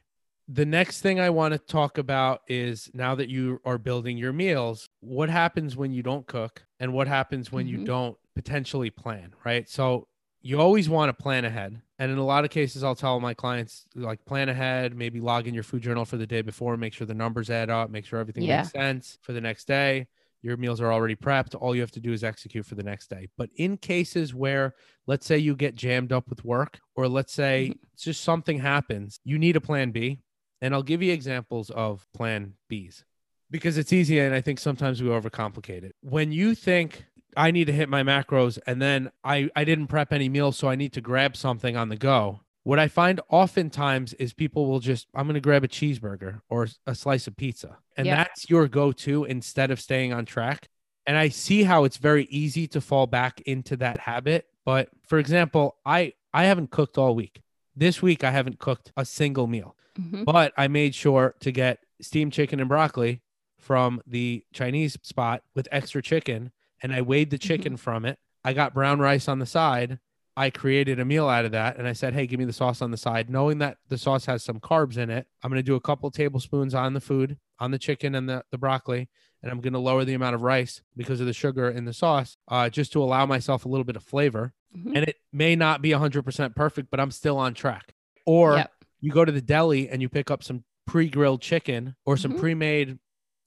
The 0.48 0.66
next 0.66 1.02
thing 1.02 1.20
I 1.20 1.32
want 1.32 1.54
to 1.54 1.58
talk 1.58 1.98
about 1.98 2.42
is 2.48 2.90
now 2.94 3.16
that 3.16 3.30
you 3.30 3.60
are 3.66 3.80
building 3.80 4.16
your 4.18 4.32
meals, 4.34 4.88
what 5.00 5.30
happens 5.30 5.76
when 5.76 5.92
you 5.92 6.04
don't 6.04 6.28
cook 6.28 6.64
and 6.80 6.94
what 6.94 7.08
happens 7.08 7.52
when 7.52 7.68
you 7.68 7.80
Mhm. 7.80 7.86
don't 7.86 8.18
potentially 8.36 8.92
plan, 8.92 9.34
right? 9.44 9.68
So 9.68 10.08
you 10.46 10.62
always 10.62 10.88
want 10.88 11.10
to 11.10 11.24
plan 11.24 11.44
ahead. 11.44 11.82
And 11.98 12.12
in 12.12 12.20
a 12.20 12.24
lot 12.24 12.46
of 12.46 12.52
cases, 12.52 12.84
I'll 12.84 12.94
tell 12.96 13.20
my 13.20 13.34
clients, 13.34 13.86
like, 13.96 14.24
plan 14.26 14.48
ahead, 14.48 14.96
maybe 14.96 15.20
log 15.20 15.48
in 15.48 15.56
your 15.56 15.64
food 15.64 15.82
journal 15.82 16.06
for 16.06 16.18
the 16.18 16.28
day 16.28 16.44
before, 16.44 16.78
make 16.78 16.94
sure 16.94 17.08
the 17.08 17.16
numbers 17.16 17.50
add 17.50 17.72
up, 17.72 17.90
make 17.90 18.06
sure 18.06 18.20
everything 18.20 18.44
Yeah. 18.44 18.58
makes 18.58 18.72
sense 18.72 19.18
for 19.24 19.34
the 19.34 19.42
next 19.42 19.66
day. 19.66 20.06
Your 20.44 20.56
meals 20.56 20.82
are 20.82 20.94
already 20.94 21.16
prepped. 21.16 21.56
All 21.60 21.74
you 21.74 21.82
have 21.82 21.90
to 21.92 22.00
do 22.00 22.14
is 22.14 22.24
execute 22.24 22.64
for 22.64 22.76
the 22.76 22.84
next 22.84 23.10
day. 23.10 23.28
But 23.38 23.50
in 23.56 23.78
cases 23.78 24.36
where, 24.36 24.76
let's 25.08 25.26
say, 25.26 25.40
you 25.40 25.56
get 25.56 25.74
jammed 25.74 26.12
up 26.12 26.30
with 26.30 26.46
work, 26.46 26.80
or 26.96 27.08
let's 27.08 27.34
say 27.34 27.70
Mhm. 27.72 27.80
it's 27.94 28.04
just 28.04 28.24
something 28.24 28.60
happens, 28.60 29.20
you 29.24 29.40
need 29.40 29.56
a 29.56 29.62
plan 29.62 29.90
B. 29.90 30.20
And 30.62 30.76
I'll 30.76 30.84
give 30.84 31.02
you 31.02 31.12
examples 31.12 31.72
of 31.72 32.06
plan 32.14 32.54
Bs 32.72 33.04
because 33.50 33.80
it's 33.80 33.92
easy. 33.92 34.20
And 34.20 34.36
I 34.36 34.42
think 34.42 34.60
sometimes 34.60 35.02
we 35.02 35.10
overcomplicate 35.10 35.84
it. 35.84 35.96
When 36.02 36.32
you 36.32 36.54
think, 36.54 37.06
I 37.38 37.52
need 37.52 37.66
to 37.66 37.74
hit 37.74 37.90
my 37.90 38.04
macros 38.04 38.58
and 38.66 38.82
then 38.82 39.12
I, 39.24 39.50
I 39.56 39.64
didn't 39.64 39.88
prep 39.88 40.12
any 40.14 40.30
meals, 40.30 40.58
so 40.58 40.68
I 40.70 40.76
need 40.76 40.94
to 40.94 41.02
grab 41.02 41.36
something 41.36 41.76
on 41.76 41.90
the 41.90 41.96
go. 41.98 42.42
What 42.64 42.80
I 42.80 42.88
find 42.88 43.22
oftentimes 43.30 44.14
is 44.14 44.34
people 44.34 44.66
will 44.68 44.80
just, 44.80 45.08
I'm 45.14 45.26
going 45.28 45.36
to 45.36 45.40
grab 45.42 45.64
a 45.64 45.68
cheeseburger 45.68 46.42
or 46.50 46.68
a 46.88 46.96
slice 46.96 47.28
of 47.28 47.38
pizza. 47.38 47.78
And 47.96 48.08
Yeah. 48.08 48.16
that's 48.16 48.50
your 48.50 48.68
go 48.68 48.92
to 48.92 49.24
instead 49.26 49.70
of 49.70 49.80
staying 49.80 50.14
on 50.14 50.26
track. 50.26 50.68
And 51.06 51.16
I 51.16 51.30
see 51.30 51.64
how 51.64 51.84
it's 51.84 51.98
very 51.98 52.26
easy 52.26 52.68
to 52.70 52.82
fall 52.82 53.06
back 53.06 53.40
into 53.42 53.78
that 53.78 54.00
habit. 54.00 54.48
But 54.66 54.90
for 55.08 55.20
example, 55.20 55.78
I, 55.86 56.14
I 56.34 56.46
haven't 56.46 56.72
cooked 56.72 56.98
all 56.98 57.14
week. 57.14 57.42
This 57.76 58.02
week, 58.02 58.24
I 58.24 58.32
haven't 58.32 58.58
cooked 58.58 58.92
a 58.98 59.06
single 59.06 59.46
meal, 59.46 59.76
Mhm. 60.00 60.26
but 60.26 60.52
I 60.58 60.68
made 60.68 60.96
sure 60.96 61.36
to 61.42 61.52
get 61.52 61.80
steamed 62.02 62.34
chicken 62.34 62.60
and 62.60 62.68
broccoli 62.68 63.22
from 63.60 64.02
the 64.08 64.44
Chinese 64.54 64.98
spot 65.04 65.44
with 65.54 65.68
extra 65.72 66.02
chicken. 66.02 66.52
And 66.84 66.94
I 66.94 67.02
weighed 67.02 67.30
the 67.30 67.38
chicken 67.38 67.78
from 67.78 68.06
it. 68.06 68.18
I 68.44 68.54
got 68.54 68.74
brown 68.74 69.00
rice 69.00 69.28
on 69.28 69.40
the 69.40 69.46
side. 69.46 70.00
I 70.38 70.50
created 70.50 71.00
a 71.00 71.06
meal 71.06 71.30
out 71.30 71.46
of 71.46 71.52
that. 71.52 71.78
And 71.78 71.88
I 71.88 71.94
said, 71.94 72.14
hey, 72.14 72.28
give 72.28 72.38
me 72.40 72.46
the 72.46 72.52
sauce 72.54 72.82
on 72.82 72.92
the 72.92 72.98
side, 72.98 73.30
knowing 73.30 73.60
that 73.60 73.78
the 73.88 73.98
sauce 73.98 74.26
has 74.26 74.44
some 74.44 74.60
carbs 74.60 74.98
in 74.98 75.10
it. 75.10 75.28
I'm 75.42 75.50
going 75.50 75.60
to 75.60 75.64
do 75.64 75.76
a 75.76 75.80
couple 75.82 76.12
tablespoons 76.12 76.76
on 76.76 76.94
the 76.94 77.00
food, 77.00 77.38
on 77.60 77.72
the 77.72 77.80
chicken 77.80 78.14
and 78.16 78.28
the, 78.28 78.44
the 78.52 78.58
broccoli. 78.58 79.08
And 79.42 79.52
I'm 79.52 79.62
going 79.62 79.74
to 79.74 79.80
lower 79.80 80.04
the 80.04 80.14
amount 80.14 80.36
of 80.36 80.42
rice 80.42 80.82
because 80.98 81.22
of 81.22 81.28
the 81.28 81.34
sugar 81.34 81.70
in 81.70 81.86
the 81.86 81.94
sauce, 81.94 82.36
uh, 82.50 82.70
just 82.70 82.92
to 82.94 83.02
allow 83.04 83.26
myself 83.26 83.64
a 83.66 83.70
little 83.70 83.84
bit 83.86 83.96
of 83.96 84.04
flavor. 84.04 84.54
Mhm. 84.76 84.88
And 84.96 84.98
it 85.08 85.16
may 85.32 85.56
not 85.56 85.82
be 85.82 85.92
100% 85.92 86.56
perfect, 86.56 86.90
but 86.92 87.00
I'm 87.00 87.12
still 87.12 87.38
on 87.38 87.54
track. 87.54 87.94
Or 88.26 88.58
Yep. 88.58 88.72
you 89.00 89.12
go 89.12 89.24
to 89.24 89.32
the 89.32 89.42
deli 89.42 89.88
and 89.88 90.02
you 90.02 90.10
pick 90.10 90.30
up 90.30 90.44
some 90.44 90.66
pre-grilled 90.88 91.42
chicken 91.42 91.96
or 92.06 92.16
some 92.18 92.34
Mhm. 92.34 92.40
pre-made 92.40 93.00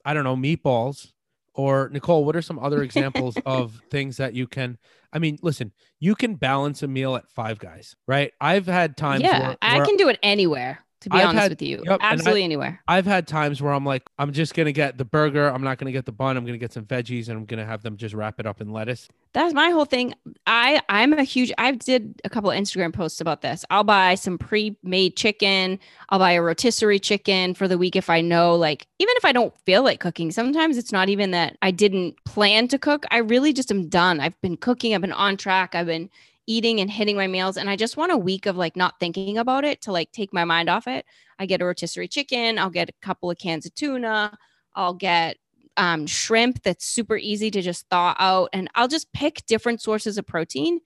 i 0.05 0.13
don't 0.15 0.25
know 0.25 0.35
meatballs 0.37 1.13
or 1.59 1.91
nicole 1.93 2.25
what 2.25 2.37
are 2.37 2.43
some 2.43 2.59
other 2.59 2.83
examples 2.83 3.37
of 3.47 3.81
things 3.91 4.17
that 4.17 4.33
you 4.33 4.47
can 4.47 4.79
i 5.13 5.19
mean 5.19 5.39
listen 5.43 5.73
you 5.99 6.15
can 6.15 6.37
balance 6.37 6.83
a 6.83 6.89
meal 6.89 7.17
at 7.17 7.29
five 7.29 7.59
guys 7.59 7.97
right 8.07 8.33
i've 8.41 8.67
had 8.67 8.97
times 8.97 9.23
yeah, 9.23 9.49
where, 9.49 9.57
I 9.61 9.85
can 9.85 9.97
do 9.97 10.09
it 10.09 10.19
anywhere. 10.23 10.85
To 11.03 11.11
be 11.11 11.17
I've 11.19 11.29
honest 11.29 11.43
had- 11.43 11.53
with 11.53 11.63
you, 11.63 11.77
yep, 11.85 12.01
and 12.01 12.03
I- 12.03 12.13
absolutely 12.13 12.43
anywhere. 12.43 12.83
i've 12.89 13.07
had 13.07 13.29
times 13.29 13.63
where 13.63 13.73
i'm 13.73 13.85
like 13.87 14.03
i'm 14.19 14.33
just 14.33 14.55
gonna 14.55 14.73
get 14.73 14.99
the 14.99 15.05
burger 15.05 15.49
i'm 15.49 15.63
not 15.63 15.79
gonna 15.79 15.93
get 15.93 16.07
the 16.07 16.13
bun 16.13 16.37
i'm 16.37 16.45
gonna 16.45 16.59
get 16.59 16.73
some 16.73 16.85
veggies 16.87 17.29
and 17.29 17.39
i'm 17.39 17.45
gonna 17.45 17.65
have 17.65 17.83
them 17.83 17.97
just 17.97 18.15
wrap 18.17 18.41
it 18.41 18.47
up 18.47 18.61
in 18.61 18.73
lettuce 18.73 19.09
That's 19.35 19.55
my 19.55 19.71
whole 19.71 19.85
thing. 19.85 20.15
I 20.47 20.81
I'm 20.89 21.13
a 21.13 21.23
huge. 21.23 21.53
I 21.59 21.73
did 21.73 22.19
a 22.25 22.31
couple 22.31 22.51
of 22.51 22.57
Instagram 22.59 22.93
posts 22.95 23.21
about 23.21 23.43
this. 23.43 23.63
I'll 23.71 23.85
buy 23.85 24.15
some 24.15 24.39
pre-made 24.39 25.17
chicken. 25.17 25.79
I'll 26.09 26.19
buy 26.19 26.33
a 26.33 26.41
rotisserie 26.43 26.99
chicken 26.99 27.53
for 27.55 27.69
the 27.69 27.77
week 27.77 27.95
if 27.95 28.09
I 28.09 28.23
know, 28.23 28.57
like, 28.57 28.87
even 28.99 29.15
if 29.19 29.25
I 29.27 29.33
don't 29.33 29.53
feel 29.67 29.83
like 29.85 30.01
cooking. 30.01 30.31
Sometimes 30.33 30.79
it's 30.79 30.93
not 30.93 31.11
even 31.11 31.31
that 31.33 31.59
I 31.61 31.71
didn't 31.71 32.17
plan 32.25 32.69
to 32.69 32.79
cook. 32.79 33.05
I 33.11 33.19
really 33.19 33.53
just 33.53 33.71
am 33.71 33.89
done. 33.89 34.19
I've 34.19 34.41
been 34.41 34.57
cooking. 34.57 34.95
I've 34.95 35.03
been 35.03 35.13
on 35.13 35.37
track. 35.37 35.75
I've 35.75 35.87
been 35.87 36.09
eating 36.49 36.81
and 36.81 36.91
hitting 36.91 37.17
my 37.17 37.29
meals, 37.29 37.57
and 37.57 37.71
I 37.71 37.77
just 37.77 37.97
want 37.97 38.11
a 38.11 38.17
week 38.17 38.47
of 38.47 38.57
like 38.57 38.75
not 38.75 38.95
thinking 38.99 39.39
about 39.39 39.65
it 39.65 39.83
to 39.83 39.93
like 39.93 40.11
take 40.11 40.33
my 40.33 40.45
mind 40.45 40.69
off 40.69 40.89
it. 40.89 41.05
I 41.39 41.47
get 41.47 41.61
a 41.61 41.65
rotisserie 41.65 42.09
chicken. 42.09 42.59
I'll 42.59 42.71
get 42.71 42.89
a 42.89 42.95
couple 43.03 43.31
of 43.31 43.39
cans 43.39 43.67
of 43.67 43.75
tuna. 43.75 44.37
I'll 44.75 44.95
get 44.95 45.37
um, 45.77 46.07
shrimp 46.07 46.63
that's 46.63 46.85
super 46.85 47.17
easy 47.17 47.51
to 47.53 47.63
just 47.63 47.87
thaw 47.89 48.15
out. 48.19 48.49
And 48.53 48.69
I'll 48.75 48.89
just 48.89 49.13
pick 49.13 49.47
different 49.47 49.81
sources 49.81 50.19
of 50.19 50.27
protein 50.27 50.81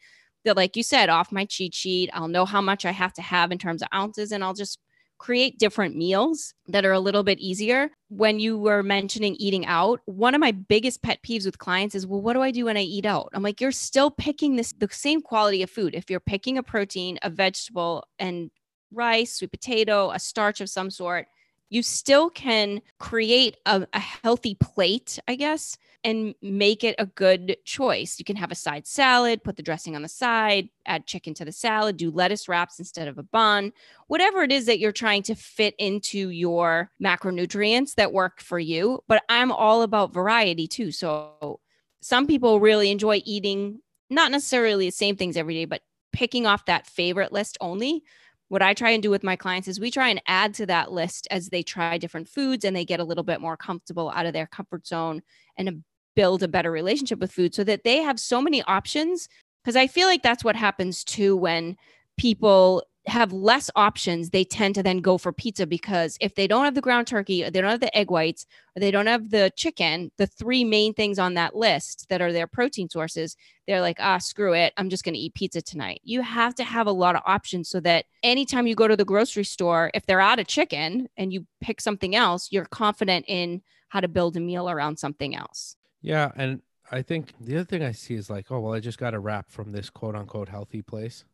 that, 0.45 0.57
like 0.57 0.77
you 0.77 0.83
said, 0.83 1.09
off 1.09 1.33
my 1.33 1.45
cheat 1.45 1.75
sheet. 1.75 2.11
I'll 2.13 2.29
know 2.29 2.45
how 2.45 2.61
much 2.61 2.85
I 2.85 2.91
have 2.91 3.13
to 3.15 3.23
have 3.23 3.53
in 3.53 3.59
terms 3.59 3.83
of 3.83 3.89
ounces, 3.95 4.33
and 4.33 4.45
I'll 4.45 4.55
just 4.55 4.79
create 5.23 5.57
different 5.57 5.95
meals 5.95 6.53
that 6.67 6.85
are 6.85 6.91
a 6.91 6.99
little 6.99 7.23
bit 7.23 7.39
easier. 7.39 7.89
When 8.09 8.41
you 8.41 8.59
were 8.59 8.83
mentioning 8.83 9.37
eating 9.37 9.65
out, 9.67 10.01
one 10.07 10.35
of 10.35 10.41
my 10.41 10.51
biggest 10.51 11.01
pet 11.01 11.21
peeves 11.25 11.47
with 11.47 11.59
clients 11.59 11.95
is, 11.95 12.09
well, 12.09 12.21
what 12.21 12.33
do 12.33 12.43
I 12.43 12.51
do 12.51 12.65
when 12.65 12.77
I 12.77 12.83
eat 12.83 13.07
out? 13.07 13.29
I'm 13.33 13.45
like, 13.45 13.61
you're 13.61 13.71
still 13.71 14.11
picking 14.11 14.57
this 14.57 14.73
the 14.73 14.89
same 14.91 15.21
quality 15.21 15.63
of 15.63 15.71
food. 15.71 15.95
If 15.95 16.11
you're 16.11 16.19
picking 16.19 16.59
a 16.59 16.63
protein, 16.65 17.21
a 17.23 17.31
vegetable, 17.31 18.03
and 18.19 18.51
rice, 18.91 19.37
sweet 19.37 19.53
potato, 19.53 20.11
a 20.11 20.19
starch 20.19 20.61
of 20.61 20.69
some 20.69 20.91
sort, 20.91 21.29
you 21.73 21.83
still 21.83 22.29
can 22.29 22.83
create 22.99 23.57
a, 23.65 23.87
a 23.95 23.99
healthy 23.99 24.55
plate, 24.57 25.19
I 25.27 25.37
guess, 25.37 25.79
and 26.05 26.35
make 26.43 26.85
it 26.85 26.95
a 26.99 27.07
good 27.07 27.57
choice. 27.65 28.19
You 28.19 28.27
can 28.27 28.37
have 28.37 28.53
a 28.53 28.55
side 28.55 28.87
salad, 28.87 29.43
put 29.43 29.57
the 29.57 29.63
dressing 29.63 29.97
on 29.97 30.03
the 30.03 30.09
side, 30.09 30.69
add 30.85 31.07
chicken 31.07 31.33
to 31.33 31.47
the 31.47 31.51
salad, 31.51 31.97
do 31.97 32.11
lettuce 32.11 32.47
wraps 32.47 32.79
instead 32.79 33.09
of 33.09 33.17
a 33.17 33.23
bun, 33.23 33.73
whatever 34.07 34.43
it 34.43 34.53
is 34.53 34.67
that 34.67 34.81
you're 34.81 34.93
trying 34.93 35.23
to 35.23 35.35
fit 35.35 35.75
into 35.79 36.29
your 36.29 36.91
macronutrients 37.03 37.95
that 37.95 38.13
work 38.13 38.43
for 38.43 38.59
you. 38.59 39.03
But 39.09 39.23
I'm 39.31 39.51
all 39.51 39.81
about 39.81 40.13
variety 40.13 40.69
too. 40.69 40.93
So 40.93 41.59
some 42.03 42.27
people 42.27 42.61
really 42.61 42.91
enjoy 42.91 43.23
eating 43.25 43.81
not 44.11 44.31
necessarily 44.31 44.89
the 44.89 44.93
same 44.93 45.17
things 45.17 45.39
every 45.39 45.55
day, 45.55 45.65
but 45.65 45.81
picking 46.13 46.47
off 46.47 46.67
that 46.67 46.87
favorite 46.87 47.33
list 47.33 47.57
only 47.63 48.05
what 48.53 48.61
I 48.61 48.75
try 48.75 48.91
and 48.91 49.03
do 49.03 49.09
with 49.09 49.25
my 49.25 49.35
clients 49.35 49.67
is 49.67 49.81
we 49.81 49.91
try 49.91 50.11
and 50.11 50.21
add 50.27 50.53
to 50.55 50.67
that 50.67 50.93
list 50.93 51.27
as 51.31 51.49
they 51.49 51.63
try 51.63 51.97
different 51.97 52.29
foods 52.29 52.67
and 52.67 52.77
they 52.77 52.85
get 52.85 53.01
a 53.01 53.05
little 53.05 53.25
bit 53.25 53.41
more 53.41 53.57
comfortable 53.57 54.13
out 54.15 54.27
of 54.27 54.35
their 54.35 54.47
comfort 54.47 54.87
zone 54.87 55.23
and 55.57 55.83
build 56.15 56.43
a 56.43 56.49
better 56.49 56.71
relationship 56.71 57.19
with 57.19 57.33
food 57.33 57.55
so 57.55 57.65
that 57.65 57.83
they 57.83 58.03
have 58.03 58.21
so 58.21 58.43
many 58.43 58.63
options. 58.65 59.27
Because 59.65 59.75
I 59.75 59.87
feel 59.87 60.07
like 60.07 60.23
that's 60.23 60.45
what 60.45 60.55
happens 60.55 61.03
too 61.03 61.35
when 61.35 61.79
people 62.19 62.83
have 63.07 63.33
less 63.33 63.69
options, 63.75 64.31
they 64.31 64.45
tend 64.45 64.75
to 64.77 64.83
then 64.83 64.99
go 64.99 65.19
for 65.19 65.33
pizza 65.33 65.67
because 65.67 66.17
if 66.21 66.35
they 66.35 66.47
don't 66.47 66.65
have 66.65 66.75
the 66.75 66.81
ground 66.81 67.07
turkey, 67.07 67.45
or 67.45 67.51
they 67.51 67.61
don't 67.61 67.71
have 67.71 67.81
the 67.81 67.97
egg 67.97 68.11
whites, 68.11 68.47
or 68.77 68.81
they 68.81 68.91
don't 68.91 69.09
have 69.09 69.31
the 69.31 69.51
chicken, 69.57 70.13
the 70.19 70.27
three 70.27 70.63
main 70.63 70.95
things 70.95 71.19
on 71.19 71.35
that 71.35 71.57
list 71.57 72.07
that 72.09 72.23
are 72.23 72.33
their 72.33 72.47
protein 72.47 72.89
sources, 72.89 73.37
they're 73.67 73.81
like, 73.81 73.97
ah, 73.99 74.19
screw 74.19 74.55
it. 74.55 74.73
I'm 74.77 74.89
just 74.89 75.05
going 75.05 75.15
to 75.15 75.21
eat 75.21 75.35
pizza 75.35 75.61
tonight. 75.61 76.01
You 76.05 76.23
have 76.23 76.55
to 76.57 76.65
have 76.65 76.87
a 76.87 76.93
lot 76.93 77.17
of 77.17 77.23
options 77.27 77.69
so 77.69 77.81
that 77.81 78.05
anytime 78.23 78.67
you 78.67 78.75
go 78.75 78.87
to 78.87 78.97
the 78.97 79.05
grocery 79.05 79.45
store, 79.45 79.91
if 79.95 80.07
they're 80.07 80.21
out 80.21 80.39
of 80.39 80.47
chicken 80.47 81.09
and 81.17 81.33
you 81.33 81.47
pick 81.61 81.81
something 81.81 82.15
else, 82.15 82.53
you're 82.53 82.67
confident 82.67 83.25
in 83.29 83.63
how 83.89 84.01
to 84.01 84.09
build 84.09 84.37
a 84.37 84.41
meal 84.41 84.71
around 84.71 84.97
something 84.99 85.35
else. 85.37 85.77
yeah 86.01 86.31
and 86.37 86.63
i 86.91 87.03
think 87.03 87.33
the 87.41 87.55
other 87.57 87.65
thing 87.65 87.83
i 87.83 87.93
see 87.93 88.15
is 88.15 88.31
like 88.31 88.51
oh 88.51 88.59
well 88.59 88.73
i 88.73 88.81
just 88.81 88.99
got 88.99 89.15
a 89.15 89.19
wrap 89.19 89.51
from 89.51 89.71
this 89.71 89.91
quote 89.91 90.17
unquote 90.17 90.49
healthy 90.49 90.81
place 90.83 91.25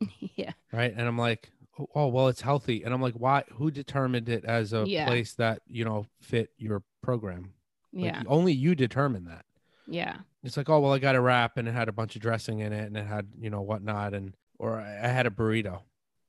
yeah. 0.36 0.52
right 0.72 0.92
and 0.96 1.06
i'm 1.06 1.18
like 1.18 1.50
oh, 1.78 1.86
oh 1.94 2.06
well 2.08 2.28
it's 2.28 2.40
healthy 2.40 2.82
and 2.82 2.92
i'm 2.94 3.02
like 3.02 3.14
why 3.14 3.42
who 3.52 3.70
determined 3.70 4.28
it 4.28 4.44
as 4.44 4.72
a 4.72 4.84
Yeah. 4.86 5.06
place 5.06 5.34
that 5.34 5.62
you 5.66 5.84
know 5.84 6.06
fit 6.20 6.50
your 6.58 6.82
program 7.02 7.52
Like, 7.92 8.12
Yeah. 8.12 8.22
only 8.26 8.52
you 8.52 8.74
determine 8.74 9.24
that 9.24 9.44
Yeah. 9.86 10.16
it's 10.42 10.56
like 10.56 10.68
oh 10.68 10.80
well 10.80 10.92
i 10.92 10.98
got 10.98 11.14
a 11.16 11.20
wrap 11.20 11.56
and 11.56 11.66
it 11.68 11.72
had 11.72 11.88
a 11.88 11.92
bunch 11.92 12.16
of 12.16 12.22
dressing 12.22 12.60
in 12.60 12.72
it 12.72 12.84
and 12.86 12.96
it 12.96 13.06
had 13.06 13.28
you 13.38 13.50
know 13.50 13.62
whatnot 13.62 14.14
and 14.14 14.34
or 14.58 14.80
i 14.80 15.04
I 15.04 15.08
had 15.08 15.26
a 15.26 15.30
burrito 15.30 15.80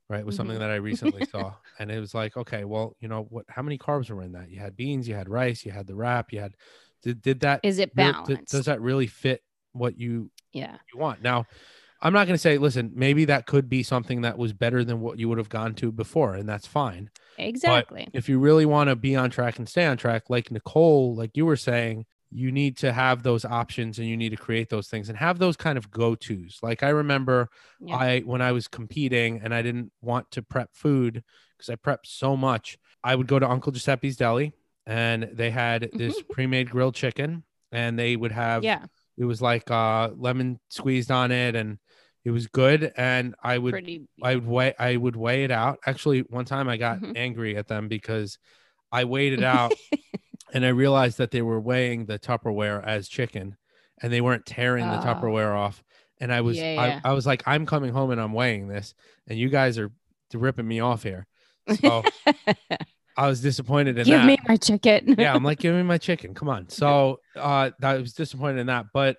right 0.08 0.24
was 0.26 0.34
something 0.36 0.56
Mhm. 0.56 0.60
that 0.60 0.70
i 0.70 0.76
recently 0.76 1.24
saw 1.30 1.54
and 1.78 1.90
it 1.90 2.00
was 2.00 2.14
like 2.14 2.36
okay 2.36 2.64
well 2.64 2.96
you 3.00 3.08
know 3.08 3.22
what 3.30 3.44
how 3.48 3.62
many 3.62 3.78
carbs 3.78 4.10
were 4.10 4.22
in 4.22 4.32
that 4.32 4.50
you 4.50 4.58
had 4.58 4.76
beans 4.76 5.06
you 5.08 5.14
had 5.14 5.28
rice 5.28 5.64
you 5.64 5.70
had 5.72 5.86
the 5.86 5.94
wrap 5.94 6.32
you 6.32 6.40
had 6.40 6.54
did, 7.02 7.22
did 7.22 7.40
that 7.40 7.60
Is 7.62 7.78
it 7.78 7.94
balanced? 7.94 8.26
did- 8.28 8.44
does 8.46 8.64
that 8.66 8.80
really 8.80 9.06
fit 9.06 9.42
what 9.72 9.96
you 9.98 10.30
yeah. 10.52 10.76
you 10.92 10.98
want. 10.98 11.22
Now, 11.22 11.46
I'm 12.02 12.12
not 12.12 12.26
going 12.26 12.34
to 12.34 12.38
say, 12.38 12.56
listen, 12.58 12.92
maybe 12.94 13.26
that 13.26 13.46
could 13.46 13.68
be 13.68 13.82
something 13.82 14.22
that 14.22 14.38
was 14.38 14.52
better 14.52 14.84
than 14.84 15.00
what 15.00 15.18
you 15.18 15.28
would 15.28 15.38
have 15.38 15.48
gone 15.50 15.74
to 15.76 15.92
before, 15.92 16.34
and 16.34 16.48
that's 16.48 16.66
fine. 16.66 17.10
Exactly. 17.38 18.08
If 18.12 18.28
you 18.28 18.38
really 18.38 18.66
want 18.66 18.88
to 18.88 18.96
be 18.96 19.16
on 19.16 19.30
track 19.30 19.58
and 19.58 19.68
stay 19.68 19.86
on 19.86 19.96
track, 19.96 20.30
like 20.30 20.50
Nicole, 20.50 21.14
like 21.14 21.36
you 21.36 21.46
were 21.46 21.56
saying, 21.56 22.06
you 22.32 22.52
need 22.52 22.76
to 22.78 22.92
have 22.92 23.22
those 23.24 23.44
options 23.44 23.98
and 23.98 24.06
you 24.06 24.16
need 24.16 24.28
to 24.28 24.36
create 24.36 24.68
those 24.68 24.86
things 24.86 25.08
and 25.08 25.18
have 25.18 25.38
those 25.40 25.56
kind 25.56 25.76
of 25.76 25.90
go 25.90 26.14
tos. 26.14 26.58
Like 26.62 26.82
I 26.84 26.90
remember 26.90 27.48
Yeah. 27.80 27.96
I, 27.96 28.20
when 28.20 28.40
I 28.40 28.52
was 28.52 28.68
competing 28.68 29.40
and 29.42 29.52
I 29.52 29.62
didn't 29.62 29.90
want 30.00 30.30
to 30.32 30.42
prep 30.42 30.70
food 30.72 31.24
because 31.58 31.70
I 31.70 31.74
prepped 31.74 32.06
so 32.06 32.36
much, 32.36 32.78
I 33.02 33.16
would 33.16 33.26
go 33.26 33.40
to 33.40 33.50
Uncle 33.50 33.72
Giuseppe's 33.72 34.14
Deli 34.16 34.52
and 34.86 35.28
they 35.32 35.50
had 35.50 35.90
this 35.92 36.22
pre-made 36.30 36.70
grilled 36.70 36.94
chicken, 36.94 37.42
and 37.72 37.98
they 37.98 38.14
would 38.16 38.32
have 38.32 38.62
Yeah. 38.62 38.84
it 39.18 39.24
was 39.24 39.42
like 39.42 39.68
uh 39.70 40.10
lemon 40.16 40.60
squeezed 40.68 41.10
on 41.10 41.32
it, 41.32 41.56
and 41.56 41.78
it 42.24 42.30
was 42.30 42.46
good. 42.46 42.92
And 42.96 43.34
I 43.42 43.58
would 43.58 43.72
Pretty. 43.72 44.02
I 44.22 44.34
would 44.36 44.46
weigh 44.46 44.74
I 44.78 44.96
would 44.96 45.16
weigh 45.16 45.44
it 45.44 45.50
out. 45.50 45.78
Actually, 45.86 46.20
one 46.28 46.44
time 46.44 46.68
I 46.68 46.76
got 46.76 47.00
Mhm. 47.00 47.16
angry 47.16 47.56
at 47.56 47.66
them 47.68 47.88
because 47.88 48.38
I 48.92 49.04
weighed 49.04 49.32
it 49.32 49.42
out 49.42 49.72
and 50.52 50.64
I 50.64 50.68
realized 50.70 51.18
that 51.18 51.30
they 51.30 51.42
were 51.42 51.60
weighing 51.60 52.06
the 52.06 52.18
Tupperware 52.18 52.84
as 52.84 53.08
chicken 53.08 53.56
and 54.02 54.12
they 54.12 54.20
weren't 54.20 54.46
tearing 54.46 54.88
the 54.90 54.98
Oh. 54.98 55.02
Tupperware 55.02 55.54
off. 55.56 55.82
And 56.20 56.32
I 56.32 56.40
was 56.42 56.58
Yeah, 56.58 56.74
yeah. 56.74 57.00
I, 57.04 57.10
I 57.10 57.12
was 57.14 57.26
like, 57.26 57.42
I'm 57.46 57.64
coming 57.66 57.92
home 57.92 58.10
and 58.10 58.20
I'm 58.20 58.32
weighing 58.34 58.68
this, 58.68 58.94
and 59.26 59.38
you 59.38 59.48
guys 59.48 59.78
are 59.78 59.90
ripping 60.34 60.68
me 60.68 60.80
off 60.80 61.02
here. 61.02 61.26
So 61.80 62.02
I 63.16 63.26
was 63.28 63.40
disappointed 63.40 63.98
in 63.98 64.04
Give 64.04 64.18
that. 64.20 64.26
Give 64.26 64.26
me 64.26 64.38
my 64.48 64.56
chicken. 64.56 65.14
yeah, 65.18 65.34
I'm 65.34 65.42
like, 65.44 65.58
give 65.58 65.74
me 65.74 65.82
my 65.82 65.98
chicken. 65.98 66.34
Come 66.34 66.48
on. 66.48 66.66
So 66.68 67.20
uh 67.36 67.70
I 67.82 67.94
was 67.96 68.12
disappointed 68.14 68.58
in 68.60 68.66
that. 68.66 68.86
But 68.92 69.16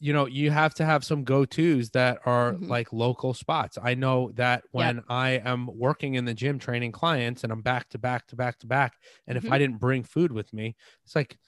you 0.00 0.12
know, 0.12 0.26
you 0.26 0.50
have 0.50 0.74
to 0.74 0.84
have 0.84 1.04
some 1.04 1.24
go-tos 1.24 1.90
that 1.90 2.20
are 2.24 2.54
Mhm. 2.54 2.68
like 2.68 2.92
local 2.92 3.34
spots. 3.34 3.78
I 3.82 3.94
know 3.94 4.32
that 4.34 4.64
when 4.72 5.02
I 5.08 5.32
am 5.44 5.68
working 5.78 6.14
in 6.14 6.24
the 6.24 6.34
gym 6.34 6.58
training 6.58 6.92
clients 6.92 7.44
and 7.44 7.52
I'm 7.52 7.60
back 7.62 7.90
to 7.90 7.98
back 7.98 8.26
to 8.28 8.36
back 8.36 8.58
to 8.60 8.66
back, 8.66 8.94
and 9.26 9.36
if 9.36 9.44
Mhm. 9.44 9.52
I 9.52 9.58
didn't 9.58 9.78
bring 9.78 10.02
food 10.02 10.32
with 10.32 10.52
me, 10.52 10.74
it's 11.04 11.14
like 11.14 11.38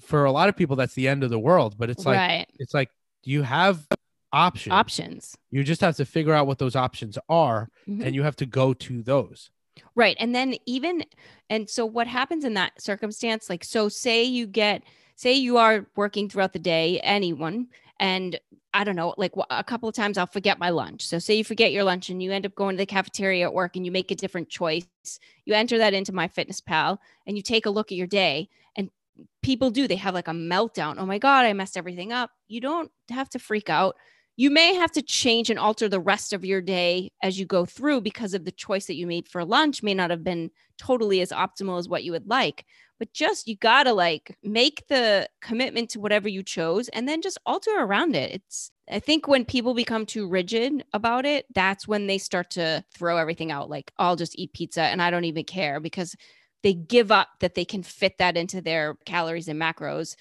for 0.00 0.24
a 0.24 0.32
lot 0.32 0.48
of 0.48 0.56
people 0.56 0.74
that's 0.76 0.94
the 0.94 1.06
end 1.06 1.22
of 1.22 1.30
the 1.30 1.38
world. 1.38 1.76
But 1.78 1.90
it's 1.90 2.04
like 2.04 2.18
right. 2.18 2.46
it's 2.58 2.74
like 2.74 2.90
you 3.22 3.42
have 3.42 3.86
options. 4.32 4.72
Options. 4.72 5.36
You 5.50 5.62
just 5.62 5.80
have 5.82 5.96
to 5.96 6.04
figure 6.04 6.34
out 6.34 6.46
what 6.46 6.58
those 6.58 6.74
options 6.74 7.18
are, 7.28 7.68
Mhm. 7.86 8.04
and 8.04 8.14
you 8.14 8.22
have 8.24 8.36
to 8.36 8.46
go 8.46 8.74
to 8.74 9.02
those. 9.02 9.50
Right. 9.94 10.16
And 10.18 10.34
then 10.34 10.56
even, 10.66 11.04
and 11.48 11.68
so 11.68 11.86
what 11.86 12.06
happens 12.06 12.44
in 12.44 12.54
that 12.54 12.80
circumstance? 12.80 13.48
Like, 13.48 13.64
so 13.64 13.88
say 13.88 14.22
you 14.24 14.46
get, 14.46 14.82
say 15.16 15.32
you 15.34 15.56
are 15.56 15.86
working 15.96 16.28
throughout 16.28 16.52
the 16.52 16.58
day, 16.58 17.00
anyone, 17.00 17.68
and 18.02 18.40
I 18.74 18.82
don't 18.82 18.96
know, 18.96 19.14
like 19.16 19.32
a 19.48 19.62
couple 19.62 19.88
of 19.88 19.94
times 19.94 20.18
I'll 20.18 20.26
forget 20.26 20.58
my 20.58 20.70
lunch. 20.70 21.06
So 21.06 21.20
say 21.20 21.34
you 21.36 21.44
forget 21.44 21.70
your 21.70 21.84
lunch 21.84 22.10
and 22.10 22.20
you 22.20 22.32
end 22.32 22.44
up 22.44 22.56
going 22.56 22.74
to 22.74 22.82
the 22.82 22.84
cafeteria 22.84 23.44
at 23.44 23.54
work 23.54 23.76
and 23.76 23.86
you 23.86 23.92
make 23.92 24.10
a 24.10 24.16
different 24.16 24.48
choice. 24.48 24.84
You 25.44 25.54
enter 25.54 25.78
that 25.78 25.94
into 25.94 26.10
MyFitnessPal 26.10 26.98
and 27.28 27.36
you 27.36 27.44
take 27.44 27.64
a 27.64 27.70
look 27.70 27.92
at 27.92 27.96
your 27.96 28.08
day 28.08 28.48
and 28.74 28.90
people 29.40 29.70
do, 29.70 29.86
they 29.86 29.94
have 29.94 30.14
like 30.14 30.26
a 30.26 30.32
meltdown. 30.32 30.96
Oh 30.98 31.06
my 31.06 31.18
God, 31.18 31.44
I 31.44 31.52
messed 31.52 31.76
everything 31.76 32.12
up. 32.12 32.32
You 32.48 32.60
don't 32.60 32.90
have 33.08 33.28
to 33.30 33.38
freak 33.38 33.70
out. 33.70 33.94
You 34.36 34.50
may 34.50 34.74
have 34.74 34.90
to 34.92 35.02
change 35.02 35.50
and 35.50 35.58
alter 35.58 35.88
the 35.88 36.00
rest 36.00 36.32
of 36.32 36.44
your 36.44 36.62
day 36.62 37.10
as 37.22 37.38
you 37.38 37.44
go 37.44 37.66
through 37.66 38.00
because 38.00 38.32
of 38.32 38.44
the 38.44 38.50
choice 38.52 38.86
that 38.86 38.96
you 38.96 39.06
made 39.06 39.28
for 39.28 39.44
lunch 39.44 39.82
may 39.82 39.92
not 39.92 40.10
have 40.10 40.24
been 40.24 40.50
totally 40.78 41.20
as 41.20 41.30
optimal 41.30 41.78
as 41.78 41.88
what 41.88 42.02
you 42.02 42.12
would 42.12 42.26
like. 42.26 42.64
But 42.98 43.12
just 43.12 43.46
you 43.46 43.56
gotta 43.56 43.92
like 43.92 44.36
make 44.42 44.86
the 44.88 45.28
commitment 45.42 45.90
to 45.90 46.00
whatever 46.00 46.28
you 46.28 46.42
chose 46.42 46.88
and 46.88 47.06
then 47.06 47.20
just 47.20 47.38
alter 47.44 47.72
around 47.78 48.16
it. 48.16 48.32
It's 48.32 48.70
I 48.90 49.00
think 49.00 49.28
when 49.28 49.44
people 49.44 49.74
become 49.74 50.06
too 50.06 50.28
rigid 50.28 50.84
about 50.92 51.26
it, 51.26 51.46
that's 51.54 51.86
when 51.86 52.06
they 52.06 52.18
start 52.18 52.50
to 52.50 52.84
throw 52.94 53.18
everything 53.18 53.52
out. 53.52 53.68
Like 53.68 53.92
I'll 53.98 54.16
just 54.16 54.38
eat 54.38 54.54
pizza 54.54 54.82
and 54.82 55.02
I 55.02 55.10
don't 55.10 55.24
even 55.24 55.44
care 55.44 55.78
because 55.78 56.16
they 56.62 56.72
give 56.72 57.12
up 57.12 57.28
that 57.40 57.54
they 57.54 57.64
can 57.64 57.82
fit 57.82 58.18
that 58.18 58.36
into 58.36 58.62
their 58.62 58.96
calories 59.04 59.48
and 59.48 59.60
macros 59.60 60.16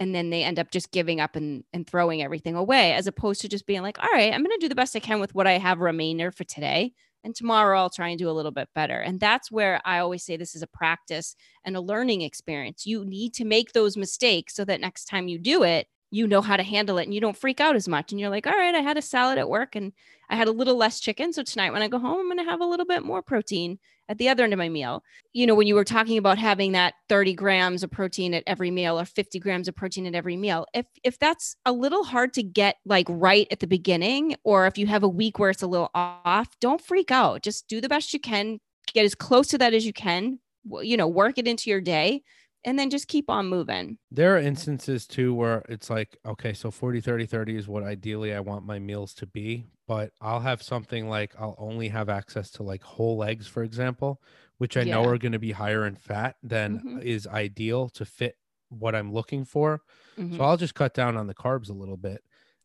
and 0.00 0.14
then 0.14 0.30
they 0.30 0.42
end 0.42 0.58
up 0.58 0.70
just 0.70 0.90
giving 0.90 1.20
up 1.20 1.36
and, 1.36 1.64
and 1.72 1.86
throwing 1.86 2.22
everything 2.22 2.56
away 2.56 2.92
as 2.92 3.06
opposed 3.06 3.40
to 3.40 3.48
just 3.48 3.66
being 3.66 3.82
like 3.82 3.98
all 4.02 4.10
right 4.12 4.32
i'm 4.32 4.42
going 4.42 4.58
to 4.58 4.64
do 4.64 4.68
the 4.68 4.74
best 4.74 4.96
i 4.96 5.00
can 5.00 5.20
with 5.20 5.34
what 5.34 5.46
i 5.46 5.58
have 5.58 5.80
remainder 5.80 6.30
for 6.30 6.44
today 6.44 6.92
and 7.24 7.34
tomorrow 7.34 7.78
i'll 7.78 7.90
try 7.90 8.08
and 8.08 8.18
do 8.18 8.28
a 8.28 8.32
little 8.32 8.52
bit 8.52 8.68
better. 8.74 9.00
And 9.00 9.18
that's 9.18 9.50
where 9.50 9.80
i 9.84 9.98
always 9.98 10.22
say 10.22 10.36
this 10.36 10.54
is 10.54 10.62
a 10.62 10.66
practice 10.66 11.34
and 11.64 11.76
a 11.76 11.80
learning 11.80 12.20
experience. 12.20 12.86
You 12.86 13.04
need 13.04 13.34
to 13.34 13.44
make 13.44 13.72
those 13.72 13.96
mistakes 13.96 14.54
so 14.54 14.64
that 14.66 14.80
next 14.80 15.06
time 15.06 15.28
you 15.28 15.38
do 15.38 15.62
it 15.62 15.88
you 16.14 16.28
know 16.28 16.40
how 16.40 16.56
to 16.56 16.62
handle 16.62 16.98
it 16.98 17.04
and 17.04 17.12
you 17.12 17.20
don't 17.20 17.36
freak 17.36 17.60
out 17.60 17.74
as 17.74 17.88
much 17.88 18.12
and 18.12 18.20
you're 18.20 18.30
like 18.30 18.46
all 18.46 18.52
right 18.52 18.74
i 18.76 18.80
had 18.80 18.96
a 18.96 19.02
salad 19.02 19.36
at 19.36 19.48
work 19.48 19.74
and 19.74 19.92
i 20.30 20.36
had 20.36 20.46
a 20.46 20.52
little 20.52 20.76
less 20.76 21.00
chicken 21.00 21.32
so 21.32 21.42
tonight 21.42 21.72
when 21.72 21.82
i 21.82 21.88
go 21.88 21.98
home 21.98 22.20
i'm 22.20 22.28
going 22.28 22.38
to 22.38 22.48
have 22.48 22.60
a 22.60 22.66
little 22.66 22.86
bit 22.86 23.02
more 23.02 23.20
protein 23.20 23.78
at 24.08 24.18
the 24.18 24.28
other 24.28 24.44
end 24.44 24.52
of 24.52 24.58
my 24.58 24.68
meal 24.68 25.02
you 25.34 25.48
know, 25.48 25.56
when 25.56 25.66
you 25.66 25.74
were 25.74 25.84
talking 25.84 26.16
about 26.16 26.38
having 26.38 26.72
that 26.72 26.94
30 27.08 27.34
grams 27.34 27.82
of 27.82 27.90
protein 27.90 28.34
at 28.34 28.44
every 28.46 28.70
meal 28.70 28.98
or 28.98 29.04
50 29.04 29.40
grams 29.40 29.66
of 29.66 29.74
protein 29.74 30.06
at 30.06 30.14
every 30.14 30.36
meal, 30.36 30.64
if 30.72 30.86
if 31.02 31.18
that's 31.18 31.56
a 31.66 31.72
little 31.72 32.04
hard 32.04 32.32
to 32.34 32.42
get 32.42 32.76
like 32.86 33.06
right 33.10 33.48
at 33.50 33.58
the 33.58 33.66
beginning, 33.66 34.36
or 34.44 34.66
if 34.66 34.78
you 34.78 34.86
have 34.86 35.02
a 35.02 35.08
week 35.08 35.40
where 35.40 35.50
it's 35.50 35.62
a 35.62 35.66
little 35.66 35.90
off, 35.92 36.48
don't 36.60 36.80
freak 36.80 37.10
out. 37.10 37.42
Just 37.42 37.66
do 37.66 37.80
the 37.80 37.88
best 37.88 38.14
you 38.14 38.20
can, 38.20 38.60
get 38.94 39.04
as 39.04 39.16
close 39.16 39.48
to 39.48 39.58
that 39.58 39.74
as 39.74 39.84
you 39.84 39.92
can, 39.92 40.38
you 40.82 40.96
know, 40.96 41.08
work 41.08 41.36
it 41.36 41.48
into 41.48 41.68
your 41.68 41.80
day, 41.80 42.22
and 42.64 42.78
then 42.78 42.90
just 42.90 43.08
keep 43.08 43.28
on 43.30 43.48
moving. 43.48 43.98
There 44.10 44.36
are 44.36 44.38
instances 44.38 45.06
too 45.06 45.34
where 45.34 45.64
it's 45.68 45.90
like, 45.90 46.16
okay, 46.24 46.52
so 46.52 46.70
40, 46.70 47.00
30, 47.00 47.26
30 47.26 47.56
is 47.56 47.66
what 47.66 47.82
ideally 47.82 48.32
I 48.34 48.40
want 48.40 48.64
my 48.64 48.78
meals 48.78 49.12
to 49.14 49.26
be. 49.26 49.66
But 49.86 50.12
I'll 50.20 50.40
have 50.40 50.62
something 50.62 51.08
like 51.08 51.34
I'll 51.38 51.56
only 51.58 51.88
have 51.88 52.08
access 52.08 52.50
to 52.52 52.62
like 52.62 52.82
whole 52.82 53.22
eggs, 53.24 53.46
for 53.46 53.62
example, 53.62 54.22
which 54.58 54.76
I 54.76 54.84
know 54.84 55.04
are 55.04 55.18
going 55.18 55.32
to 55.32 55.38
be 55.38 55.52
higher 55.52 55.84
in 55.86 55.96
fat 55.96 56.36
than 56.42 56.82
Mhm. 56.84 57.02
is 57.02 57.26
ideal 57.26 57.88
to 57.90 58.04
fit 58.04 58.36
what 58.70 58.94
I'm 58.94 59.12
looking 59.12 59.44
for. 59.44 59.82
Mhm. 60.16 60.36
So 60.36 60.44
I'll 60.44 60.56
just 60.56 60.74
cut 60.74 60.94
down 60.94 61.16
on 61.16 61.26
the 61.26 61.34
carbs 61.34 61.68
a 61.68 61.74
little 61.74 61.96
bit. 61.98 62.22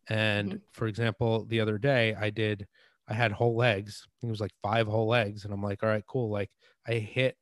And 0.07 0.53
Mhm. 0.53 0.61
for 0.71 0.87
example, 0.87 1.45
the 1.45 1.59
other 1.59 1.77
day 1.77 2.15
I 2.15 2.29
did, 2.29 2.67
I 3.07 3.13
had 3.15 3.31
whole 3.33 3.61
eggs. 3.63 4.05
I 4.07 4.11
think 4.21 4.29
it 4.29 4.31
was 4.31 4.41
like 4.41 4.53
five 4.63 4.87
whole 4.87 5.13
eggs. 5.13 5.43
And 5.45 5.53
I'm 5.53 5.63
like, 5.63 5.83
all 5.83 5.89
right, 5.89 6.05
cool. 6.07 6.29
Like 6.29 6.51
I 6.87 6.93
hit 6.93 7.37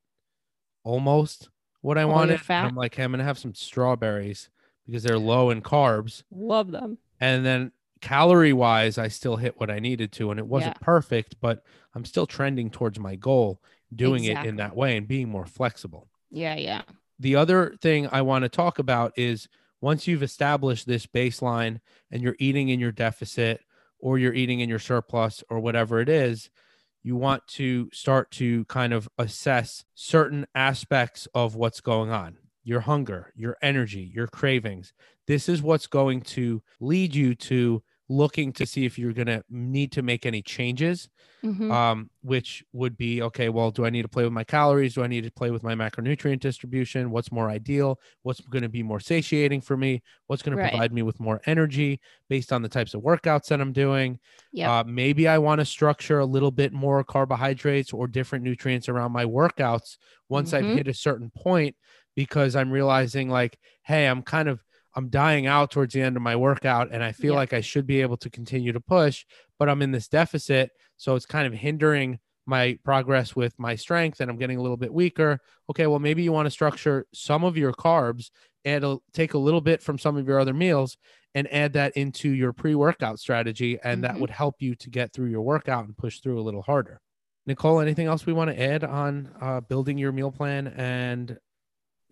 almost 0.83 1.49
what 1.87 1.97
I 1.97 2.03
All 2.03 2.11
wanted. 2.11 2.41
I'm 2.49 2.75
like, 2.75 2.95
hey, 2.95 3.03
I'm 3.03 3.13
to 3.13 3.23
have 3.23 3.39
some 3.39 3.53
strawberries 3.55 4.49
because 4.85 5.03
they're 5.03 5.17
low 5.17 5.49
in 5.49 5.61
carbs. 5.61 6.23
Love 6.31 6.71
them. 6.71 6.97
And 7.19 7.45
then 7.45 7.71
calorie 8.01 8.53
wise, 8.53 8.97
I 8.97 9.07
still 9.07 9.37
hit 9.37 9.59
what 9.59 9.71
I 9.71 9.79
needed 9.79 10.11
to. 10.13 10.29
And 10.31 10.39
it 10.39 10.45
wasn't 10.45 10.75
Yeah. 10.75 10.85
perfect, 10.85 11.37
but 11.39 11.63
I'm 11.95 12.05
still 12.05 12.27
trending 12.27 12.69
towards 12.69 12.99
my 12.99 13.15
goal 13.15 13.61
doing 13.95 14.25
it 14.25 14.45
in 14.45 14.57
that 14.57 14.75
way 14.75 14.97
and 14.97 15.07
being 15.07 15.29
more 15.29 15.45
flexible 15.45 16.09
Yeah, 16.29 16.55
yeah. 16.55 16.81
the 17.19 17.37
other 17.37 17.75
thing 17.81 18.07
I 18.11 18.21
want 18.21 18.43
to 18.43 18.49
talk 18.49 18.79
about 18.79 19.13
is 19.17 19.47
once 19.79 20.07
you've 20.07 20.23
established 20.23 20.85
this 20.87 21.05
baseline 21.07 21.79
and 22.11 22.21
you're 22.21 22.35
eating 22.37 22.67
in 22.69 22.79
your 22.81 22.91
deficit 22.91 23.61
or 23.99 24.19
you're 24.19 24.33
eating 24.33 24.59
in 24.59 24.67
your 24.69 24.79
surplus 24.79 25.41
or 25.49 25.59
whatever 25.61 26.01
it 26.01 26.09
is, 26.09 26.49
you 27.07 27.15
want 27.15 27.47
to 27.47 27.89
start 27.93 28.29
to 28.31 28.65
kind 28.65 28.91
of 28.91 29.07
assess 29.17 29.85
certain 29.95 30.45
aspects 30.53 31.25
of 31.33 31.55
what's 31.55 31.79
going 31.79 32.09
on 32.09 32.37
your 32.65 32.81
hunger, 32.81 33.31
your 33.33 33.55
energy, 33.61 34.11
your 34.13 34.27
cravings. 34.27 34.91
This 35.25 35.47
is 35.47 35.61
what's 35.61 35.87
going 35.87 36.19
to 36.19 36.61
lead 36.81 37.15
you 37.15 37.33
to 37.33 37.81
looking 38.09 38.53
to 38.53 38.65
see 38.65 38.85
if 38.85 38.97
you're 38.97 39.13
going 39.13 39.27
to 39.27 39.43
need 39.49 39.91
to 39.93 40.01
make 40.01 40.25
any 40.25 40.41
changes 40.41 41.09
Mhm. 41.43 41.71
um, 41.71 42.09
which 42.21 42.63
would 42.71 42.95
be 42.95 43.21
okay. 43.21 43.49
Well, 43.49 43.71
do 43.71 43.85
I 43.85 43.89
need 43.89 44.03
to 44.03 44.07
play 44.07 44.23
with 44.23 44.31
my 44.31 44.45
calories? 44.45 44.93
Do 44.93 45.03
I 45.03 45.07
need 45.07 45.25
to 45.25 45.31
play 45.31 45.51
with 45.51 45.63
my 45.63 45.75
macronutrient 45.75 46.39
distribution? 46.39 47.11
What's 47.11 47.29
more 47.31 47.49
ideal? 47.49 47.99
What's 48.23 48.39
going 48.39 48.61
to 48.63 48.69
be 48.69 48.83
more 48.83 49.01
satiating 49.01 49.61
for 49.61 49.75
me? 49.75 50.01
What's 50.27 50.41
going 50.41 50.53
to 50.53 50.57
provide 50.59 50.93
me 50.93 51.01
with 51.01 51.19
more 51.19 51.41
energy 51.45 51.99
based 52.29 52.53
on 52.53 52.61
the 52.61 52.69
types 52.69 52.93
of 52.93 53.01
workouts 53.01 53.47
that 53.49 53.59
I'm 53.59 53.73
doing? 53.73 54.19
Yep. 54.51 54.73
Uh, 54.73 54.83
maybe 54.87 55.27
I 55.27 55.37
want 55.39 55.59
to 55.59 55.65
structure 55.65 56.19
a 56.19 56.25
little 56.25 56.51
bit 56.51 56.71
more 56.71 57.03
carbohydrates 57.03 57.91
or 57.93 58.07
different 58.07 58.43
nutrients 58.45 58.87
around 58.87 59.11
my 59.11 59.25
workouts 59.25 59.97
once 60.29 60.53
I've 60.53 60.67
Mhm. 60.67 60.77
hit 60.77 60.87
a 60.87 60.93
certain 60.93 61.29
point 61.35 61.75
because 62.15 62.55
I'm 62.55 62.71
realizing 62.71 63.29
like, 63.29 63.59
hey, 63.83 64.07
I'm 64.07 64.23
kind 64.23 64.47
of 64.49 64.63
I'm 64.97 65.09
dying 65.09 65.45
out 65.45 65.69
towards 65.69 65.93
the 65.93 66.01
end 66.01 66.17
of 66.17 66.23
my 66.23 66.35
workout 66.35 66.89
and 66.91 67.03
I 67.03 67.11
feel 67.11 67.33
Yep. 67.33 67.37
like 67.37 67.53
I 67.53 67.61
should 67.61 67.85
be 67.85 68.01
able 68.01 68.17
to 68.17 68.31
continue 68.31 68.71
to 68.73 68.79
push, 68.81 69.25
but 69.59 69.69
I'm 69.69 69.83
in 69.83 69.91
this 69.91 70.07
deficit. 70.07 70.71
So 70.97 71.15
it's 71.15 71.27
kind 71.27 71.45
of 71.45 71.53
hindering 71.53 72.19
my 72.47 72.79
progress 72.83 73.35
with 73.35 73.53
my 73.59 73.75
strength 73.75 74.19
and 74.21 74.31
I'm 74.31 74.37
getting 74.39 74.57
a 74.57 74.61
little 74.61 74.75
bit 74.77 74.91
weaker. 74.91 75.39
Okay, 75.69 75.85
well, 75.85 75.99
maybe 75.99 76.23
you 76.23 76.31
want 76.31 76.47
to 76.47 76.51
structure 76.51 77.05
some 77.13 77.43
of 77.43 77.55
your 77.55 77.73
carbs 77.73 78.31
and 78.65 78.97
take 79.13 79.35
a 79.35 79.37
little 79.37 79.61
bit 79.61 79.83
from 79.83 79.99
some 79.99 80.17
of 80.17 80.27
your 80.27 80.39
other 80.39 80.53
meals 80.53 80.97
and 81.35 81.47
add 81.53 81.73
that 81.73 81.95
into 81.95 82.31
your 82.31 82.51
pre 82.51 82.73
workout 82.73 83.19
strategy. 83.19 83.77
And 83.83 84.03
that 84.03 84.15
Mhm. 84.15 84.21
would 84.21 84.31
help 84.31 84.55
you 84.61 84.73
to 84.75 84.89
get 84.89 85.13
through 85.13 85.29
your 85.29 85.43
workout 85.43 85.85
and 85.85 85.95
push 85.95 86.21
through 86.21 86.39
a 86.39 86.41
little 86.41 86.63
harder. 86.63 87.01
Nicole, 87.45 87.79
anything 87.81 88.07
else 88.07 88.25
we 88.25 88.33
want 88.33 88.49
to 88.49 88.59
add 88.59 88.83
on 88.83 89.31
uh, 89.39 89.61
building 89.61 89.99
your 89.99 90.11
meal 90.11 90.31
plan 90.31 90.67
and 90.67 91.37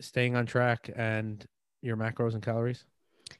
staying 0.00 0.36
on 0.36 0.46
track 0.46 0.88
and 0.94 1.44
your 1.82 1.96
macros 1.96 2.34
and 2.34 2.42
calories? 2.42 2.84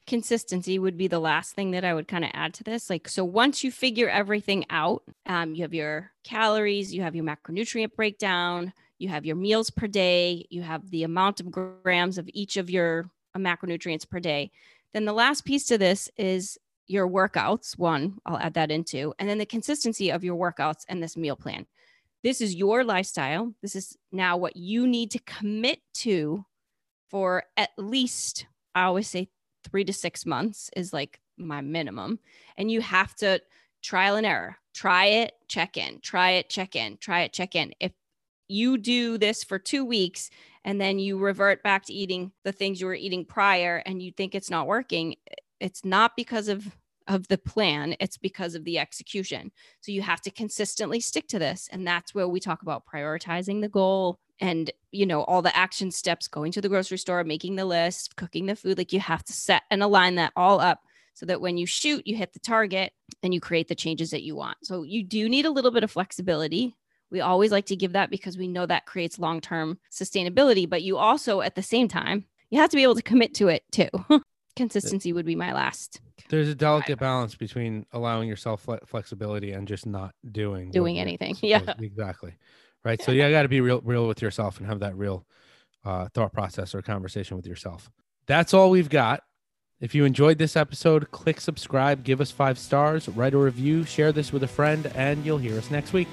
consistency 0.05 0.79
would 0.79 0.97
be 0.97 1.07
the 1.07 1.19
last 1.19 1.53
thing 1.53 1.71
that 1.71 1.85
I 1.85 1.93
would 1.93 2.07
kind 2.07 2.23
of 2.23 2.31
add 2.33 2.53
to 2.55 2.63
this. 2.63 2.89
Like, 2.89 3.07
so 3.07 3.23
once 3.23 3.63
you 3.63 3.71
figure 3.71 4.09
everything 4.09 4.65
out, 4.69 5.03
um, 5.25 5.55
you 5.55 5.63
have 5.63 5.73
your 5.73 6.11
calories, 6.23 6.93
you 6.93 7.01
have 7.01 7.15
your 7.15 7.25
macronutrient 7.25 7.95
breakdown, 7.95 8.73
you 8.99 9.09
have 9.09 9.25
your 9.25 9.35
meals 9.35 9.69
per 9.69 9.87
day, 9.87 10.45
you 10.49 10.61
have 10.61 10.89
the 10.89 11.03
amount 11.03 11.39
of 11.39 11.51
grams 11.51 12.17
of 12.17 12.29
each 12.33 12.57
of 12.57 12.69
your 12.69 13.09
macronutrients 13.37 14.09
per 14.09 14.19
day. 14.19 14.51
Then 14.93 15.05
the 15.05 15.13
last 15.13 15.45
piece 15.45 15.65
to 15.65 15.77
this 15.77 16.09
is 16.17 16.57
your 16.87 17.07
workouts. 17.07 17.77
One, 17.77 18.17
I'll 18.25 18.39
add 18.39 18.55
that 18.55 18.71
into, 18.71 19.13
and 19.19 19.29
then 19.29 19.37
the 19.37 19.45
consistency 19.45 20.09
of 20.09 20.23
your 20.23 20.35
workouts 20.35 20.85
and 20.87 21.03
this 21.03 21.17
meal 21.17 21.35
plan. 21.35 21.67
This 22.23 22.41
is 22.41 22.55
your 22.55 22.83
lifestyle. 22.83 23.53
This 23.61 23.75
is 23.75 23.95
now 24.11 24.37
what 24.37 24.57
you 24.57 24.87
need 24.87 25.11
to 25.11 25.19
commit 25.19 25.79
to 25.95 26.45
for 27.09 27.43
at 27.55 27.69
least, 27.77 28.45
I 28.75 28.83
always 28.83 29.07
say 29.07 29.29
three 29.63 29.85
to 29.85 29.93
six 29.93 30.25
months 30.25 30.69
is 30.75 30.93
like 30.93 31.19
my 31.37 31.61
minimum. 31.61 32.19
And 32.57 32.71
you 32.71 32.81
have 32.81 33.15
to 33.17 33.41
trial 33.81 34.15
and 34.15 34.25
error, 34.25 34.57
try 34.73 35.05
it, 35.05 35.33
check 35.47 35.77
in, 35.77 35.99
try 36.01 36.31
it, 36.31 36.49
check 36.49 36.75
in, 36.75 36.97
try 36.97 37.21
it, 37.21 37.33
check 37.33 37.55
in. 37.55 37.73
If 37.79 37.91
you 38.47 38.77
do 38.77 39.17
this 39.17 39.43
for 39.43 39.59
two 39.59 39.85
weeks 39.85 40.29
and 40.63 40.79
then 40.79 40.99
you 40.99 41.17
revert 41.17 41.63
back 41.63 41.85
to 41.85 41.93
eating 41.93 42.31
the 42.43 42.51
things 42.51 42.79
you 42.79 42.87
were 42.87 42.95
eating 42.95 43.25
prior 43.25 43.83
and 43.85 44.01
you 44.01 44.11
think 44.11 44.35
it's 44.35 44.49
not 44.49 44.67
working, 44.67 45.15
it's 45.59 45.83
not 45.85 46.15
because 46.15 46.47
of 46.47 46.75
of 47.07 47.27
the 47.29 47.37
plan. 47.37 47.95
It's 48.01 48.17
because 48.17 48.53
of 48.53 48.65
the 48.65 48.77
execution. 48.77 49.51
So 49.79 49.93
you 49.93 50.01
have 50.01 50.21
to 50.23 50.31
consistently 50.31 50.99
stick 50.99 51.27
to 51.29 51.39
this. 51.39 51.69
And 51.71 51.87
that's 51.87 52.13
where 52.13 52.27
we 52.27 52.41
talk 52.41 52.61
about 52.61 52.83
prioritizing 52.85 53.61
the 53.61 53.69
goal 53.69 54.19
and 54.39 54.71
you 54.91 55.05
know 55.05 55.23
all 55.23 55.41
the 55.41 55.55
action 55.55 55.91
steps 55.91 56.27
going 56.27 56.51
to 56.51 56.61
the 56.61 56.69
grocery 56.69 56.97
store 56.97 57.23
making 57.23 57.55
the 57.55 57.65
list 57.65 58.15
cooking 58.15 58.45
the 58.45 58.55
food 58.55 58.77
like 58.77 58.93
you 58.93 58.99
have 58.99 59.23
to 59.23 59.33
set 59.33 59.63
and 59.71 59.81
align 59.81 60.15
that 60.15 60.31
all 60.35 60.59
up 60.59 60.81
so 61.13 61.25
that 61.25 61.41
when 61.41 61.57
you 61.57 61.65
shoot 61.65 62.05
you 62.05 62.15
hit 62.15 62.33
the 62.33 62.39
target 62.39 62.93
and 63.23 63.33
you 63.33 63.39
create 63.39 63.67
the 63.67 63.75
changes 63.75 64.11
that 64.11 64.21
you 64.21 64.35
want. 64.35 64.57
So 64.61 64.83
you 64.83 65.03
do 65.03 65.27
need 65.27 65.47
a 65.47 65.51
little 65.51 65.71
bit 65.71 65.83
of 65.83 65.89
flexibility. 65.89 66.75
We 67.09 67.21
always 67.21 67.51
like 67.51 67.65
to 67.67 67.75
give 67.75 67.93
that 67.93 68.11
because 68.11 68.37
we 68.37 68.47
know 68.47 68.67
that 68.67 68.85
creates 68.85 69.17
long-term 69.17 69.79
sustainability 69.91 70.69
but 70.69 70.83
you 70.83 70.97
also 70.97 71.41
at 71.41 71.55
the 71.55 71.63
same 71.63 71.87
time 71.87 72.25
you 72.49 72.59
have 72.59 72.69
to 72.69 72.77
be 72.77 72.83
able 72.83 72.95
to 72.95 73.01
commit 73.01 73.33
to 73.35 73.47
it 73.47 73.63
too. 73.71 73.89
Consistency 74.55 75.13
would 75.13 75.25
be 75.25 75.35
my 75.35 75.53
last 75.53 76.01
there's 76.29 76.49
a 76.49 76.55
delicate 76.55 76.99
balance 76.99 77.35
between 77.35 77.85
allowing 77.93 78.27
yourself 78.27 78.67
flexibility 78.85 79.53
and 79.53 79.67
just 79.67 79.85
not 79.85 80.13
doing 80.31 80.71
doing 80.71 80.99
anything. 80.99 81.35
yeah. 81.41 81.73
Exactly 81.79 82.35
right? 82.87 83.01
So 83.01 83.11
yeah 83.11 83.29
got 83.29 83.43
to 83.43 83.49
be 83.49 83.61
real 83.61 83.81
real 83.83 84.07
with 84.07 84.21
yourself 84.21 84.57
and 84.57 84.67
have 84.67 84.79
that 84.79 84.95
real 84.95 85.25
uh, 85.85 86.07
thought 86.13 86.33
process 86.33 86.73
or 86.73 86.81
conversation 86.81 87.37
with 87.37 87.45
yourself. 87.45 87.91
That's 88.25 88.53
all 88.53 88.69
we've 88.69 88.89
got. 88.89 89.23
If 89.79 89.93
you 89.93 90.05
enjoyed 90.05 90.39
this 90.39 90.55
episode 90.55 91.11
click 91.11 91.39
subscribe 91.39 92.03
give 92.03 92.19
us 92.19 92.31
five 92.31 92.57
stars 92.57 93.07
write 93.09 93.35
a 93.35 93.37
review 93.37 93.83
share 93.83 94.11
this 94.11 94.33
with 94.33 94.41
a 94.41 94.47
friend 94.47 94.91
and 94.95 95.23
you'll 95.23 95.37
hear 95.37 95.55
us 95.55 95.69
next 95.69 95.93
week 95.93 96.07